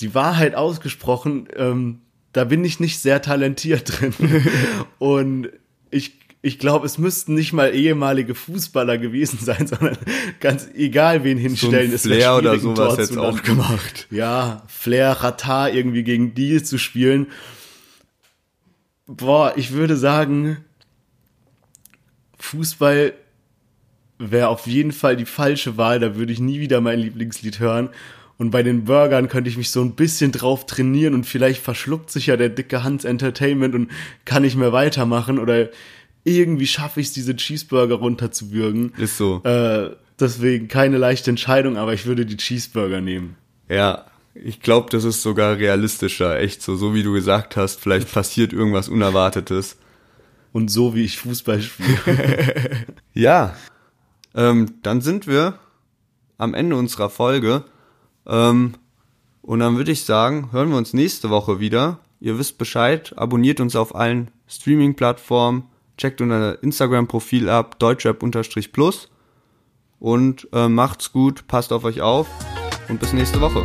die 0.00 0.14
Wahrheit 0.14 0.54
ausgesprochen, 0.54 1.48
ähm, 1.56 2.00
da 2.32 2.44
bin 2.44 2.64
ich 2.64 2.80
nicht 2.80 3.00
sehr 3.00 3.22
talentiert 3.22 4.00
drin. 4.00 4.14
und 4.98 5.48
ich, 5.90 6.18
ich 6.42 6.58
glaube, 6.58 6.86
es 6.86 6.98
müssten 6.98 7.34
nicht 7.34 7.52
mal 7.52 7.74
ehemalige 7.74 8.34
Fußballer 8.34 8.98
gewesen 8.98 9.38
sein, 9.40 9.66
sondern 9.66 9.96
ganz 10.40 10.68
egal 10.74 11.24
wen 11.24 11.38
hinstellen, 11.38 11.92
es 11.92 12.04
wird 12.04 12.16
Flair 12.16 12.36
oder 12.36 12.58
sowas 12.58 12.98
jetzt 12.98 13.16
auch 13.16 13.42
gemacht. 13.42 14.06
Ja, 14.10 14.62
Flair, 14.68 15.12
Ratar 15.12 15.70
irgendwie 15.70 16.04
gegen 16.04 16.34
die 16.34 16.62
zu 16.62 16.78
spielen. 16.78 17.28
Boah, 19.06 19.54
ich 19.56 19.72
würde 19.72 19.96
sagen, 19.96 20.58
Fußball 22.38 23.14
wäre 24.18 24.48
auf 24.48 24.66
jeden 24.66 24.92
Fall 24.92 25.16
die 25.16 25.24
falsche 25.24 25.76
Wahl. 25.76 25.98
Da 26.00 26.16
würde 26.16 26.32
ich 26.32 26.40
nie 26.40 26.60
wieder 26.60 26.80
mein 26.80 26.98
Lieblingslied 26.98 27.58
hören. 27.58 27.90
Und 28.38 28.50
bei 28.50 28.62
den 28.62 28.84
Burgern 28.84 29.28
könnte 29.28 29.50
ich 29.50 29.56
mich 29.56 29.70
so 29.70 29.82
ein 29.82 29.96
bisschen 29.96 30.30
drauf 30.30 30.64
trainieren 30.64 31.12
und 31.14 31.24
vielleicht 31.24 31.60
verschluckt 31.60 32.10
sich 32.10 32.26
ja 32.26 32.36
der 32.36 32.48
dicke 32.48 32.84
Hans 32.84 33.04
Entertainment 33.04 33.74
und 33.74 33.90
kann 34.24 34.42
nicht 34.42 34.56
mehr 34.56 34.72
weitermachen 34.72 35.40
oder 35.40 35.68
irgendwie 36.22 36.66
schaffe 36.66 37.00
ich 37.00 37.08
es, 37.08 37.12
diese 37.12 37.34
Cheeseburger 37.34 37.96
runterzuwürgen. 37.96 38.92
Ist 38.96 39.16
so. 39.16 39.42
Äh, 39.42 39.90
deswegen 40.20 40.68
keine 40.68 40.98
leichte 40.98 41.30
Entscheidung, 41.30 41.76
aber 41.76 41.94
ich 41.94 42.06
würde 42.06 42.26
die 42.26 42.36
Cheeseburger 42.36 43.00
nehmen. 43.00 43.36
Ja, 43.68 44.04
ich 44.34 44.60
glaube, 44.60 44.88
das 44.90 45.02
ist 45.02 45.22
sogar 45.22 45.56
realistischer. 45.56 46.38
Echt 46.38 46.62
so, 46.62 46.76
so 46.76 46.94
wie 46.94 47.02
du 47.02 47.12
gesagt 47.12 47.56
hast, 47.56 47.80
vielleicht 47.80 48.12
passiert 48.14 48.52
irgendwas 48.52 48.88
Unerwartetes. 48.88 49.78
Und 50.52 50.70
so 50.70 50.94
wie 50.94 51.04
ich 51.04 51.18
Fußball 51.18 51.60
spiele. 51.60 51.98
Ja, 53.14 53.56
ähm, 54.36 54.74
dann 54.84 55.00
sind 55.00 55.26
wir 55.26 55.58
am 56.36 56.54
Ende 56.54 56.76
unserer 56.76 57.10
Folge. 57.10 57.64
Ähm, 58.28 58.74
und 59.42 59.60
dann 59.60 59.76
würde 59.76 59.92
ich 59.92 60.04
sagen, 60.04 60.50
hören 60.52 60.70
wir 60.70 60.76
uns 60.76 60.92
nächste 60.92 61.30
Woche 61.30 61.60
wieder. 61.60 62.00
Ihr 62.20 62.38
wisst 62.38 62.58
Bescheid, 62.58 63.14
abonniert 63.16 63.60
uns 63.60 63.76
auf 63.76 63.94
allen 63.94 64.30
Streaming-Plattformen, 64.46 65.64
checkt 65.96 66.20
unser 66.20 66.62
Instagram-Profil 66.62 67.48
ab, 67.48 67.78
deutschrap-plus 67.78 69.08
und 70.00 70.48
äh, 70.52 70.68
macht's 70.68 71.12
gut, 71.12 71.46
passt 71.46 71.72
auf 71.72 71.84
euch 71.84 72.00
auf 72.00 72.28
und 72.88 73.00
bis 73.00 73.12
nächste 73.12 73.40
Woche. 73.40 73.62